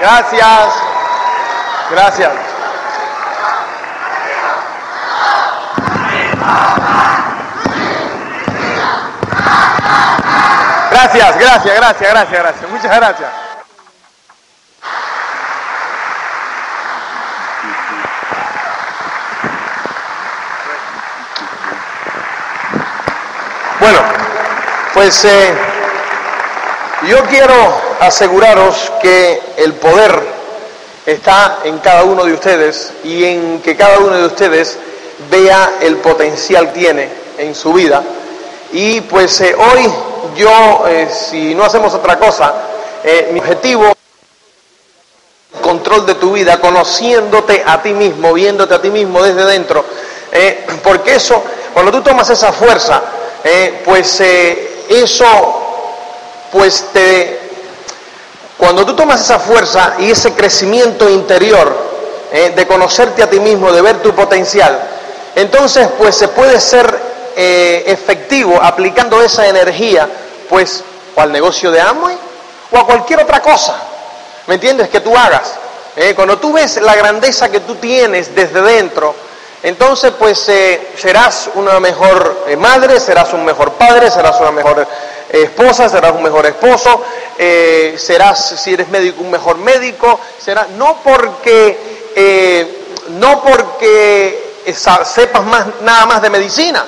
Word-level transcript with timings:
Gracias. 0.00 0.68
Gracias. 1.90 2.32
Gracias, 10.90 11.38
gracias, 11.38 11.76
gracias, 11.76 12.10
gracias, 12.10 12.42
gracias. 12.42 12.70
Muchas 12.70 12.96
gracias. 12.96 13.30
Bueno, 23.80 24.13
pues 24.94 25.24
eh, 25.24 25.52
yo 27.08 27.24
quiero 27.24 27.54
aseguraros 27.98 28.92
que 29.02 29.42
el 29.56 29.74
poder 29.74 30.16
está 31.04 31.58
en 31.64 31.78
cada 31.78 32.04
uno 32.04 32.24
de 32.24 32.32
ustedes 32.32 32.92
y 33.02 33.24
en 33.24 33.60
que 33.60 33.76
cada 33.76 33.98
uno 33.98 34.16
de 34.16 34.24
ustedes 34.24 34.78
vea 35.28 35.78
el 35.80 35.96
potencial 35.96 36.72
que 36.72 36.78
tiene 36.78 37.08
en 37.38 37.56
su 37.56 37.72
vida. 37.72 38.04
Y 38.72 39.00
pues 39.00 39.40
eh, 39.40 39.56
hoy 39.56 39.92
yo, 40.36 40.84
eh, 40.86 41.08
si 41.10 41.56
no 41.56 41.64
hacemos 41.64 41.92
otra 41.92 42.16
cosa, 42.16 42.54
mi 43.32 43.40
objetivo 43.40 43.86
es 43.86 45.60
control 45.60 46.06
de 46.06 46.14
tu 46.14 46.32
vida, 46.32 46.58
conociéndote 46.58 47.62
a 47.66 47.82
ti 47.82 47.92
mismo, 47.92 48.32
viéndote 48.32 48.74
a 48.74 48.80
ti 48.80 48.90
mismo 48.90 49.22
desde 49.22 49.44
dentro, 49.44 49.84
porque 50.82 51.16
eso, 51.16 51.42
cuando 51.74 51.92
tú 51.92 52.00
tomas 52.00 52.30
esa 52.30 52.50
fuerza, 52.50 53.02
pues 53.84 54.22
eso, 54.88 55.24
pues 56.52 56.86
te, 56.92 57.40
cuando 58.56 58.84
tú 58.84 58.94
tomas 58.94 59.20
esa 59.20 59.38
fuerza 59.38 59.94
y 59.98 60.10
ese 60.10 60.32
crecimiento 60.32 61.08
interior 61.08 61.76
eh, 62.32 62.52
de 62.54 62.66
conocerte 62.66 63.22
a 63.22 63.30
ti 63.30 63.40
mismo, 63.40 63.72
de 63.72 63.82
ver 63.82 64.02
tu 64.02 64.14
potencial, 64.14 64.80
entonces 65.34 65.88
pues 65.98 66.16
se 66.16 66.28
puede 66.28 66.60
ser 66.60 67.14
efectivo 67.36 68.60
aplicando 68.62 69.20
esa 69.20 69.48
energía, 69.48 70.08
pues 70.48 70.84
o 71.16 71.20
al 71.20 71.32
negocio 71.32 71.72
de 71.72 71.80
Amway 71.80 72.16
o 72.70 72.78
a 72.78 72.86
cualquier 72.86 73.20
otra 73.20 73.42
cosa, 73.42 73.76
¿me 74.46 74.54
entiendes? 74.54 74.88
Que 74.88 75.00
tú 75.00 75.16
hagas. 75.16 75.54
cuando 76.14 76.38
tú 76.38 76.52
ves 76.52 76.80
la 76.80 76.94
grandeza 76.94 77.50
que 77.50 77.58
tú 77.58 77.74
tienes 77.74 78.32
desde 78.36 78.62
dentro, 78.62 79.16
entonces, 79.64 80.12
pues 80.18 80.46
eh, 80.50 80.88
serás 80.94 81.48
una 81.54 81.80
mejor 81.80 82.44
eh, 82.48 82.54
madre, 82.54 83.00
serás 83.00 83.32
un 83.32 83.46
mejor 83.46 83.72
padre, 83.72 84.10
serás 84.10 84.38
una 84.38 84.50
mejor 84.50 84.86
eh, 85.30 85.42
esposa, 85.44 85.88
serás 85.88 86.12
un 86.12 86.22
mejor 86.22 86.44
esposo, 86.44 87.02
serás, 87.96 88.60
si 88.62 88.74
eres 88.74 88.88
médico, 88.88 89.22
un 89.22 89.30
mejor 89.30 89.56
médico, 89.56 90.20
será 90.38 90.66
no 90.76 90.98
porque, 91.02 91.78
no 93.18 93.42
porque 93.42 94.52
sepas 94.66 95.44
más, 95.44 95.66
nada 95.80 96.04
más 96.04 96.20
de 96.20 96.28
medicina, 96.28 96.84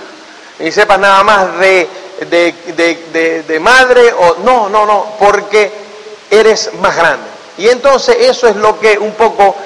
ni 0.59 0.71
sepas 0.71 0.99
nada 0.99 1.25
más 1.25 1.59
de, 1.59 1.89
de 2.29 3.59
madre, 3.59 4.13
o 4.13 4.37
no, 4.45 4.69
no, 4.69 4.85
no, 4.85 5.17
porque 5.19 5.73
eres 6.31 6.75
más 6.75 6.95
grande. 6.95 7.27
Y 7.57 7.69
entonces 7.71 8.17
eso 8.21 8.47
es 8.47 8.57
lo 8.57 8.79
que 8.79 8.99
un 8.99 9.13
poco 9.13 9.57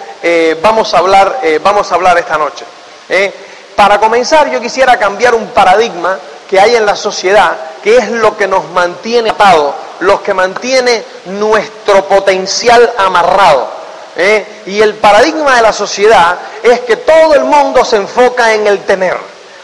vamos 0.62 0.94
a 0.94 0.98
hablar, 0.98 1.40
vamos 1.60 1.90
a 1.90 1.96
hablar 1.96 2.16
esta 2.16 2.38
noche. 2.38 2.64
¿Eh? 3.10 3.32
Para 3.76 3.98
comenzar, 3.98 4.50
yo 4.50 4.60
quisiera 4.60 4.98
cambiar 4.98 5.34
un 5.34 5.48
paradigma 5.48 6.18
que 6.48 6.60
hay 6.60 6.76
en 6.76 6.86
la 6.86 6.96
sociedad, 6.96 7.56
que 7.82 7.96
es 7.96 8.10
lo 8.10 8.36
que 8.36 8.46
nos 8.46 8.68
mantiene 8.70 9.30
atados, 9.30 9.74
lo 10.00 10.22
que 10.22 10.34
mantiene 10.34 11.04
nuestro 11.26 12.04
potencial 12.06 12.92
amarrado. 12.98 13.68
¿eh? 14.16 14.62
Y 14.66 14.80
el 14.80 14.94
paradigma 14.94 15.56
de 15.56 15.62
la 15.62 15.72
sociedad 15.72 16.38
es 16.62 16.80
que 16.80 16.96
todo 16.96 17.34
el 17.34 17.44
mundo 17.44 17.84
se 17.84 17.96
enfoca 17.96 18.52
en 18.52 18.66
el 18.66 18.80
tener, 18.80 19.16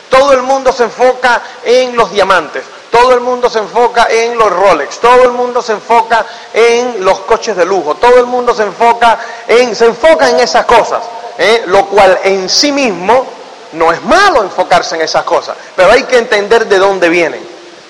todo 0.08 0.32
el 0.32 0.42
mundo 0.42 0.72
se 0.72 0.84
enfoca 0.84 1.42
en 1.64 1.96
los 1.96 2.10
diamantes, 2.10 2.64
todo 2.90 3.12
el 3.12 3.20
mundo 3.20 3.50
se 3.50 3.58
enfoca 3.58 4.06
en 4.08 4.38
los 4.38 4.50
Rolex, 4.50 4.98
todo 4.98 5.24
el 5.24 5.32
mundo 5.32 5.60
se 5.60 5.72
enfoca 5.72 6.24
en 6.54 7.04
los 7.04 7.20
coches 7.20 7.56
de 7.56 7.64
lujo, 7.64 7.96
todo 7.96 8.16
el 8.18 8.26
mundo 8.26 8.54
se 8.54 8.62
enfoca 8.62 9.18
en, 9.48 9.74
se 9.74 9.86
enfoca 9.86 10.30
en 10.30 10.40
esas 10.40 10.64
cosas, 10.64 11.02
¿eh? 11.38 11.64
lo 11.66 11.86
cual 11.86 12.18
en 12.24 12.48
sí 12.48 12.72
mismo 12.72 13.26
no 13.72 13.92
es 13.92 14.02
malo 14.02 14.42
enfocarse 14.42 14.94
en 14.94 15.02
esas 15.02 15.24
cosas, 15.24 15.56
pero 15.74 15.90
hay 15.90 16.04
que 16.04 16.18
entender 16.18 16.66
de 16.66 16.78
dónde 16.78 17.08
vienen. 17.08 17.40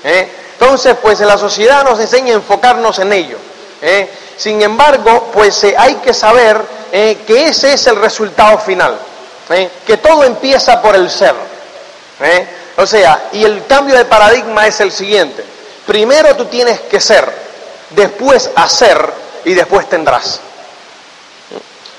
¿eh? 0.04 0.28
Entonces, 0.52 0.96
pues 1.00 1.20
la 1.20 1.38
sociedad 1.38 1.84
nos 1.84 2.00
enseña 2.00 2.32
a 2.32 2.36
enfocarnos 2.36 2.98
en 2.98 3.12
ello. 3.12 3.36
¿eh? 3.82 4.08
Sin 4.36 4.60
embargo, 4.62 5.30
pues 5.32 5.64
hay 5.76 5.96
que 5.96 6.12
saber 6.12 6.60
que 6.90 7.48
ese 7.48 7.74
es 7.74 7.86
el 7.86 7.96
resultado 7.96 8.58
final, 8.58 8.98
que 9.86 9.96
todo 9.98 10.24
empieza 10.24 10.80
por 10.80 10.94
el 10.94 11.10
ser. 11.10 11.34
O 12.76 12.86
sea, 12.86 13.28
y 13.32 13.44
el 13.44 13.66
cambio 13.66 13.96
de 13.96 14.04
paradigma 14.04 14.66
es 14.66 14.80
el 14.80 14.92
siguiente. 14.92 15.44
Primero 15.86 16.34
tú 16.36 16.46
tienes 16.46 16.80
que 16.80 17.00
ser, 17.00 17.30
después 17.90 18.50
hacer 18.56 19.12
y 19.44 19.54
después 19.54 19.88
tendrás. 19.88 20.40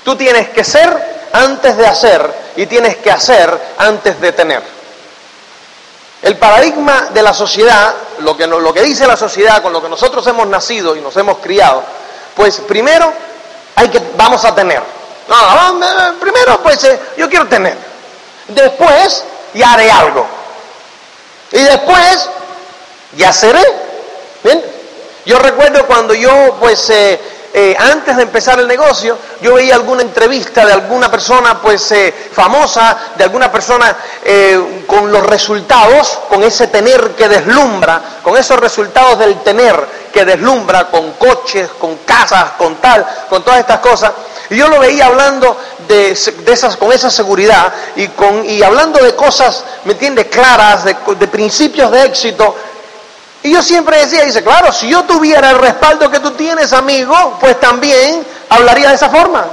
Tú 0.04 0.16
tienes 0.16 0.50
que 0.50 0.62
ser 0.62 1.17
antes 1.32 1.76
de 1.76 1.86
hacer 1.86 2.34
y 2.56 2.66
tienes 2.66 2.96
que 2.96 3.10
hacer 3.10 3.74
antes 3.78 4.20
de 4.20 4.32
tener. 4.32 4.62
El 6.22 6.36
paradigma 6.36 7.10
de 7.12 7.22
la 7.22 7.32
sociedad, 7.32 7.94
lo 8.20 8.36
que, 8.36 8.46
lo 8.46 8.74
que 8.74 8.82
dice 8.82 9.06
la 9.06 9.16
sociedad 9.16 9.62
con 9.62 9.72
lo 9.72 9.80
que 9.80 9.88
nosotros 9.88 10.26
hemos 10.26 10.46
nacido 10.48 10.96
y 10.96 11.00
nos 11.00 11.16
hemos 11.16 11.38
criado, 11.38 11.82
pues 12.34 12.60
primero 12.60 13.12
hay 13.76 13.88
que, 13.88 14.00
vamos 14.16 14.44
a 14.44 14.54
tener. 14.54 14.82
No, 15.28 16.18
primero 16.18 16.60
pues 16.62 16.82
eh, 16.84 16.98
yo 17.16 17.28
quiero 17.28 17.46
tener. 17.46 17.76
Después 18.48 19.24
ya 19.54 19.74
haré 19.74 19.90
algo. 19.90 20.26
Y 21.52 21.62
después 21.62 22.28
ya 23.16 23.32
seré. 23.32 23.62
Yo 25.24 25.38
recuerdo 25.38 25.86
cuando 25.86 26.14
yo 26.14 26.56
pues 26.58 26.88
eh, 26.90 27.20
eh, 27.52 27.74
antes 27.78 28.14
de 28.16 28.24
empezar 28.24 28.60
el 28.60 28.68
negocio, 28.68 29.16
yo 29.40 29.54
veía 29.54 29.74
alguna 29.74 30.02
entrevista 30.02 30.66
de 30.66 30.72
alguna 30.72 31.10
persona 31.10 31.60
pues 31.60 31.90
eh, 31.92 32.12
famosa, 32.32 32.96
de 33.16 33.24
alguna 33.24 33.50
persona 33.50 33.96
eh, 34.22 34.84
con 34.86 35.10
los 35.10 35.24
resultados, 35.24 36.18
con 36.28 36.42
ese 36.42 36.66
tener 36.66 37.12
que 37.12 37.28
deslumbra, 37.28 38.20
con 38.22 38.36
esos 38.36 38.60
resultados 38.60 39.18
del 39.18 39.40
tener 39.40 39.74
que 40.12 40.26
deslumbra, 40.26 40.90
con 40.90 41.12
coches, 41.12 41.70
con 41.78 41.96
casas, 41.98 42.52
con 42.58 42.76
tal, 42.76 43.06
con 43.30 43.42
todas 43.42 43.60
estas 43.60 43.80
cosas. 43.80 44.12
Y 44.50 44.56
yo 44.56 44.68
lo 44.68 44.80
veía 44.80 45.06
hablando 45.06 45.56
de, 45.88 46.10
esas, 46.10 46.76
con 46.76 46.92
esa 46.92 47.10
seguridad 47.10 47.72
y, 47.96 48.08
con, 48.08 48.44
y 48.44 48.62
hablando 48.62 49.02
de 49.02 49.14
cosas, 49.14 49.64
¿me 49.84 49.92
entiendes?, 49.92 50.26
claras, 50.26 50.84
de, 50.84 50.96
de 51.18 51.28
principios 51.28 51.90
de 51.90 52.04
éxito 52.04 52.54
y 53.42 53.52
yo 53.52 53.62
siempre 53.62 53.98
decía, 53.98 54.24
dice, 54.24 54.42
claro, 54.42 54.72
si 54.72 54.88
yo 54.88 55.04
tuviera 55.04 55.50
el 55.50 55.58
respaldo 55.58 56.10
que 56.10 56.20
tú 56.20 56.32
tienes, 56.32 56.72
amigo, 56.72 57.36
pues 57.40 57.58
también 57.60 58.26
hablaría 58.48 58.88
de 58.88 58.94
esa 58.96 59.08
forma. 59.08 59.46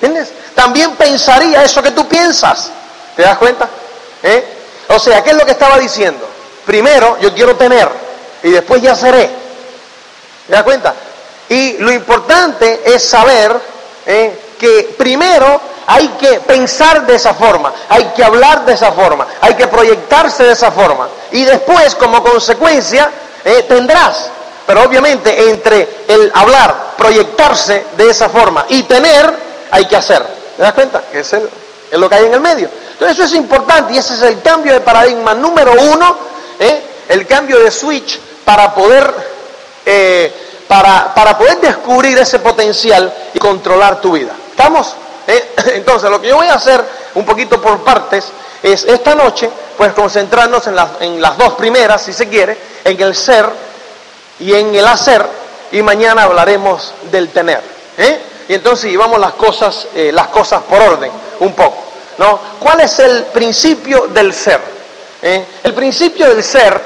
¿Entiendes? 0.00 0.32
También 0.54 0.94
pensaría 0.96 1.64
eso 1.64 1.82
que 1.82 1.90
tú 1.90 2.06
piensas. 2.06 2.70
¿Te 3.16 3.22
das 3.22 3.38
cuenta? 3.38 3.68
¿Eh? 4.22 4.44
O 4.88 4.98
sea, 4.98 5.22
¿qué 5.24 5.30
es 5.30 5.36
lo 5.36 5.44
que 5.44 5.52
estaba 5.52 5.78
diciendo? 5.78 6.28
Primero, 6.64 7.18
yo 7.20 7.34
quiero 7.34 7.56
tener 7.56 7.88
y 8.42 8.50
después 8.50 8.80
ya 8.82 8.94
seré. 8.94 9.30
¿Te 10.46 10.52
das 10.52 10.62
cuenta? 10.62 10.94
Y 11.48 11.78
lo 11.78 11.90
importante 11.92 12.82
es 12.84 13.02
saber 13.02 13.58
¿eh? 14.06 14.38
que 14.58 14.94
primero 14.96 15.60
hay 15.86 16.08
que 16.20 16.40
pensar 16.40 17.06
de 17.06 17.14
esa 17.14 17.34
forma, 17.34 17.72
hay 17.88 18.04
que 18.16 18.24
hablar 18.24 18.64
de 18.64 18.72
esa 18.72 18.92
forma, 18.92 19.26
hay 19.40 19.54
que 19.54 19.68
proyectarse 19.68 20.44
de 20.44 20.52
esa 20.52 20.72
forma. 20.72 21.08
Y 21.30 21.44
después, 21.44 21.94
como 21.94 22.22
consecuencia, 22.22 23.10
eh, 23.44 23.64
tendrás. 23.68 24.30
Pero 24.66 24.82
obviamente 24.82 25.48
entre 25.48 26.04
el 26.08 26.32
hablar, 26.34 26.94
proyectarse 26.98 27.86
de 27.96 28.10
esa 28.10 28.28
forma 28.28 28.66
y 28.68 28.82
tener, 28.82 29.32
hay 29.70 29.84
que 29.86 29.96
hacer. 29.96 30.26
¿Te 30.56 30.62
das 30.62 30.72
cuenta? 30.72 31.02
Que 31.12 31.20
es, 31.20 31.36
lo 31.92 32.08
que 32.08 32.14
hay 32.16 32.24
en 32.24 32.34
el 32.34 32.40
medio. 32.40 32.68
Entonces 32.92 33.16
eso 33.16 33.24
es 33.24 33.34
importante 33.34 33.92
y 33.92 33.98
ese 33.98 34.14
es 34.14 34.22
el 34.22 34.42
cambio 34.42 34.72
de 34.72 34.80
paradigma 34.80 35.34
número 35.34 35.72
uno, 35.72 36.16
¿eh? 36.58 36.82
el 37.08 37.26
cambio 37.26 37.60
de 37.60 37.70
switch 37.70 38.18
para 38.44 38.74
poder, 38.74 39.14
eh, 39.84 40.32
para, 40.66 41.14
para 41.14 41.38
poder 41.38 41.60
descubrir 41.60 42.18
ese 42.18 42.40
potencial 42.40 43.12
y 43.34 43.38
controlar 43.38 44.00
tu 44.00 44.12
vida. 44.12 44.32
¿Estamos? 44.50 44.96
¿Eh? 45.26 45.54
Entonces, 45.74 46.10
lo 46.10 46.20
que 46.20 46.28
yo 46.28 46.36
voy 46.36 46.48
a 46.48 46.54
hacer 46.54 46.82
un 47.14 47.24
poquito 47.24 47.60
por 47.60 47.80
partes 47.80 48.26
es 48.62 48.84
esta 48.84 49.14
noche, 49.14 49.48
pues 49.76 49.92
concentrarnos 49.92 50.66
en 50.66 50.76
las, 50.76 50.88
en 51.00 51.20
las 51.20 51.36
dos 51.36 51.54
primeras, 51.54 52.02
si 52.02 52.12
se 52.12 52.28
quiere, 52.28 52.56
en 52.84 53.00
el 53.00 53.14
ser 53.14 53.46
y 54.38 54.54
en 54.54 54.74
el 54.74 54.86
hacer, 54.86 55.24
y 55.72 55.82
mañana 55.82 56.24
hablaremos 56.24 56.92
del 57.10 57.30
tener. 57.30 57.60
¿eh? 57.98 58.20
Y 58.48 58.54
entonces 58.54 58.90
llevamos 58.90 59.18
las 59.20 59.32
cosas, 59.32 59.88
eh, 59.94 60.10
las 60.12 60.28
cosas 60.28 60.62
por 60.62 60.80
orden, 60.80 61.10
un 61.40 61.52
poco. 61.52 61.76
¿no? 62.18 62.38
¿Cuál 62.60 62.80
es 62.80 62.98
el 62.98 63.24
principio 63.24 64.06
del 64.08 64.32
ser? 64.32 64.76
El 65.22 65.74
principio 65.74 66.28
del 66.28 66.44
ser, 66.44 66.80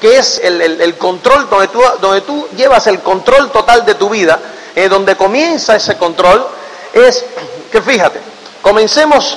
que 0.00 0.16
es 0.16 0.40
el, 0.44 0.96
control, 0.96 1.50
donde 1.50 1.66
tú, 1.68 1.82
donde 2.00 2.20
tú 2.20 2.46
llevas 2.56 2.86
el 2.86 3.00
control 3.00 3.50
total 3.50 3.84
de 3.84 3.96
tu 3.96 4.10
vida, 4.10 4.38
donde 4.88 5.16
comienza 5.16 5.74
ese 5.74 5.96
control, 5.96 6.46
es 6.92 7.24
que 7.74 7.82
fíjate, 7.82 8.20
comencemos 8.62 9.36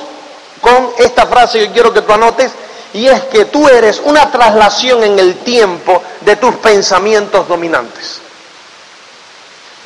con 0.60 0.92
esta 0.98 1.26
frase 1.26 1.58
que 1.58 1.72
quiero 1.72 1.92
que 1.92 2.02
tú 2.02 2.12
anotes, 2.12 2.52
y 2.92 3.08
es 3.08 3.24
que 3.24 3.46
tú 3.46 3.66
eres 3.66 4.00
una 4.04 4.30
traslación 4.30 5.02
en 5.02 5.18
el 5.18 5.38
tiempo 5.38 6.00
de 6.20 6.36
tus 6.36 6.54
pensamientos 6.54 7.48
dominantes. 7.48 8.20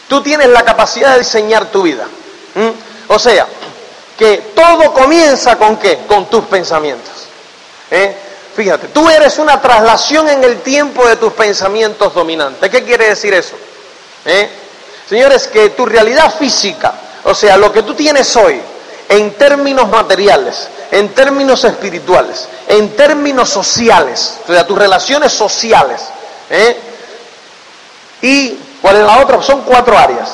Tú 0.06 0.22
tienes 0.22 0.50
la 0.50 0.62
capacidad 0.66 1.14
de 1.14 1.20
diseñar 1.20 1.70
tu 1.70 1.84
vida. 1.84 2.06
O 3.08 3.18
sea, 3.18 3.46
que 4.18 4.52
todo 4.54 4.92
comienza 4.92 5.56
con 5.56 5.78
qué? 5.78 6.00
Con 6.06 6.28
tus 6.28 6.44
pensamientos. 6.44 7.24
¿Eh? 7.90 8.14
Fíjate, 8.54 8.88
tú 8.88 9.08
eres 9.08 9.38
una 9.38 9.62
traslación 9.62 10.28
en 10.28 10.44
el 10.44 10.60
tiempo 10.60 11.08
de 11.08 11.16
tus 11.16 11.32
pensamientos 11.32 12.12
dominantes. 12.12 12.68
¿Qué 12.68 12.84
quiere 12.84 13.08
decir 13.08 13.32
eso? 13.32 13.56
¿Eh? 14.26 14.50
Señores, 15.08 15.48
que 15.48 15.70
tu 15.70 15.86
realidad 15.86 16.34
física, 16.38 16.92
o 17.24 17.34
sea, 17.34 17.56
lo 17.56 17.72
que 17.72 17.82
tú 17.82 17.94
tienes 17.94 18.34
hoy, 18.36 18.60
en 19.08 19.32
términos 19.34 19.88
materiales, 19.88 20.68
en 20.90 21.10
términos 21.10 21.64
espirituales, 21.64 22.48
en 22.68 22.96
términos 22.96 23.48
sociales, 23.48 24.38
o 24.48 24.52
sea, 24.52 24.66
tus 24.66 24.78
relaciones 24.78 25.32
sociales, 25.32 26.00
¿eh? 26.50 26.76
y 28.22 28.58
cuál 28.80 28.96
es 28.96 29.06
la 29.06 29.20
otra, 29.20 29.42
son 29.42 29.62
cuatro 29.62 29.96
áreas. 29.96 30.30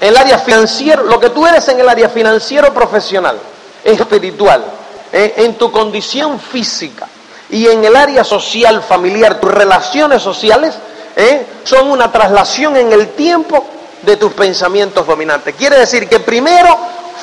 El 0.00 0.16
área 0.16 0.38
financiero, 0.38 1.04
lo 1.04 1.20
que 1.20 1.30
tú 1.30 1.46
eres 1.46 1.66
en 1.68 1.78
el 1.78 1.88
área 1.88 2.08
financiero 2.08 2.72
profesional, 2.74 3.38
espiritual, 3.84 4.64
¿eh? 5.12 5.34
en 5.36 5.54
tu 5.54 5.70
condición 5.70 6.40
física 6.40 7.06
y 7.50 7.68
en 7.68 7.84
el 7.84 7.94
área 7.94 8.24
social, 8.24 8.82
familiar, 8.82 9.40
tus 9.40 9.52
relaciones 9.52 10.22
sociales, 10.22 10.74
¿eh? 11.14 11.46
son 11.64 11.90
una 11.90 12.10
traslación 12.10 12.76
en 12.76 12.92
el 12.92 13.10
tiempo 13.10 13.64
de 14.02 14.16
tus 14.16 14.32
pensamientos 14.32 15.06
dominantes. 15.06 15.54
Quiere 15.54 15.78
decir 15.78 16.08
que 16.08 16.20
primero 16.20 16.76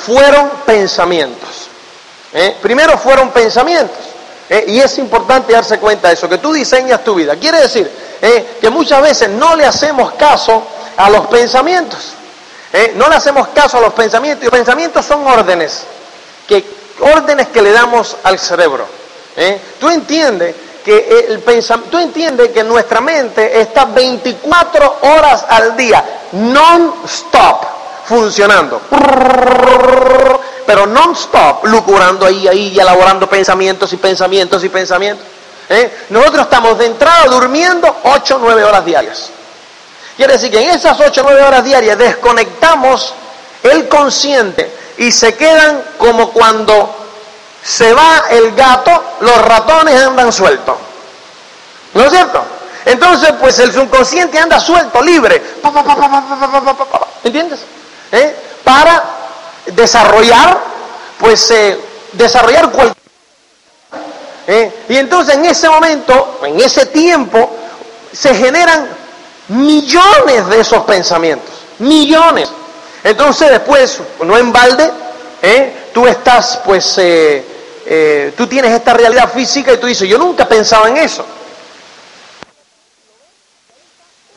fueron 0.05 0.49
pensamientos. 0.65 1.69
¿eh? 2.33 2.55
Primero 2.61 2.97
fueron 2.97 3.29
pensamientos. 3.29 3.97
¿eh? 4.49 4.65
Y 4.67 4.79
es 4.79 4.97
importante 4.97 5.53
darse 5.53 5.79
cuenta 5.79 6.07
de 6.07 6.13
eso, 6.13 6.29
que 6.29 6.37
tú 6.37 6.53
diseñas 6.53 7.03
tu 7.03 7.15
vida. 7.15 7.35
Quiere 7.35 7.61
decir 7.61 7.89
¿eh? 8.21 8.57
que 8.61 8.69
muchas 8.69 9.01
veces 9.01 9.29
no 9.29 9.55
le 9.55 9.65
hacemos 9.65 10.13
caso 10.13 10.63
a 10.97 11.09
los 11.09 11.27
pensamientos. 11.27 12.13
No 12.95 13.09
le 13.09 13.15
hacemos 13.15 13.47
caso 13.47 13.79
a 13.79 13.81
los 13.81 13.93
pensamientos. 13.93 14.43
Y 14.43 14.45
los 14.45 14.53
pensamientos 14.53 15.03
son 15.03 15.25
órdenes, 15.25 15.85
que, 16.47 16.63
órdenes 16.99 17.47
que 17.47 17.63
le 17.63 17.71
damos 17.71 18.15
al 18.21 18.37
cerebro. 18.37 18.85
Tú 19.79 19.89
entiendes 19.89 20.53
el 20.91 21.43
tú 21.89 21.97
entiendes 21.97 22.49
que 22.49 22.63
nuestra 22.63 23.01
mente 23.01 23.61
está 23.61 23.85
24 23.85 24.97
horas 25.01 25.45
al 25.47 25.75
día, 25.75 26.03
non-stop, 26.31 27.65
funcionando 28.05 28.81
pero 30.69 30.85
non-stop, 30.85 31.65
lucurando 31.65 32.27
ahí, 32.27 32.47
ahí 32.47 32.67
y 32.75 32.79
elaborando 32.79 33.27
pensamientos 33.27 33.91
y 33.91 33.97
pensamientos 33.97 34.63
y 34.63 34.69
pensamientos. 34.69 35.25
¿eh? 35.67 35.91
Nosotros 36.09 36.43
estamos 36.43 36.77
de 36.77 36.85
entrada 36.85 37.25
durmiendo 37.25 37.91
8 38.03 38.35
o 38.35 38.37
9 38.37 38.63
horas 38.63 38.85
diarias. 38.85 39.31
Quiere 40.15 40.33
decir 40.33 40.51
que 40.51 40.61
en 40.61 40.69
esas 40.69 40.99
8 40.99 41.21
o 41.21 41.23
9 41.23 41.41
horas 41.41 41.63
diarias 41.63 41.97
desconectamos 41.97 43.15
el 43.63 43.87
consciente 43.87 44.71
y 44.99 45.11
se 45.11 45.33
quedan 45.33 45.81
como 45.97 46.29
cuando 46.29 46.98
se 47.63 47.93
va 47.93 48.25
el 48.29 48.53
gato, 48.55 49.03
los 49.21 49.41
ratones 49.41 50.01
andan 50.01 50.31
sueltos. 50.31 50.75
¿No 51.93 52.03
es 52.03 52.11
cierto? 52.11 52.43
Entonces, 52.85 53.33
pues 53.39 53.59
el 53.59 53.73
subconsciente 53.73 54.39
anda 54.39 54.59
suelto, 54.59 55.01
libre. 55.01 55.41
¿Entiendes? 57.23 57.59
Para 58.63 59.03
desarrollar, 59.67 60.57
pues 61.19 61.51
eh, 61.51 61.79
desarrollar 62.13 62.71
cualquier... 62.71 62.97
¿eh? 64.47 64.85
Y 64.89 64.97
entonces 64.97 65.35
en 65.35 65.45
ese 65.45 65.69
momento, 65.69 66.39
en 66.43 66.59
ese 66.59 66.85
tiempo, 66.87 67.55
se 68.11 68.33
generan 68.33 68.87
millones 69.49 70.47
de 70.47 70.61
esos 70.61 70.83
pensamientos, 70.85 71.53
millones. 71.79 72.49
Entonces 73.03 73.49
después, 73.49 74.01
no 74.23 74.37
en 74.37 74.51
balde, 74.51 74.91
¿eh? 75.41 75.89
tú 75.93 76.07
estás, 76.07 76.61
pues, 76.65 76.99
tú 78.35 78.47
tienes 78.47 78.71
esta 78.71 78.93
realidad 78.93 79.31
física 79.31 79.73
y 79.73 79.77
tú 79.77 79.87
dices, 79.87 80.07
yo 80.07 80.17
nunca 80.17 80.47
pensaba 80.47 80.89
en 80.89 80.97
eso. 80.97 81.25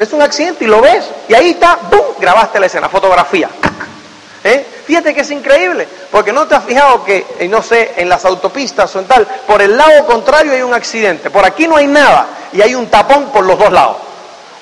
Es 0.02 0.12
un 0.12 0.20
accidente 0.20 0.64
y 0.64 0.66
lo 0.66 0.80
ves, 0.80 1.04
y 1.28 1.34
ahí 1.34 1.50
está, 1.50 1.78
¡bum! 1.88 2.00
Grabaste 2.18 2.58
la 2.58 2.66
escena, 2.66 2.88
fotografía. 2.88 3.48
¿Eh? 4.42 4.66
Fíjate 4.84 5.14
que 5.14 5.20
es 5.20 5.30
increíble, 5.30 5.86
porque 6.10 6.32
no 6.32 6.48
te 6.48 6.56
has 6.56 6.64
fijado 6.64 7.04
que, 7.04 7.24
eh, 7.38 7.46
no 7.46 7.62
sé, 7.62 7.92
en 7.96 8.08
las 8.08 8.24
autopistas 8.24 8.94
o 8.96 8.98
en 8.98 9.04
tal, 9.06 9.24
por 9.46 9.62
el 9.62 9.76
lado 9.76 10.04
contrario 10.04 10.52
hay 10.52 10.62
un 10.62 10.74
accidente, 10.74 11.30
por 11.30 11.44
aquí 11.44 11.68
no 11.68 11.76
hay 11.76 11.86
nada 11.86 12.26
y 12.52 12.60
hay 12.60 12.74
un 12.74 12.88
tapón 12.88 13.26
por 13.26 13.44
los 13.44 13.56
dos 13.56 13.70
lados. 13.70 13.98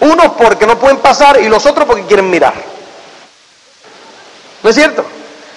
Unos 0.00 0.32
porque 0.32 0.66
no 0.66 0.78
pueden 0.78 0.98
pasar 0.98 1.40
y 1.40 1.48
los 1.48 1.64
otros 1.64 1.86
porque 1.86 2.04
quieren 2.04 2.28
mirar. 2.28 2.52
¿No 4.62 4.68
es 4.68 4.76
cierto? 4.76 5.06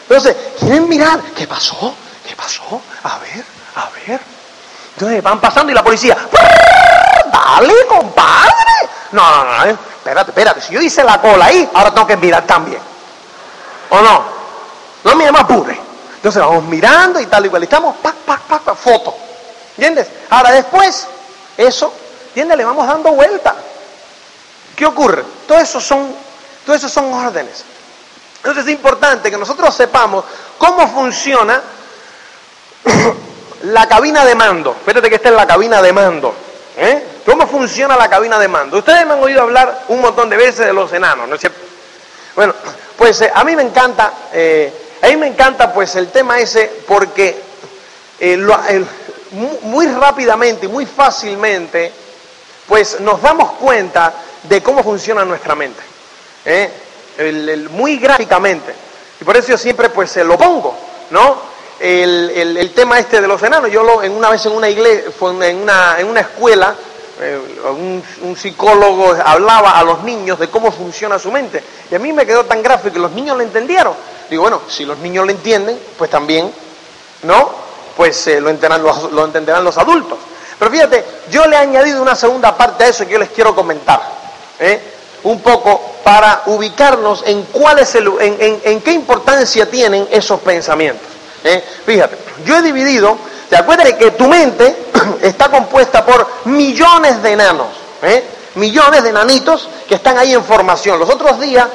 Entonces, 0.03 0.35
quieren 0.59 0.88
mirar, 0.88 1.19
¿qué 1.35 1.47
pasó? 1.47 1.95
¿Qué 2.27 2.35
pasó? 2.35 2.81
A 3.03 3.19
ver, 3.19 3.45
a 3.75 3.89
ver. 4.07 4.21
Entonces 4.94 5.23
van 5.23 5.39
pasando 5.39 5.71
y 5.71 5.75
la 5.75 5.83
policía, 5.83 6.15
dale, 7.31 7.73
compadre. 7.88 8.53
No, 9.11 9.44
no, 9.44 9.44
no, 9.44 9.65
eh, 9.65 9.77
espérate, 9.97 10.31
espérate, 10.31 10.61
si 10.61 10.73
yo 10.73 10.81
hice 10.81 11.03
la 11.03 11.19
cola 11.19 11.45
ahí, 11.45 11.67
ahora 11.73 11.91
tengo 11.91 12.07
que 12.07 12.17
mirar 12.17 12.45
también. 12.45 12.81
¿O 13.89 14.01
no? 14.01 14.23
No 15.03 15.15
me 15.15 15.27
apure. 15.27 15.79
Entonces 16.15 16.41
vamos 16.41 16.63
mirando 16.63 17.19
y 17.19 17.25
tal 17.25 17.45
y 17.45 17.63
estamos, 17.63 17.97
pac, 17.97 18.15
pac, 18.25 18.41
pac, 18.44 18.75
foto. 18.75 19.15
¿Entiendes? 19.75 20.07
Ahora 20.29 20.51
después, 20.51 21.07
eso, 21.57 21.94
¿entiendes? 22.27 22.57
Le 22.57 22.65
vamos 22.65 22.88
dando 22.88 23.11
vuelta. 23.11 23.55
¿Qué 24.75 24.85
ocurre? 24.85 25.23
Todo 25.47 25.57
eso 25.57 25.81
son, 25.81 26.15
todo 26.65 26.75
eso 26.75 26.88
son 26.88 27.13
órdenes. 27.13 27.65
Entonces 28.43 28.65
es 28.65 28.71
importante 28.71 29.31
que 29.31 29.38
nosotros 29.38 29.73
sepamos 29.73 30.25
cómo 30.57 30.85
funciona 30.89 31.62
la 33.63 33.88
cabina 33.88 34.25
de 34.25 34.35
mando. 34.35 34.71
Espérate 34.71 35.07
que 35.07 35.15
esta 35.15 35.29
es 35.29 35.35
la 35.35 35.47
cabina 35.47 35.81
de 35.81 35.93
mando. 35.93 36.35
¿eh? 36.75 37.03
¿Cómo 37.25 37.47
funciona 37.47 37.95
la 37.95 38.09
cabina 38.09 38.38
de 38.38 38.50
mando? 38.50 38.79
Ustedes 38.79 39.05
me 39.05 39.13
han 39.13 39.23
oído 39.23 39.43
hablar 39.43 39.85
un 39.88 40.01
montón 40.01 40.29
de 40.29 40.35
veces 40.35 40.65
de 40.65 40.73
los 40.73 40.91
enanos, 40.91 41.29
¿no 41.29 41.35
es 41.35 41.39
cierto? 41.39 41.59
Bueno, 42.35 42.53
pues 42.97 43.21
eh, 43.21 43.31
a 43.33 43.45
mí 43.45 43.55
me 43.55 43.63
encanta, 43.63 44.12
eh, 44.33 44.73
a 45.01 45.07
mí 45.07 45.15
me 45.15 45.27
encanta 45.27 45.73
pues 45.73 45.95
el 45.95 46.09
tema 46.09 46.38
ese 46.38 46.69
porque 46.85 47.53
muy 49.62 49.88
rápidamente 49.88 50.65
y 50.65 50.69
muy 50.69 50.85
fácilmente 50.85 51.93
pues 52.67 53.00
nos 53.00 53.21
damos 53.21 53.53
cuenta 53.53 54.13
de 54.43 54.62
cómo 54.62 54.83
funciona 54.83 55.23
nuestra 55.23 55.55
mente, 55.55 55.81
muy 57.72 57.98
gráficamente. 57.98 58.74
Y 59.20 59.24
por 59.24 59.38
eso 59.38 59.50
yo 59.50 59.58
siempre 59.58 59.89
pues 59.89 60.12
se 60.12 60.24
lo 60.24 60.38
pongo, 60.38 60.75
¿no? 61.12 61.53
El, 61.79 62.72
tema 62.75 63.00
este 63.00 63.22
de 63.22 63.27
los 63.27 63.41
enanos, 63.43 63.72
yo 63.72 63.84
lo, 63.84 64.03
en 64.03 64.13
una 64.13 64.29
vez 64.29 64.46
en 64.46 64.53
una 64.53 64.70
iglesia, 64.70 65.12
en 65.41 65.58
una, 65.58 66.00
en 66.00 66.08
una 66.08 66.22
escuela, 66.22 66.75
eh, 67.20 67.39
un, 68.22 68.36
psicólogo 68.36 69.15
hablaba 69.24 69.77
a 69.77 69.84
los 69.84 70.03
niños 70.03 70.39
de 70.39 70.50
cómo 70.50 70.72
funciona 70.72 71.20
su 71.20 71.32
mente. 71.32 71.63
Y 71.91 71.96
a 71.96 72.00
mí 72.00 72.13
me 72.13 72.25
quedó 72.25 72.46
tan 72.46 72.63
gráfico 72.63 72.93
que 72.93 73.00
los 73.00 73.12
niños 73.12 73.38
lo 73.38 73.43
entendieron. 73.43 73.93
Digo, 74.29 74.43
bueno, 74.43 74.62
si 74.67 74.86
los 74.86 74.98
niños 75.00 75.25
lo 75.25 75.32
entienden, 75.32 75.79
pues 75.98 76.10
también, 76.10 76.51
¿no? 77.24 77.50
Pues 77.96 78.27
eh, 78.27 78.41
lo, 78.41 78.50
entenderán 78.50 78.82
los, 78.82 79.12
lo 79.12 79.25
entenderán 79.25 79.63
los 79.63 79.77
adultos. 79.77 80.17
Pero 80.58 80.72
fíjate, 80.72 81.05
yo 81.29 81.46
le 81.46 81.55
he 81.55 81.60
añadido 81.60 82.01
una 82.01 82.15
segunda 82.15 82.55
parte 82.55 82.86
a 82.86 82.88
eso 82.88 83.05
que 83.05 83.13
yo 83.13 83.20
les 83.20 83.29
quiero 83.29 83.53
comentar. 83.53 84.01
¿eh? 84.60 84.92
Un 85.24 85.39
poco 85.39 85.82
para 86.03 86.44
ubicarnos 86.48 87.24
en 87.25 87.44
cuál 87.44 87.80
es 87.80 87.96
el, 87.96 88.12
qué 88.84 88.92
importancia 88.92 89.70
tienen 89.70 90.08
esos 90.12 90.39
pensamientos. 90.42 91.08
Fíjate, 91.86 92.18
yo 92.46 92.58
he 92.58 92.62
dividido 92.62 93.18
¿Te 93.53 93.60
acuerdas 93.60 93.94
que 93.94 94.10
tu 94.10 94.27
mente 94.27 94.75
está 95.22 95.48
compuesta 95.48 96.03
por 96.03 96.27
millones 96.46 97.22
de 97.22 97.34
enanos? 97.34 97.68
¿eh? 98.01 98.24
Millones 98.56 99.03
de 99.03 99.10
enanitos 99.10 99.70
que 99.88 99.94
están 99.94 100.18
ahí 100.18 100.34
en 100.34 100.44
formación. 100.44 100.98
Los 100.98 101.08
otros 101.08 101.39
días 101.39 101.68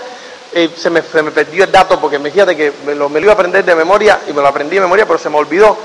eh, 0.52 0.70
se, 0.76 0.90
me, 0.90 1.02
perdió 1.02 1.62
el 1.62 1.70
dato 1.70 2.00
porque 2.00 2.18
me 2.18 2.32
fíjate 2.32 2.56
que 2.56 2.72
me 2.84 2.96
lo, 2.96 3.08
iba 3.16 3.30
a 3.30 3.34
aprender 3.34 3.64
de 3.64 3.76
memoria 3.76 4.18
y 4.26 4.32
me 4.32 4.42
lo 4.42 4.48
aprendí 4.48 4.74
de 4.74 4.80
memoria, 4.80 5.06
pero 5.06 5.20
se 5.20 5.30
me 5.30 5.36
olvidó. 5.36 5.76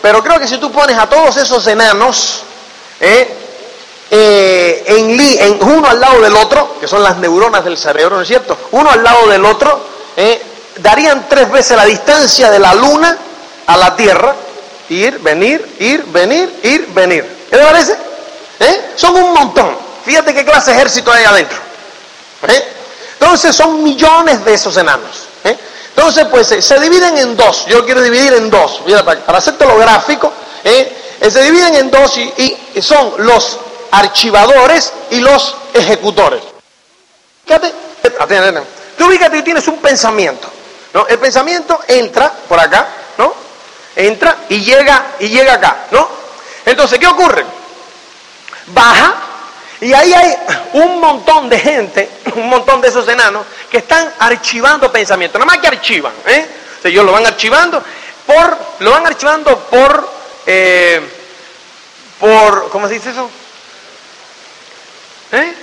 Pero 0.00 0.22
creo 0.22 0.40
que 0.40 0.48
si 0.48 0.56
tú 0.56 0.72
pones 0.72 0.96
a 0.96 1.06
todos 1.06 1.36
esos 1.36 1.66
enanos 1.66 2.42
¿eh? 2.98 3.28
En, 4.10 5.58
uno 5.62 5.88
al 5.88 6.00
lado 6.00 6.20
del 6.20 6.36
otro, 6.36 6.76
que 6.80 6.86
son 6.86 7.02
las 7.02 7.16
neuronas 7.18 7.64
del 7.64 7.76
cerebro, 7.76 8.16
¿no 8.16 8.22
es 8.22 8.28
cierto? 8.28 8.56
Uno 8.72 8.90
al 8.90 9.02
lado 9.02 9.26
del 9.28 9.44
otro, 9.44 9.80
darían 10.78 11.26
tres 11.28 11.50
veces 11.50 11.76
la 11.76 11.84
distancia 11.84 12.50
de 12.50 12.58
la 12.58 12.74
luna 12.74 13.18
a 13.66 13.76
la 13.76 13.96
Tierra 13.96 14.34
Ir, 14.88 15.18
venir, 15.18 15.76
ir, 15.80 16.04
venir, 16.04 16.60
ir, 16.62 16.86
venir. 16.94 17.46
¿Qué 17.50 17.56
te 17.56 17.64
parece? 17.64 17.96
¿Eh? 18.60 18.92
Son 18.94 19.14
un 19.16 19.32
montón. 19.32 19.76
Fíjate 20.04 20.32
qué 20.32 20.44
clase 20.44 20.70
de 20.70 20.76
ejército 20.76 21.10
hay 21.10 21.24
adentro. 21.24 21.58
¿Eh? 22.46 22.64
Entonces 23.18 23.56
son 23.56 23.82
millones 23.82 24.44
de 24.44 24.54
esos 24.54 24.76
enanos. 24.76 25.26
¿eh? 25.42 25.56
Entonces, 25.88 26.26
pues 26.30 26.46
se 26.46 26.80
dividen 26.80 27.18
en 27.18 27.36
dos. 27.36 27.66
Yo 27.66 27.84
quiero 27.84 28.00
dividir 28.00 28.34
en 28.34 28.48
dos. 28.48 28.82
Mira, 28.86 29.04
para, 29.04 29.24
para 29.24 29.40
lo 29.40 29.78
gráfico, 29.78 30.32
se 30.62 31.42
dividen 31.42 31.74
en 31.74 31.90
dos 31.90 32.16
y 32.16 32.56
son 32.80 33.14
los 33.18 33.58
archivadores 33.90 34.92
y 35.10 35.20
los 35.20 35.56
ejecutores. 35.74 36.42
Fíjate, 37.44 37.72
tú 38.98 39.08
fíjate 39.08 39.36
que 39.36 39.42
tienes 39.42 39.66
un 39.68 39.78
pensamiento. 39.78 40.48
¿no? 40.94 41.06
El 41.06 41.18
pensamiento 41.18 41.80
entra 41.88 42.32
por 42.48 42.58
acá, 42.58 42.88
¿no? 43.18 43.34
Entra 43.94 44.36
y 44.48 44.60
llega, 44.60 45.14
y 45.20 45.28
llega 45.28 45.54
acá, 45.54 45.86
¿no? 45.90 46.08
Entonces, 46.64 46.98
¿qué 46.98 47.06
ocurre? 47.06 47.44
Baja 48.68 49.14
y 49.80 49.92
ahí 49.92 50.12
hay 50.12 50.34
un 50.74 51.00
montón 51.00 51.48
de 51.48 51.58
gente, 51.58 52.08
un 52.36 52.48
montón 52.48 52.80
de 52.80 52.88
esos 52.88 53.06
enanos 53.08 53.44
que 53.70 53.78
están 53.78 54.12
archivando 54.18 54.90
pensamientos, 54.90 55.38
nada 55.38 55.52
más 55.52 55.58
que 55.58 55.68
archivan, 55.68 56.12
¿eh? 56.26 56.46
O 56.82 56.88
ellos 56.88 57.04
lo 57.04 57.12
van 57.12 57.26
archivando 57.26 57.82
por, 58.24 58.58
lo 58.80 58.90
van 58.90 59.06
archivando 59.06 59.58
por, 59.58 60.08
eh, 60.46 61.00
por, 62.20 62.68
¿cómo 62.70 62.86
se 62.86 62.94
dice 62.94 63.10
eso? 63.10 63.28
¿Eh? 65.32 65.54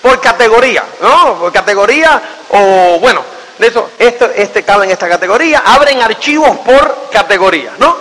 Por 0.00 0.20
categoría, 0.20 0.84
¿no? 1.00 1.38
Por 1.38 1.52
categoría 1.52 2.20
o, 2.50 2.98
bueno, 3.00 3.22
de 3.58 3.66
eso, 3.68 3.90
esto, 3.98 4.30
este 4.34 4.62
cabe 4.62 4.86
en 4.86 4.90
esta 4.90 5.08
categoría, 5.08 5.62
abren 5.64 6.02
archivos 6.02 6.58
por 6.58 7.08
categoría, 7.10 7.72
¿no? 7.78 7.96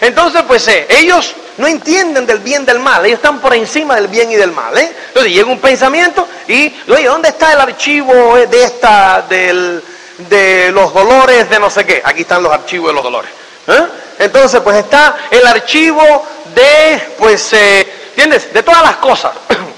Entonces, 0.00 0.42
pues 0.46 0.66
eh, 0.68 0.86
ellos 0.88 1.34
no 1.58 1.66
entienden 1.66 2.26
del 2.26 2.38
bien 2.38 2.64
del 2.64 2.80
mal, 2.80 3.04
ellos 3.04 3.18
están 3.18 3.40
por 3.40 3.54
encima 3.54 3.94
del 3.96 4.08
bien 4.08 4.32
y 4.32 4.36
del 4.36 4.50
mal, 4.50 4.76
¿eh? 4.76 4.92
Entonces 5.08 5.32
llega 5.32 5.48
un 5.48 5.60
pensamiento 5.60 6.26
y, 6.48 6.74
oye, 6.88 7.06
¿dónde 7.06 7.28
está 7.28 7.52
el 7.52 7.60
archivo 7.60 8.34
de 8.36 8.64
esta, 8.64 9.22
del, 9.28 9.82
de 10.28 10.72
los 10.72 10.92
dolores 10.92 11.48
de 11.50 11.58
no 11.60 11.70
sé 11.70 11.84
qué? 11.84 12.02
Aquí 12.04 12.22
están 12.22 12.42
los 12.42 12.52
archivos 12.52 12.88
de 12.88 12.94
los 12.94 13.04
dolores. 13.04 13.30
¿eh? 13.66 13.86
Entonces, 14.18 14.60
pues 14.60 14.76
está 14.76 15.16
el 15.30 15.46
archivo 15.46 16.26
de, 16.54 17.14
pues, 17.18 17.52
eh, 17.52 17.86
¿entiendes? 18.10 18.52
De 18.52 18.62
todas 18.62 18.82
las 18.82 18.96
cosas. 18.96 19.32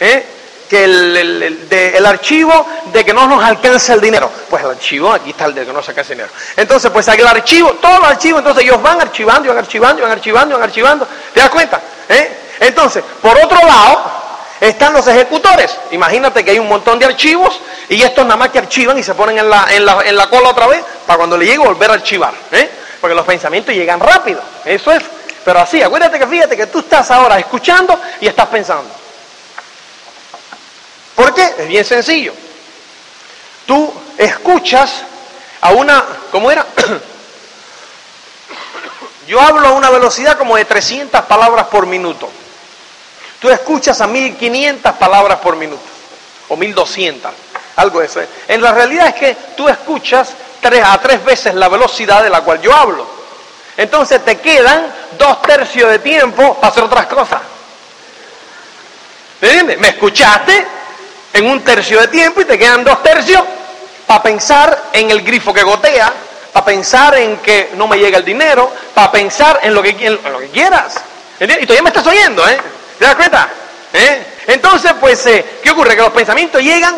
¿Eh? 0.00 0.26
que 0.68 0.84
el, 0.84 2.06
archivo 2.06 2.66
de 2.92 3.04
que 3.04 3.12
no 3.12 3.26
nos 3.26 3.42
alcance 3.42 3.92
el 3.92 4.00
dinero. 4.00 4.30
Pues 4.48 4.62
el 4.62 4.70
archivo, 4.70 5.10
aquí 5.10 5.30
está 5.30 5.46
el 5.46 5.54
de 5.54 5.66
que 5.66 5.72
no 5.72 5.82
se 5.82 5.90
alcance 5.90 6.12
el 6.12 6.18
dinero. 6.18 6.34
Entonces, 6.56 6.90
pues 6.90 7.08
el 7.08 7.26
archivo, 7.26 7.70
todos 7.74 7.98
los 7.98 8.08
archivos, 8.08 8.40
entonces 8.40 8.64
ellos 8.64 8.80
van 8.82 9.00
archivando, 9.00 9.48
van 9.48 9.58
archivando, 9.58 10.02
van 10.02 10.12
archivando, 10.12 10.54
van 10.54 10.62
archivando. 10.62 11.08
¿Te 11.32 11.40
das 11.40 11.50
cuenta? 11.50 11.80
¿Eh? 12.08 12.38
Entonces, 12.60 13.02
por 13.22 13.36
otro 13.38 13.58
lado, 13.66 13.98
están 14.60 14.92
los 14.92 15.06
ejecutores. 15.06 15.76
Imagínate 15.92 16.44
que 16.44 16.50
hay 16.52 16.58
un 16.58 16.68
montón 16.68 16.98
de 16.98 17.06
archivos 17.06 17.58
y 17.88 18.02
estos 18.02 18.24
nada 18.24 18.36
más 18.36 18.50
que 18.50 18.58
archivan 18.58 18.98
y 18.98 19.02
se 19.02 19.14
ponen 19.14 19.38
en 19.38 19.48
la, 19.48 19.66
en 19.70 19.84
la, 19.84 20.02
en 20.04 20.16
la 20.16 20.28
cola 20.28 20.50
otra 20.50 20.66
vez 20.66 20.84
para 21.06 21.16
cuando 21.16 21.36
le 21.36 21.46
llegue 21.46 21.58
volver 21.58 21.90
a 21.90 21.94
archivar. 21.94 22.34
¿eh? 22.52 22.70
Porque 23.00 23.14
los 23.14 23.24
pensamientos 23.24 23.74
llegan 23.74 24.00
rápido. 24.00 24.42
Eso 24.64 24.92
es. 24.92 25.02
Pero 25.44 25.60
así, 25.60 25.80
acuérdate 25.80 26.18
que 26.18 26.26
fíjate 26.26 26.56
que 26.56 26.66
tú 26.66 26.80
estás 26.80 27.10
ahora 27.10 27.38
escuchando 27.38 27.98
y 28.20 28.26
estás 28.26 28.48
pensando. 28.48 29.07
¿Por 31.18 31.34
qué? 31.34 31.52
Es 31.58 31.66
bien 31.66 31.84
sencillo. 31.84 32.32
Tú 33.66 33.92
escuchas 34.16 35.02
a 35.60 35.72
una, 35.72 36.04
¿cómo 36.30 36.48
era? 36.48 36.64
Yo 39.26 39.40
hablo 39.40 39.66
a 39.66 39.72
una 39.72 39.90
velocidad 39.90 40.38
como 40.38 40.56
de 40.56 40.64
300 40.64 41.22
palabras 41.22 41.66
por 41.66 41.86
minuto. 41.86 42.30
Tú 43.40 43.50
escuchas 43.50 44.00
a 44.00 44.06
1500 44.06 44.92
palabras 44.92 45.40
por 45.40 45.56
minuto, 45.56 45.82
o 46.50 46.56
1200, 46.56 47.32
algo 47.74 47.98
de 47.98 48.06
eso. 48.06 48.20
En 48.46 48.62
la 48.62 48.70
realidad 48.70 49.08
es 49.08 49.14
que 49.14 49.36
tú 49.56 49.68
escuchas 49.68 50.34
tres 50.60 50.84
a 50.84 51.00
tres 51.00 51.24
veces 51.24 51.52
la 51.52 51.68
velocidad 51.68 52.22
de 52.22 52.30
la 52.30 52.42
cual 52.42 52.60
yo 52.60 52.72
hablo. 52.72 53.04
Entonces 53.76 54.24
te 54.24 54.38
quedan 54.38 54.86
dos 55.18 55.42
tercios 55.42 55.90
de 55.90 55.98
tiempo 55.98 56.54
para 56.54 56.68
hacer 56.68 56.84
otras 56.84 57.06
cosas. 57.06 57.40
¿Me 59.40 59.48
entiendes? 59.48 59.80
Me 59.80 59.88
escuchaste, 59.88 60.77
en 61.32 61.46
un 61.46 61.60
tercio 61.62 62.00
de 62.00 62.08
tiempo 62.08 62.40
y 62.40 62.44
te 62.44 62.58
quedan 62.58 62.84
dos 62.84 63.02
tercios 63.02 63.42
para 64.06 64.22
pensar 64.22 64.84
en 64.92 65.10
el 65.10 65.22
grifo 65.22 65.52
que 65.52 65.62
gotea, 65.62 66.12
para 66.52 66.64
pensar 66.64 67.16
en 67.18 67.36
que 67.38 67.72
no 67.76 67.86
me 67.86 67.98
llega 67.98 68.18
el 68.18 68.24
dinero, 68.24 68.72
para 68.94 69.12
pensar 69.12 69.60
en 69.62 69.74
lo 69.74 69.82
que, 69.82 69.94
quieras. 70.52 70.94
¿Entiendes? 71.38 71.62
Y 71.62 71.66
todavía 71.66 71.82
me 71.82 71.88
estás 71.90 72.06
oyendo, 72.06 72.48
¿eh? 72.48 72.58
¿Te 72.98 73.04
das 73.04 73.14
cuenta? 73.14 73.48
¿Eh? 73.92 74.26
Entonces, 74.48 74.92
pues, 74.98 75.24
eh, 75.26 75.58
¿qué 75.62 75.70
ocurre? 75.70 75.94
Que 75.94 76.02
los 76.02 76.12
pensamientos 76.12 76.62
llegan 76.62 76.94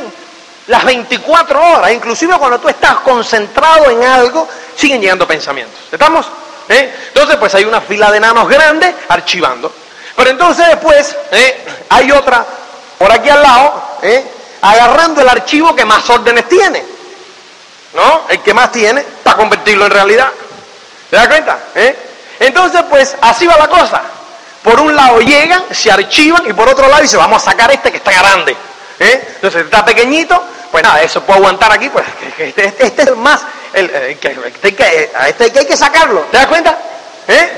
las 0.69 0.85
24 0.85 1.61
horas, 1.61 1.93
inclusive 1.93 2.39
cuando 2.39 2.61
tú 2.61 2.69
estás 2.69 3.01
concentrado 3.01 3.91
en 3.91 4.05
algo, 4.05 4.49
siguen 4.77 5.01
llegando 5.01 5.27
pensamientos. 5.27 5.79
¿Estamos? 5.91 6.27
¿Eh? 6.69 6.95
Entonces, 7.09 7.37
pues 7.37 7.53
hay 7.57 7.65
una 7.65 7.81
fila 7.81 8.11
de 8.13 8.19
enanos 8.19 8.49
grandes 8.49 8.95
archivando. 9.09 9.73
Pero 10.15 10.31
entonces 10.31 10.69
después 10.69 11.17
¿eh? 11.33 11.65
hay 11.89 12.13
otra 12.13 12.47
por 13.01 13.11
aquí 13.11 13.31
al 13.31 13.41
lado, 13.41 13.83
¿eh? 14.03 14.23
agarrando 14.61 15.23
el 15.23 15.29
archivo 15.31 15.75
que 15.75 15.87
más 15.87 16.09
órdenes 16.11 16.47
tiene. 16.51 16.85
¿No? 17.95 18.27
El 18.29 18.41
que 18.41 18.53
más 18.53 18.71
tiene 18.71 19.03
para 19.23 19.39
convertirlo 19.39 19.87
en 19.87 19.91
realidad. 19.91 20.29
¿Te 21.09 21.17
das 21.17 21.27
cuenta? 21.27 21.59
¿Eh? 21.75 21.97
Entonces, 22.41 22.83
pues 22.91 23.17
así 23.23 23.47
va 23.47 23.57
la 23.57 23.69
cosa. 23.69 24.03
Por 24.63 24.79
un 24.81 24.95
lado 24.95 25.19
llegan, 25.21 25.63
se 25.71 25.91
archivan 25.91 26.47
y 26.47 26.53
por 26.53 26.69
otro 26.69 26.89
lado 26.89 27.01
dice, 27.01 27.17
vamos 27.17 27.43
a 27.43 27.51
sacar 27.53 27.73
este 27.73 27.91
que 27.91 27.97
está 27.97 28.13
grande. 28.13 28.55
¿Eh? 28.99 29.29
Entonces 29.37 29.65
está 29.65 29.83
pequeñito, 29.83 30.45
pues 30.71 30.85
nada, 30.85 31.01
eso 31.01 31.23
puede 31.23 31.39
aguantar 31.39 31.73
aquí, 31.73 31.89
pues 31.89 32.05
este, 32.39 32.67
este, 32.67 32.87
este 32.87 33.03
es 33.03 33.17
más, 33.17 33.41
el, 33.73 33.89
que, 34.19 34.37
este, 34.45 35.11
este 35.27 35.59
hay 35.59 35.67
que 35.67 35.77
sacarlo. 35.77 36.27
¿Te 36.31 36.37
das 36.37 36.49
cuenta? 36.49 36.79
¿Eh? 37.29 37.49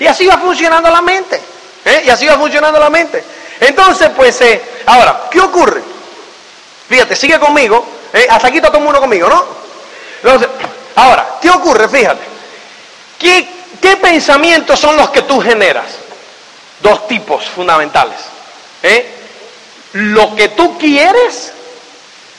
Y 0.00 0.06
así 0.06 0.26
va 0.26 0.38
funcionando 0.38 0.90
la 0.90 1.02
mente. 1.02 1.38
¿Eh? 1.84 2.04
Y 2.06 2.08
así 2.08 2.26
va 2.26 2.38
funcionando 2.38 2.80
la 2.80 2.88
mente. 2.88 3.22
Entonces, 3.60 4.10
pues, 4.14 4.40
eh, 4.42 4.62
ahora, 4.86 5.28
¿qué 5.30 5.40
ocurre? 5.40 5.82
Fíjate, 6.88 7.16
sigue 7.16 7.38
conmigo. 7.38 7.84
Eh, 8.12 8.26
hasta 8.28 8.48
aquí 8.48 8.58
está 8.58 8.68
todo 8.68 8.78
el 8.78 8.84
mundo 8.84 9.00
conmigo, 9.00 9.28
¿no? 9.28 9.44
Entonces, 10.22 10.48
ahora, 10.94 11.26
¿qué 11.40 11.50
ocurre? 11.50 11.88
Fíjate. 11.88 12.22
¿Qué, 13.18 13.48
¿Qué 13.80 13.96
pensamientos 13.96 14.78
son 14.78 14.96
los 14.96 15.10
que 15.10 15.22
tú 15.22 15.40
generas? 15.40 15.86
Dos 16.80 17.08
tipos 17.08 17.44
fundamentales. 17.46 18.18
¿eh? 18.82 19.10
Lo 19.92 20.34
que 20.34 20.48
tú 20.48 20.78
quieres 20.78 21.52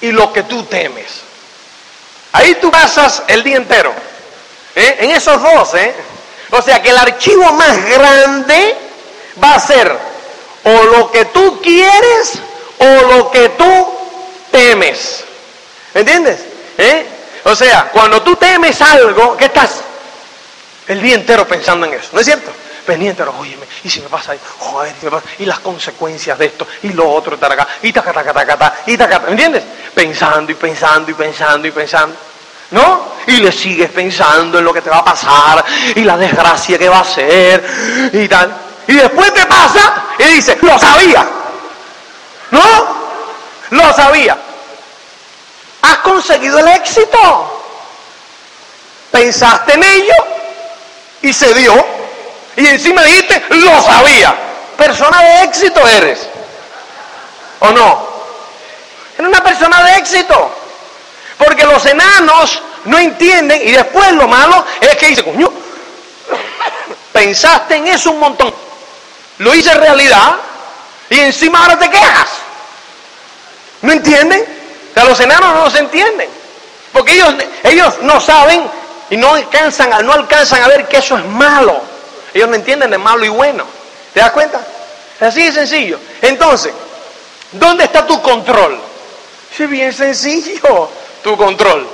y 0.01 0.11
lo 0.11 0.31
que 0.31 0.43
tú 0.43 0.63
temes. 0.63 1.21
Ahí 2.33 2.55
tú 2.55 2.69
pasas 2.69 3.23
el 3.27 3.43
día 3.43 3.57
entero. 3.57 3.93
En 4.75 5.09
esos 5.09 5.41
dos, 5.41 5.73
¿eh? 5.73 5.95
O 6.51 6.61
sea 6.61 6.81
que 6.81 6.89
el 6.89 6.97
archivo 6.97 7.51
más 7.53 7.83
grande 7.83 8.75
va 9.43 9.55
a 9.55 9.59
ser 9.59 10.06
o 10.67 10.83
lo 10.83 11.11
que 11.11 11.25
tú 11.25 11.61
quieres 11.61 12.39
o 12.79 13.07
lo 13.13 13.31
que 13.31 13.49
tú 13.49 13.87
temes. 14.51 15.23
¿Entiendes? 15.93 16.41
¿Eh? 16.77 17.05
O 17.45 17.55
sea, 17.55 17.89
cuando 17.91 18.21
tú 18.21 18.35
temes 18.35 18.81
algo, 18.81 19.37
¿qué 19.37 19.45
estás? 19.45 19.81
El 20.87 21.01
día 21.01 21.15
entero 21.15 21.47
pensando 21.47 21.85
en 21.85 21.93
eso, 21.93 22.09
¿no 22.11 22.19
es 22.19 22.25
cierto? 22.25 22.51
Pendiente, 22.85 23.23
oye, 23.23 23.57
y 23.83 23.89
si 23.89 23.99
me 23.99 24.07
pasa 24.07 24.31
ahí, 24.31 24.39
joder, 24.59 24.93
y 25.39 25.45
las 25.45 25.59
consecuencias 25.59 26.37
de 26.37 26.45
esto, 26.45 26.65
y 26.83 26.93
lo 26.93 27.09
otro, 27.09 27.35
y 27.35 27.37
taca, 27.37 27.67
taca, 28.03 28.13
taca, 28.13 28.33
taca, 28.45 28.75
y 28.85 28.97
taca, 28.97 29.19
¿me 29.19 29.31
entiendes? 29.31 29.63
Pensando 29.93 30.51
y 30.51 30.55
pensando 30.55 31.11
y 31.11 31.13
pensando 31.13 31.67
y 31.67 31.71
pensando, 31.71 32.15
¿no? 32.71 33.15
Y 33.27 33.37
le 33.37 33.51
sigues 33.51 33.89
pensando 33.91 34.59
en 34.59 34.65
lo 34.65 34.73
que 34.73 34.81
te 34.81 34.89
va 34.89 34.99
a 34.99 35.05
pasar, 35.05 35.65
y 35.95 36.01
la 36.01 36.17
desgracia 36.17 36.77
que 36.77 36.87
va 36.87 36.99
a 36.99 37.05
ser, 37.05 38.11
y 38.13 38.27
tal. 38.27 38.66
Y 38.87 38.93
después 38.93 39.33
te 39.33 39.45
pasa 39.45 40.03
y 40.17 40.23
dice, 40.23 40.57
lo 40.61 40.79
sabía. 40.79 41.27
¿No? 42.51 42.61
Lo 43.71 43.93
sabía. 43.93 44.37
Has 45.81 45.97
conseguido 45.97 46.59
el 46.59 46.67
éxito. 46.69 47.63
Pensaste 49.11 49.73
en 49.73 49.83
ello 49.83 50.15
y 51.21 51.33
se 51.33 51.53
dio. 51.53 51.85
Y 52.55 52.65
encima 52.65 53.03
dijiste, 53.03 53.43
lo 53.49 53.81
sabía. 53.81 54.33
Persona 54.77 55.21
de 55.21 55.43
éxito 55.43 55.85
eres. 55.85 56.27
¿O 57.59 57.69
no? 57.71 58.07
Eres 59.17 59.27
una 59.27 59.43
persona 59.43 59.83
de 59.83 59.97
éxito. 59.97 60.51
Porque 61.37 61.65
los 61.65 61.85
enanos 61.85 62.61
no 62.85 62.97
entienden 62.97 63.61
y 63.67 63.71
después 63.73 64.13
lo 64.13 64.29
malo 64.29 64.65
es 64.79 64.95
que 64.95 65.07
dice, 65.07 65.23
coño, 65.25 65.51
pensaste 67.11 67.75
en 67.75 67.87
eso 67.87 68.11
un 68.11 68.19
montón 68.19 68.66
lo 69.39 69.53
hice 69.53 69.73
realidad 69.73 70.35
y 71.09 71.19
encima 71.19 71.59
ahora 71.59 71.77
te 71.77 71.89
quejas. 71.89 72.27
¿No 73.81 73.91
entienden? 73.91 74.43
Sea, 74.93 75.03
los 75.03 75.19
enanos 75.19 75.55
no 75.55 75.69
se 75.69 75.79
entienden. 75.79 76.29
Porque 76.91 77.13
ellos, 77.13 77.33
ellos 77.63 77.95
no 78.01 78.19
saben 78.19 78.67
y 79.09 79.17
no 79.17 79.35
alcanzan, 79.35 79.89
no 80.05 80.13
alcanzan 80.13 80.63
a 80.63 80.67
ver 80.67 80.87
que 80.87 80.97
eso 80.97 81.17
es 81.17 81.25
malo. 81.25 81.79
Ellos 82.33 82.49
no 82.49 82.55
entienden 82.55 82.89
de 82.89 82.97
malo 82.97 83.23
y 83.23 83.29
bueno. 83.29 83.65
¿Te 84.13 84.19
das 84.19 84.31
cuenta? 84.31 84.59
Así 85.19 85.43
de 85.43 85.51
sencillo. 85.51 85.99
Entonces, 86.21 86.73
¿dónde 87.51 87.83
está 87.83 88.05
tu 88.05 88.21
control? 88.21 88.79
Es 89.57 89.69
bien 89.69 89.93
sencillo, 89.93 90.89
tu 91.23 91.35
control. 91.37 91.87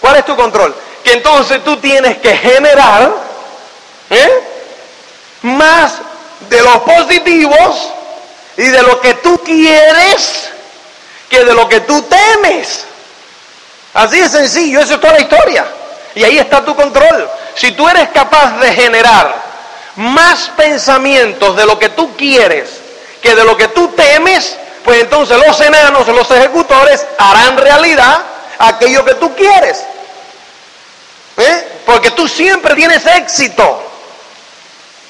¿Cuál 0.00 0.16
es 0.16 0.24
tu 0.24 0.36
control? 0.36 0.74
Que 1.04 1.12
entonces 1.14 1.62
tú 1.64 1.76
tienes 1.78 2.18
que 2.18 2.36
generar 2.36 3.10
¿eh? 4.10 4.30
más 5.42 6.00
de 6.48 6.62
los 6.62 6.78
positivos 6.78 7.92
y 8.56 8.64
de 8.64 8.82
lo 8.82 9.00
que 9.00 9.14
tú 9.14 9.38
quieres 9.44 10.50
que 11.28 11.44
de 11.44 11.54
lo 11.54 11.68
que 11.68 11.80
tú 11.80 12.02
temes. 12.02 12.84
Así 13.94 14.20
de 14.20 14.28
sencillo, 14.28 14.80
eso 14.80 14.94
es 14.94 15.00
toda 15.00 15.14
la 15.14 15.20
historia. 15.20 15.66
Y 16.14 16.24
ahí 16.24 16.38
está 16.38 16.64
tu 16.64 16.74
control. 16.74 17.30
Si 17.54 17.72
tú 17.72 17.88
eres 17.88 18.08
capaz 18.10 18.58
de 18.58 18.72
generar 18.72 19.34
más 19.96 20.50
pensamientos 20.56 21.56
de 21.56 21.66
lo 21.66 21.78
que 21.78 21.90
tú 21.90 22.16
quieres 22.16 22.80
que 23.20 23.34
de 23.34 23.44
lo 23.44 23.56
que 23.56 23.68
tú 23.68 23.88
temes, 23.88 24.56
pues 24.84 25.02
entonces 25.02 25.36
los 25.46 25.60
enanos, 25.60 26.08
los 26.08 26.30
ejecutores, 26.30 27.06
harán 27.18 27.56
realidad 27.56 28.20
aquello 28.58 29.04
que 29.04 29.14
tú 29.14 29.34
quieres. 29.34 29.84
¿Eh? 31.36 31.68
Porque 31.86 32.10
tú 32.12 32.26
siempre 32.28 32.74
tienes 32.74 33.04
éxito. 33.06 33.89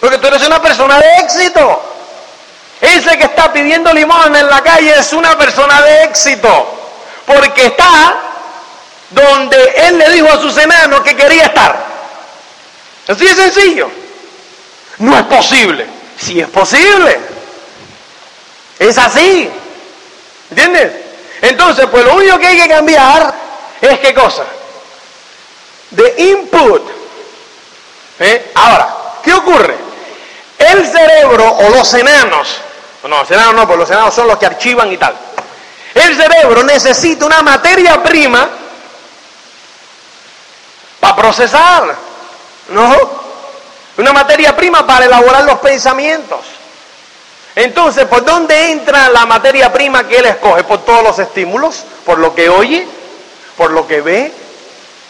Porque 0.01 0.19
tú 0.19 0.27
eres 0.29 0.47
una 0.47 0.61
persona 0.61 0.99
de 0.99 1.17
éxito. 1.19 1.83
Ese 2.81 3.19
que 3.19 3.25
está 3.25 3.53
pidiendo 3.53 3.93
limón 3.93 4.35
en 4.35 4.49
la 4.49 4.63
calle 4.63 4.99
es 4.99 5.13
una 5.13 5.37
persona 5.37 5.83
de 5.83 6.05
éxito. 6.05 6.79
Porque 7.27 7.67
está 7.67 8.17
donde 9.11 9.75
él 9.77 9.99
le 9.99 10.11
dijo 10.11 10.29
a 10.29 10.41
sus 10.41 10.57
enanos 10.57 11.03
que 11.03 11.15
quería 11.15 11.45
estar. 11.45 11.85
Así 13.07 13.25
de 13.27 13.35
sencillo. 13.35 13.91
No 14.99 15.19
es 15.19 15.25
posible. 15.25 15.87
Sí 16.19 16.41
es 16.41 16.49
posible. 16.49 17.21
Es 18.79 18.97
así. 18.97 19.51
¿Entiendes? 20.49 20.93
Entonces, 21.43 21.87
pues 21.91 22.05
lo 22.05 22.15
único 22.15 22.39
que 22.39 22.47
hay 22.47 22.61
que 22.61 22.69
cambiar 22.69 23.35
es 23.81 23.99
qué 23.99 24.15
cosa? 24.15 24.45
De 25.91 26.15
input. 26.19 26.83
¿Eh? 28.19 28.53
Ahora, 28.55 28.95
¿qué 29.23 29.33
ocurre? 29.33 29.90
El 30.61 30.87
cerebro 30.87 31.51
o 31.51 31.71
los 31.71 31.95
enanos, 31.95 32.61
no, 33.03 33.09
los 33.09 33.31
enanos 33.31 33.55
no, 33.55 33.67
porque 33.67 33.81
los 33.81 33.91
enanos 33.91 34.15
son 34.15 34.29
los 34.29 34.37
que 34.37 34.45
archivan 34.45 34.93
y 34.93 34.99
tal. 34.99 35.17
El 35.95 36.15
cerebro 36.15 36.63
necesita 36.63 37.25
una 37.25 37.41
materia 37.43 38.03
prima 38.03 38.47
para 41.01 41.17
procesar, 41.17 41.97
¿no? 42.69 43.21
Una 43.97 44.13
materia 44.13 44.55
prima 44.55 44.87
para 44.87 45.07
elaborar 45.07 45.45
los 45.45 45.59
pensamientos. 45.61 46.41
Entonces, 47.57 48.05
¿por 48.05 48.23
dónde 48.23 48.71
entra 48.71 49.09
la 49.09 49.25
materia 49.25 49.73
prima 49.73 50.07
que 50.07 50.19
él 50.19 50.27
escoge? 50.27 50.63
Por 50.65 50.85
todos 50.85 51.03
los 51.03 51.19
estímulos, 51.19 51.85
por 52.05 52.19
lo 52.19 52.35
que 52.35 52.51
oye, 52.51 52.87
por 53.57 53.71
lo 53.71 53.87
que 53.87 54.03
ve, 54.03 54.31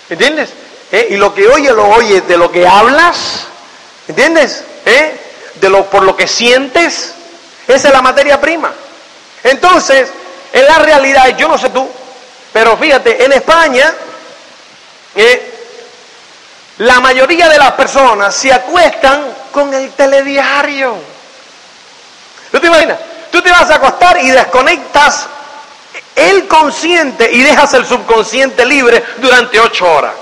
¿entiendes? 0.08 0.50
¿Eh? 0.92 1.08
Y 1.10 1.16
lo 1.16 1.34
que 1.34 1.48
oye 1.48 1.72
lo 1.72 1.88
oye 1.88 2.20
de 2.20 2.36
lo 2.36 2.52
que 2.52 2.66
hablas, 2.66 3.46
¿entiendes? 4.06 4.64
¿Eh? 4.86 5.29
Por 5.60 6.02
lo 6.02 6.16
que 6.16 6.26
sientes, 6.26 7.14
esa 7.66 7.88
es 7.88 7.94
la 7.94 8.02
materia 8.02 8.40
prima. 8.40 8.72
Entonces, 9.42 10.10
en 10.52 10.66
la 10.66 10.78
realidad, 10.78 11.28
yo 11.36 11.48
no 11.48 11.58
sé 11.58 11.68
tú, 11.70 11.88
pero 12.52 12.76
fíjate, 12.76 13.24
en 13.24 13.32
España, 13.32 13.92
¿eh? 15.14 15.54
la 16.78 17.00
mayoría 17.00 17.48
de 17.48 17.58
las 17.58 17.72
personas 17.72 18.34
se 18.34 18.52
acuestan 18.52 19.24
con 19.52 19.72
el 19.74 19.90
telediario. 19.92 20.96
¿Tú 22.50 22.58
te 22.58 22.66
imaginas? 22.66 22.98
Tú 23.30 23.40
te 23.42 23.50
vas 23.50 23.70
a 23.70 23.76
acostar 23.76 24.18
y 24.22 24.30
desconectas 24.30 25.28
el 26.16 26.48
consciente 26.48 27.30
y 27.30 27.42
dejas 27.42 27.72
el 27.74 27.86
subconsciente 27.86 28.66
libre 28.66 29.04
durante 29.18 29.60
ocho 29.60 29.90
horas. 29.90 30.14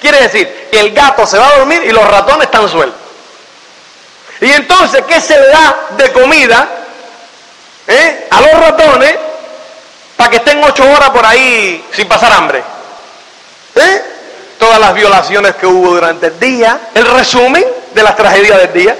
Quiere 0.00 0.22
decir 0.22 0.68
que 0.70 0.80
el 0.80 0.92
gato 0.92 1.26
se 1.26 1.38
va 1.38 1.48
a 1.48 1.58
dormir 1.58 1.82
y 1.84 1.90
los 1.90 2.06
ratones 2.06 2.44
están 2.44 2.68
sueltos. 2.68 2.99
Y 4.40 4.50
entonces, 4.52 5.02
¿qué 5.06 5.20
se 5.20 5.38
le 5.38 5.48
da 5.48 5.88
de 5.96 6.12
comida 6.12 6.68
eh, 7.86 8.28
a 8.30 8.40
los 8.40 8.52
ratones 8.52 9.14
para 10.16 10.30
que 10.30 10.36
estén 10.36 10.62
ocho 10.64 10.82
horas 10.90 11.10
por 11.10 11.24
ahí 11.26 11.84
sin 11.92 12.08
pasar 12.08 12.32
hambre? 12.32 12.62
¿Eh? 13.74 14.02
Todas 14.58 14.78
las 14.78 14.94
violaciones 14.94 15.54
que 15.56 15.66
hubo 15.66 15.90
durante 15.94 16.28
el 16.28 16.40
día, 16.40 16.78
el 16.94 17.06
resumen 17.06 17.64
de 17.94 18.02
las 18.02 18.16
tragedias 18.16 18.58
del 18.58 18.72
día. 18.72 18.96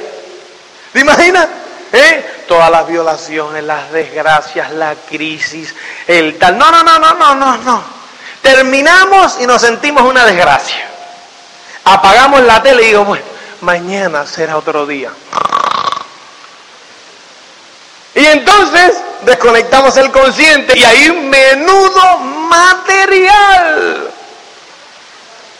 ¿Te 0.93 1.01
imaginas? 1.01 1.47
¿Eh? 1.93 2.45
Todas 2.47 2.71
las 2.71 2.87
violaciones, 2.87 3.65
las 3.65 3.91
desgracias, 3.93 4.71
la 4.73 4.95
crisis, 5.09 5.75
el 6.07 6.39
tal. 6.39 6.59
No, 6.59 6.71
no, 6.71 6.83
no, 6.83 6.99
no, 6.99 7.15
no, 7.15 7.35
no, 7.35 7.57
no. 7.59 7.85
Terminamos 8.43 9.39
y 9.41 9.47
nos 9.47 9.63
sentimos 9.63 10.03
una 10.03 10.25
desgracia. 10.25 10.87
Apagamos 11.85 12.43
la 12.43 12.63
tele 12.63 12.83
y 12.83 12.87
digo, 12.87 13.05
bueno, 13.05 13.30
mañana 13.61 14.27
será 14.27 14.57
otro 14.57 14.87
día. 14.87 15.11
Y 18.15 18.27
entonces 18.27 18.97
desconectamos 19.23 19.97
el 19.97 20.11
consciente 20.11 20.77
y 20.77 20.85
hay 20.85 21.11
un 21.11 21.31
menudo 21.31 22.19
material 22.19 24.11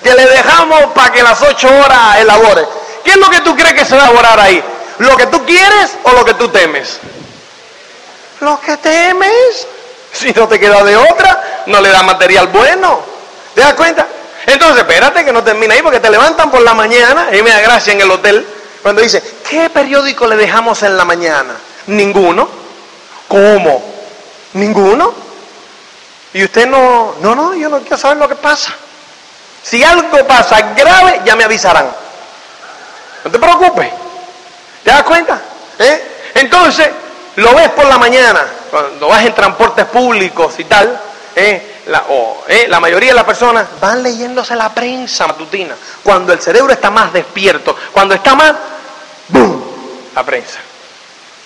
que 0.03 0.15
le 0.15 0.27
dejamos 0.27 0.87
para 0.95 1.13
que 1.13 1.23
las 1.23 1.41
ocho 1.43 1.69
horas 1.69 2.17
elabore. 2.19 2.67
¿Qué 3.05 3.13
es 3.13 3.17
lo 3.17 3.31
que 3.31 3.41
tú 3.41 3.55
crees 3.55 3.75
que 3.75 3.85
se 3.85 3.95
va 3.95 4.03
a 4.03 4.05
elaborar 4.07 4.41
ahí? 4.41 4.63
¿Lo 4.99 5.17
que 5.17 5.27
tú 5.27 5.45
quieres 5.47 5.97
o 6.03 6.13
lo 6.13 6.25
que 6.25 6.35
tú 6.35 6.49
temes? 6.49 6.99
Lo 8.41 8.61
que 8.61 8.77
temes. 8.79 9.67
Si 10.13 10.33
no 10.33 10.49
te 10.49 10.59
queda 10.59 10.83
de 10.83 10.97
otra, 10.97 11.63
no 11.67 11.81
le 11.81 11.91
da 11.91 12.03
material 12.03 12.49
bueno. 12.49 13.01
¿Te 13.55 13.61
das 13.61 13.75
cuenta? 13.75 14.07
Entonces, 14.47 14.79
espérate 14.79 15.25
que 15.25 15.33
no 15.33 15.45
termina 15.45 15.75
ahí 15.75 15.83
porque 15.83 16.01
te 16.01 16.11
levantan 16.11 16.51
por 16.51 16.63
la 16.63 16.75
mañana, 16.75 17.29
y 17.33 17.43
me 17.43 17.51
da 17.51 17.61
gracia 17.61 17.93
en 17.93 18.01
el 18.01 18.11
hotel, 18.11 18.47
cuando 18.83 19.03
dice, 19.03 19.23
¿qué 19.49 19.69
periódico 19.71 20.27
le 20.27 20.37
dejamos 20.37 20.83
en 20.83 20.97
la 20.97 21.05
mañana? 21.05 21.55
Ninguno. 21.87 22.49
¿Cómo? 23.29 23.83
¿Ninguno? 24.55 25.15
Y 26.33 26.45
usted 26.45 26.67
no, 26.67 27.15
no, 27.21 27.35
no, 27.35 27.55
yo 27.55 27.69
no 27.69 27.81
quiero 27.81 27.99
saber 27.99 28.17
lo 28.17 28.29
que 28.29 28.37
pasa. 28.37 28.73
Si 29.63 29.85
algo 29.85 30.27
pasa 30.27 30.73
grave, 30.75 31.21
ya 31.25 31.37
me 31.37 31.45
avisarán. 31.45 31.91
No 33.25 33.31
te 33.31 33.39
preocupes. 33.39 33.91
¿Te 34.83 34.91
das 34.91 35.03
cuenta? 35.03 35.41
¿Eh? 35.79 36.31
Entonces, 36.35 36.89
lo 37.37 37.55
ves 37.55 37.69
por 37.71 37.85
la 37.87 37.99
mañana, 37.99 38.47
cuando 38.71 39.09
vas 39.09 39.25
en 39.25 39.35
transportes 39.35 39.85
públicos 39.87 40.55
y 40.59 40.65
tal, 40.65 41.01
¿eh? 41.37 41.80
La, 41.91 42.05
¿eh? 42.47 42.67
la 42.69 42.79
mayoría 42.79 43.11
de 43.11 43.17
las 43.17 43.25
personas 43.25 43.67
van 43.81 44.01
leyéndose 44.01 44.55
la 44.55 44.73
prensa 44.73 45.27
matutina, 45.27 45.75
cuando 46.05 46.33
el 46.33 46.41
cerebro 46.41 46.73
está 46.73 46.89
más 46.89 47.13
despierto, 47.13 47.77
cuando 47.91 48.15
está 48.15 48.37
más, 48.37 48.55
¡boom! 49.29 49.61
La 50.15 50.23
prensa. 50.23 50.61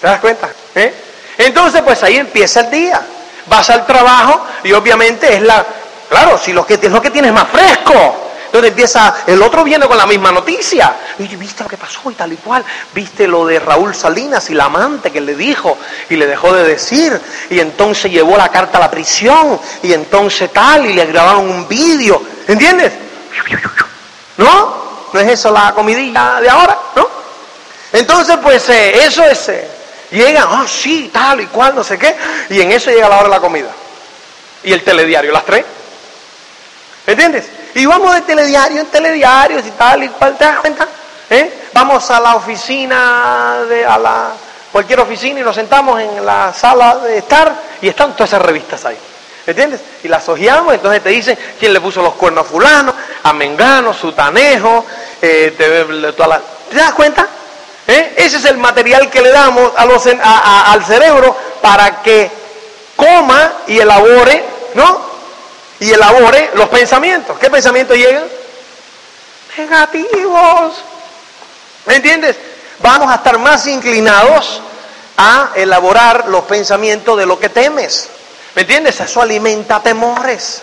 ¿Te 0.02 0.06
das 0.06 0.20
cuenta? 0.20 0.50
¿Eh? 0.74 0.94
Entonces, 1.38 1.80
pues 1.80 2.02
ahí 2.02 2.18
empieza 2.18 2.60
el 2.60 2.70
día. 2.70 3.00
Vas 3.46 3.70
al 3.70 3.86
trabajo 3.86 4.44
y 4.62 4.72
obviamente 4.72 5.34
es 5.34 5.40
la, 5.40 5.64
claro, 6.10 6.36
si 6.36 6.52
que, 6.52 6.74
es 6.74 6.92
lo 6.92 7.00
que 7.00 7.10
tienes 7.10 7.32
más 7.32 7.48
fresco. 7.48 8.23
Entonces 8.54 8.70
empieza, 8.70 9.14
el 9.26 9.42
otro 9.42 9.64
viene 9.64 9.88
con 9.88 9.96
la 9.96 10.06
misma 10.06 10.30
noticia. 10.30 10.94
Y 11.18 11.26
viste 11.34 11.64
lo 11.64 11.68
que 11.68 11.76
pasó 11.76 12.08
y 12.08 12.14
tal 12.14 12.32
y 12.32 12.36
cual. 12.36 12.64
Viste 12.94 13.26
lo 13.26 13.44
de 13.44 13.58
Raúl 13.58 13.96
Salinas 13.96 14.48
y 14.48 14.54
la 14.54 14.66
amante 14.66 15.10
que 15.10 15.20
le 15.20 15.34
dijo 15.34 15.76
y 16.08 16.14
le 16.14 16.28
dejó 16.28 16.54
de 16.54 16.62
decir. 16.62 17.20
Y 17.50 17.58
entonces 17.58 18.12
llevó 18.12 18.36
la 18.36 18.48
carta 18.50 18.78
a 18.78 18.82
la 18.82 18.90
prisión. 18.92 19.58
Y 19.82 19.92
entonces 19.92 20.52
tal, 20.52 20.86
y 20.86 20.92
le 20.92 21.04
grabaron 21.06 21.50
un 21.50 21.66
vídeo. 21.66 22.22
¿Entiendes? 22.46 22.92
¿No? 24.36 24.84
¿No 25.12 25.18
es 25.18 25.28
eso 25.30 25.50
la 25.50 25.74
comidilla 25.74 26.40
de 26.40 26.48
ahora? 26.48 26.78
¿No? 26.94 27.08
Entonces, 27.92 28.36
pues 28.40 28.68
eh, 28.68 29.04
eso 29.04 29.24
es. 29.24 29.48
Eh, 29.48 29.68
llegan, 30.12 30.46
ah, 30.48 30.66
sí, 30.68 31.10
tal 31.12 31.40
y 31.40 31.46
cual, 31.46 31.74
no 31.74 31.82
sé 31.82 31.98
qué. 31.98 32.14
Y 32.50 32.60
en 32.60 32.70
eso 32.70 32.92
llega 32.92 33.08
la 33.08 33.16
hora 33.16 33.24
de 33.24 33.34
la 33.34 33.40
comida. 33.40 33.70
Y 34.62 34.72
el 34.72 34.84
telediario, 34.84 35.32
las 35.32 35.44
tres. 35.44 35.64
¿Entiendes? 37.04 37.46
Y 37.74 37.86
vamos 37.86 38.14
de 38.14 38.20
telediario 38.22 38.80
en 38.80 38.86
telediarios 38.86 39.66
y 39.66 39.70
tal 39.72 40.04
y 40.04 40.08
cual, 40.08 40.36
¿te 40.36 40.44
das 40.44 40.58
cuenta? 40.60 40.86
¿Eh? 41.28 41.68
Vamos 41.72 42.08
a 42.10 42.20
la 42.20 42.36
oficina, 42.36 43.58
de, 43.68 43.84
a 43.84 43.98
la 43.98 44.32
cualquier 44.70 45.00
oficina 45.00 45.40
y 45.40 45.42
nos 45.42 45.56
sentamos 45.56 46.00
en 46.00 46.24
la 46.24 46.52
sala 46.52 46.96
de 46.98 47.18
estar 47.18 47.52
y 47.80 47.88
están 47.88 48.12
todas 48.12 48.30
esas 48.30 48.42
revistas 48.42 48.84
ahí. 48.84 48.96
¿Entiendes? 49.46 49.80
Y 50.02 50.08
las 50.08 50.26
hojeamos, 50.28 50.72
entonces 50.72 51.02
te 51.02 51.10
dicen 51.10 51.38
quién 51.58 51.72
le 51.72 51.80
puso 51.80 52.00
los 52.00 52.14
cuernos 52.14 52.46
a 52.46 52.48
fulano, 52.48 52.94
a 53.22 53.32
Mengano, 53.32 53.92
Sutanejo, 53.92 54.86
eh, 55.20 55.54
te, 55.56 56.12
toda 56.12 56.40
¿te 56.70 56.76
das 56.76 56.94
cuenta? 56.94 57.26
¿Eh? 57.86 58.14
Ese 58.16 58.38
es 58.38 58.44
el 58.46 58.56
material 58.56 59.10
que 59.10 59.20
le 59.20 59.30
damos 59.30 59.72
al 59.76 60.84
cerebro 60.84 61.36
para 61.60 62.02
que 62.02 62.30
coma 62.96 63.52
y 63.66 63.78
elabore, 63.78 64.44
¿no? 64.74 65.03
Y 65.80 65.92
elabore 65.92 66.50
los 66.54 66.68
pensamientos. 66.68 67.38
¿Qué 67.38 67.50
pensamientos 67.50 67.96
llegan? 67.96 68.24
Negativos. 69.56 70.74
¿Me 71.86 71.96
entiendes? 71.96 72.36
Vamos 72.80 73.10
a 73.10 73.16
estar 73.16 73.38
más 73.38 73.66
inclinados 73.66 74.60
a 75.16 75.50
elaborar 75.54 76.28
los 76.28 76.44
pensamientos 76.44 77.16
de 77.18 77.26
lo 77.26 77.38
que 77.38 77.48
temes. 77.48 78.08
¿Me 78.54 78.62
entiendes? 78.62 79.00
Eso 79.00 79.20
alimenta 79.20 79.80
temores. 79.80 80.62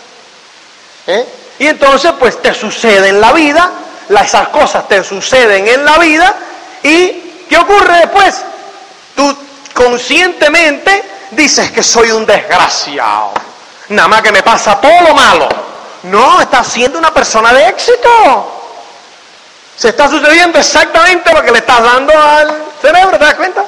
¿Eh? 1.06 1.26
Y 1.58 1.66
entonces, 1.66 2.12
pues 2.18 2.40
te 2.40 2.54
sucede 2.54 3.08
en 3.08 3.20
la 3.20 3.32
vida, 3.32 3.70
esas 4.08 4.48
cosas 4.48 4.88
te 4.88 5.02
suceden 5.04 5.66
en 5.68 5.84
la 5.84 5.98
vida, 5.98 6.34
y 6.82 7.44
¿qué 7.48 7.56
ocurre 7.58 7.98
después? 7.98 8.42
Tú 9.14 9.36
conscientemente 9.74 11.02
dices 11.30 11.70
que 11.70 11.82
soy 11.82 12.10
un 12.10 12.26
desgraciado. 12.26 13.32
Nada 13.92 14.08
más 14.08 14.22
que 14.22 14.32
me 14.32 14.42
pasa 14.42 14.80
todo 14.80 15.00
lo 15.02 15.14
malo. 15.14 15.48
No, 16.04 16.40
estás 16.40 16.66
siendo 16.66 16.98
una 16.98 17.12
persona 17.12 17.52
de 17.52 17.68
éxito. 17.68 18.58
Se 19.76 19.90
está 19.90 20.08
sucediendo 20.08 20.58
exactamente 20.58 21.32
lo 21.32 21.42
que 21.42 21.50
le 21.50 21.58
estás 21.58 21.82
dando 21.82 22.18
al 22.18 22.64
cerebro, 22.80 23.18
¿te 23.18 23.24
das 23.24 23.34
cuenta? 23.34 23.64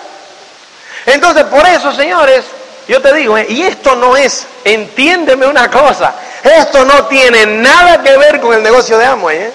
Entonces, 1.07 1.45
por 1.45 1.67
eso, 1.67 1.93
señores, 1.93 2.45
yo 2.89 3.03
te 3.03 3.13
digo, 3.13 3.37
¿eh? 3.37 3.47
y 3.51 3.63
esto 3.63 3.97
no 3.97 4.17
es, 4.17 4.47
entiéndeme 4.65 5.47
una 5.47 5.71
cosa, 5.71 6.15
esto 6.43 6.85
no 6.85 7.05
tiene 7.05 7.45
nada 7.45 8.03
que 8.03 8.17
ver 8.17 8.41
con 8.41 8.55
el 8.55 8.63
negocio 8.63 8.97
de 8.97 9.05
Amway, 9.05 9.37
¿eh? 9.37 9.53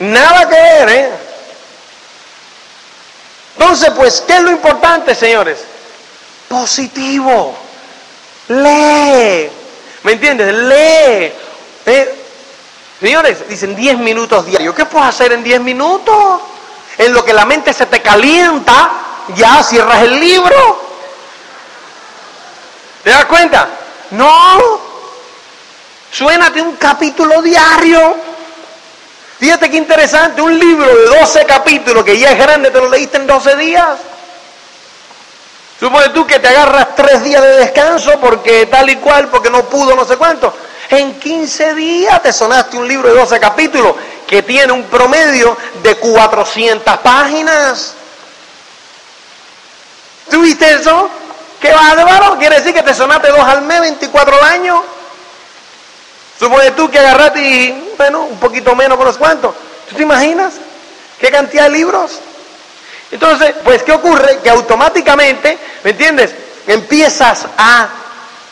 Nada 0.00 0.48
que 0.48 0.56
ver, 0.56 0.88
¿eh? 0.88 1.10
Entonces, 3.56 3.90
pues, 3.94 4.24
¿qué 4.26 4.34
es 4.34 4.42
lo 4.42 4.50
importante, 4.50 5.14
señores? 5.14 5.58
Positivo. 6.48 7.69
Lee. 8.50 9.48
¿Me 10.02 10.12
entiendes? 10.12 10.52
Lee. 10.52 11.32
¿Eh? 11.86 12.14
Señores, 13.00 13.48
dicen 13.48 13.76
10 13.76 13.98
minutos 13.98 14.44
diarios. 14.44 14.74
¿Qué 14.74 14.84
puedes 14.84 15.08
hacer 15.08 15.32
en 15.32 15.42
10 15.42 15.60
minutos? 15.60 16.40
En 16.98 17.14
lo 17.14 17.24
que 17.24 17.32
la 17.32 17.46
mente 17.46 17.72
se 17.72 17.86
te 17.86 18.02
calienta, 18.02 18.90
ya 19.36 19.62
cierras 19.62 20.02
el 20.02 20.18
libro. 20.18 20.90
¿Te 23.04 23.10
das 23.10 23.24
cuenta? 23.26 23.68
No. 24.10 24.80
Suénate 26.10 26.60
un 26.60 26.76
capítulo 26.76 27.40
diario. 27.40 28.16
Fíjate 29.38 29.70
qué 29.70 29.76
interesante, 29.76 30.42
un 30.42 30.58
libro 30.58 30.86
de 30.86 31.18
12 31.20 31.46
capítulos 31.46 32.04
que 32.04 32.18
ya 32.18 32.32
es 32.32 32.38
grande, 32.38 32.70
te 32.70 32.78
lo 32.78 32.90
leíste 32.90 33.16
en 33.16 33.26
12 33.26 33.56
días. 33.56 33.96
Supone 35.80 36.10
tú 36.10 36.26
que 36.26 36.38
te 36.38 36.48
agarras 36.48 36.94
tres 36.94 37.24
días 37.24 37.40
de 37.40 37.56
descanso 37.56 38.20
porque 38.20 38.66
tal 38.66 38.90
y 38.90 38.96
cual, 38.96 39.28
porque 39.28 39.48
no 39.48 39.64
pudo, 39.64 39.96
no 39.96 40.04
sé 40.04 40.18
cuánto. 40.18 40.52
En 40.90 41.18
15 41.18 41.74
días 41.74 42.22
te 42.22 42.34
sonaste 42.34 42.76
un 42.76 42.86
libro 42.86 43.08
de 43.08 43.14
12 43.14 43.40
capítulos 43.40 43.94
que 44.26 44.42
tiene 44.42 44.74
un 44.74 44.84
promedio 44.84 45.56
de 45.82 45.94
400 45.96 46.98
páginas. 46.98 47.94
¿Tuviste 50.28 50.70
eso? 50.70 51.08
¿Qué 51.58 51.72
bárbaro? 51.72 52.36
Quiere 52.36 52.56
decir 52.56 52.74
que 52.74 52.82
te 52.82 52.92
sonaste 52.92 53.28
dos 53.28 53.40
al 53.40 53.62
mes, 53.62 53.80
24 53.80 54.36
al 54.36 54.44
año. 54.44 54.82
Supone 56.38 56.72
tú 56.72 56.90
que 56.90 56.98
agarraste 56.98 57.94
bueno, 57.96 58.24
un 58.24 58.38
poquito 58.38 58.74
menos, 58.74 58.98
por 58.98 59.06
los 59.06 59.16
cuantos. 59.16 59.54
¿Tú 59.88 59.96
te 59.96 60.02
imaginas? 60.02 60.54
¿Qué 61.18 61.30
cantidad 61.30 61.64
de 61.64 61.70
libros? 61.70 62.20
Entonces, 63.10 63.54
pues, 63.64 63.82
¿qué 63.82 63.92
ocurre? 63.92 64.38
Que 64.42 64.50
automáticamente, 64.50 65.58
¿me 65.82 65.90
entiendes? 65.90 66.30
Empiezas 66.66 67.46
a 67.56 67.88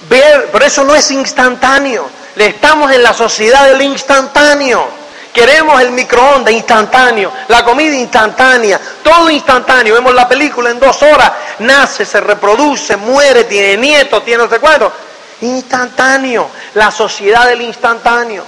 ver, 0.09 0.49
pero 0.53 0.65
eso 0.65 0.85
no 0.85 0.95
es 0.95 1.11
instantáneo. 1.11 2.09
Estamos 2.37 2.91
en 2.93 3.03
la 3.03 3.13
sociedad 3.13 3.67
del 3.67 3.83
instantáneo. 3.83 4.99
Queremos 5.33 5.81
el 5.81 5.93
microondas 5.93 6.53
instantáneo, 6.53 7.31
la 7.49 7.65
comida 7.65 7.95
instantánea, 7.95 8.81
todo 9.03 9.31
instantáneo. 9.31 9.95
Vemos 9.95 10.15
la 10.15 10.29
película 10.29 10.71
en 10.71 10.81
dos 10.81 11.01
horas, 11.03 11.31
nace, 11.61 12.05
se 12.05 12.21
reproduce, 12.21 12.97
muere, 12.97 13.45
tiene 13.45 13.77
nietos, 13.77 14.25
tiene 14.25 14.43
no 14.43 14.51
sé 14.51 14.59
cuánto. 14.59 14.91
Instantáneo, 15.43 16.51
la 16.75 16.91
sociedad 16.91 17.47
del 17.47 17.63
instantáneo. 17.63 18.43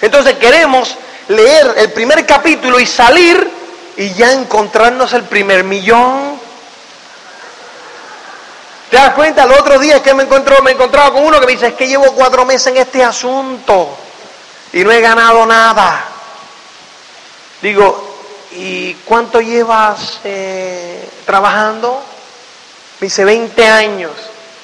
Entonces 0.00 0.34
queremos 0.34 0.96
leer 1.28 1.74
el 1.78 1.92
primer 1.92 2.24
capítulo 2.26 2.78
y 2.78 2.86
salir 2.86 3.61
y 3.96 4.12
ya 4.14 4.32
encontrarnos 4.32 5.12
el 5.12 5.24
primer 5.24 5.64
millón. 5.64 6.40
¿Te 8.90 8.96
das 8.96 9.14
cuenta? 9.14 9.44
El 9.44 9.52
otro 9.52 9.78
día 9.78 9.96
es 9.96 10.02
que 10.02 10.14
me, 10.14 10.24
encontró, 10.24 10.62
me 10.62 10.72
encontraba 10.72 11.12
con 11.12 11.24
uno 11.24 11.40
que 11.40 11.46
me 11.46 11.52
dice, 11.52 11.68
es 11.68 11.74
que 11.74 11.88
llevo 11.88 12.12
cuatro 12.12 12.44
meses 12.44 12.68
en 12.68 12.76
este 12.76 13.02
asunto 13.02 13.96
y 14.72 14.84
no 14.84 14.90
he 14.90 15.00
ganado 15.00 15.46
nada. 15.46 16.04
Digo, 17.60 18.18
¿y 18.52 18.94
cuánto 19.04 19.40
llevas 19.40 20.20
eh, 20.24 21.08
trabajando? 21.24 22.02
Me 23.00 23.06
dice, 23.06 23.24
20 23.24 23.66
años. 23.66 24.12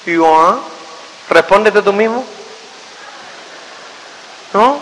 Digo, 0.04 0.40
¿ah? 0.40 0.58
Respóndete 1.30 1.82
tú 1.82 1.92
mismo. 1.92 2.24
¿No? 4.52 4.78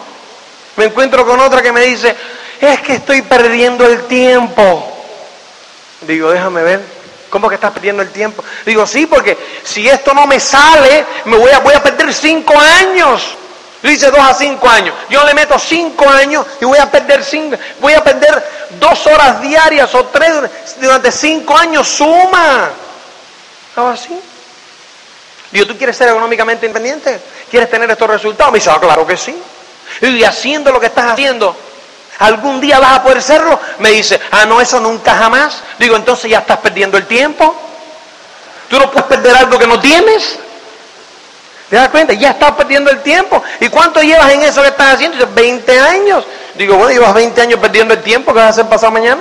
Me 0.77 0.85
encuentro 0.87 1.27
con 1.27 1.41
otra 1.41 1.63
que 1.63 1.73
me 1.73 1.81
dice, 1.81 2.17
es 2.61 2.81
que 2.81 2.95
estoy 2.95 3.23
perdiendo 3.23 3.85
el 3.87 4.05
tiempo. 4.07 4.93
Digo, 6.03 6.31
déjame 6.31 6.63
ver. 6.63 6.97
¿Cómo 7.31 7.49
que 7.49 7.57
estás 7.57 7.73
perdiendo 7.73 8.03
el 8.03 8.11
tiempo? 8.11 8.45
Digo, 8.65 8.87
sí, 8.87 9.07
porque 9.07 9.37
si 9.65 9.89
esto 9.89 10.15
no 10.15 10.27
me 10.27 10.39
sale, 10.39 11.05
me 11.25 11.37
voy 11.37 11.51
a, 11.51 11.59
voy 11.59 11.75
a 11.75 11.83
perder 11.83 12.15
cinco 12.15 12.55
años. 12.59 13.37
Dice 13.83 14.11
dos 14.11 14.21
a 14.21 14.33
cinco 14.35 14.69
años. 14.69 14.95
Yo 15.11 15.25
le 15.25 15.35
meto 15.35 15.59
cinco 15.59 16.09
años 16.09 16.47
y 16.61 16.65
voy 16.65 16.79
a 16.79 16.91
perder 16.91 17.23
cinco, 17.23 17.57
voy 17.81 17.93
a 17.93 18.03
perder 18.03 18.45
dos 18.81 19.07
horas 19.07 19.41
diarias 19.43 19.95
o 19.95 20.07
tres 20.07 20.33
durante 20.81 21.13
cinco 21.13 21.57
años. 21.57 21.87
Suma. 21.87 22.71
¿Algo 23.77 23.91
así? 23.91 24.19
Digo, 25.51 25.67
¿tú 25.67 25.77
quieres 25.77 25.97
ser 25.97 26.09
económicamente 26.09 26.67
independiente? 26.67 27.21
¿Quieres 27.51 27.71
tener 27.71 27.91
estos 27.91 28.09
resultados? 28.09 28.53
Me 28.53 28.59
dice, 28.59 28.71
ah, 28.71 28.81
claro 28.81 29.07
que 29.07 29.17
sí. 29.17 29.37
Y 30.01 30.25
haciendo 30.25 30.73
lo 30.73 30.81
que 30.81 30.87
estás 30.87 31.13
haciendo, 31.13 31.57
¿Algún 32.19 32.61
día 32.61 32.79
vas 32.79 32.95
a 32.95 33.03
poder 33.03 33.23
serlo? 33.23 33.59
Me 33.79 33.91
dice, 33.91 34.21
ah, 34.31 34.47
no, 34.47 34.61
eso 34.61 34.81
nunca 34.81 35.15
jamás. 35.17 35.63
Digo, 35.79 35.97
entonces 35.97 36.31
ya 36.31 36.39
estás 36.39 36.59
perdiendo 36.59 36.97
el 36.97 37.07
tiempo. 37.07 37.55
Tú 38.69 38.79
no 38.79 38.91
puedes 38.91 39.07
perder 39.07 39.37
algo 39.37 39.59
que 39.59 39.67
no 39.67 39.79
tienes. 39.79 40.39
¿Te 41.69 41.77
das 41.77 41.89
cuenta? 41.89 42.13
Ya 42.15 42.31
estás 42.31 42.53
perdiendo 42.53 42.91
el 42.91 43.03
tiempo. 43.03 43.43
¿Y 43.61 43.69
cuánto 43.69 44.01
llevas 44.01 44.33
en 44.33 44.43
eso 44.43 44.63
que 44.63 44.69
estás 44.69 44.95
haciendo? 44.95 45.19
Dice, 45.19 45.31
20 45.35 45.81
años. 45.81 46.25
Digo, 46.55 46.77
bueno, 46.77 46.93
llevas 46.93 47.13
20 47.13 47.41
años 47.41 47.61
perdiendo 47.61 47.93
el 47.95 48.03
tiempo. 48.03 48.33
¿Qué 48.33 48.39
vas 48.39 48.47
a 48.47 48.51
hacer 48.51 48.67
pasado 48.67 48.93
mañana? 48.93 49.21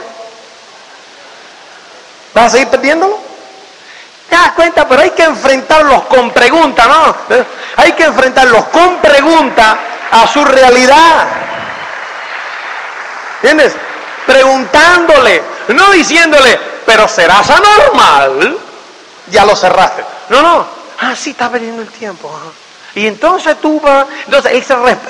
¿Vas 2.33 2.45
a 2.45 2.49
seguir 2.49 2.67
perdiéndolo? 2.69 3.17
¿Te 4.29 4.35
das 4.35 4.51
cuenta? 4.51 4.87
Pero 4.87 5.01
hay 5.01 5.11
que 5.11 5.23
enfrentarlos 5.23 6.03
con 6.03 6.31
preguntas, 6.31 6.87
¿no? 6.87 7.15
Hay 7.77 7.91
que 7.93 8.03
enfrentarlos 8.03 8.65
con 8.65 8.97
preguntas 8.97 9.75
a 10.11 10.27
su 10.27 10.43
realidad. 10.43 11.44
¿Entiendes? 13.45 13.73
Preguntándole, 14.25 15.39
no 15.67 15.91
diciéndole, 15.91 16.59
pero 16.83 17.07
serás 17.07 17.47
anormal. 17.47 18.57
Ya 19.27 19.45
lo 19.45 19.55
cerraste. 19.55 20.03
No, 20.29 20.41
no. 20.41 20.65
Ah, 21.01 21.15
sí, 21.15 21.29
está 21.29 21.51
perdiendo 21.51 21.83
el 21.83 21.89
tiempo. 21.89 22.31
Y 22.95 23.05
entonces 23.05 23.61
tú 23.61 23.79
vas, 23.79 24.07
entonces 24.25 24.51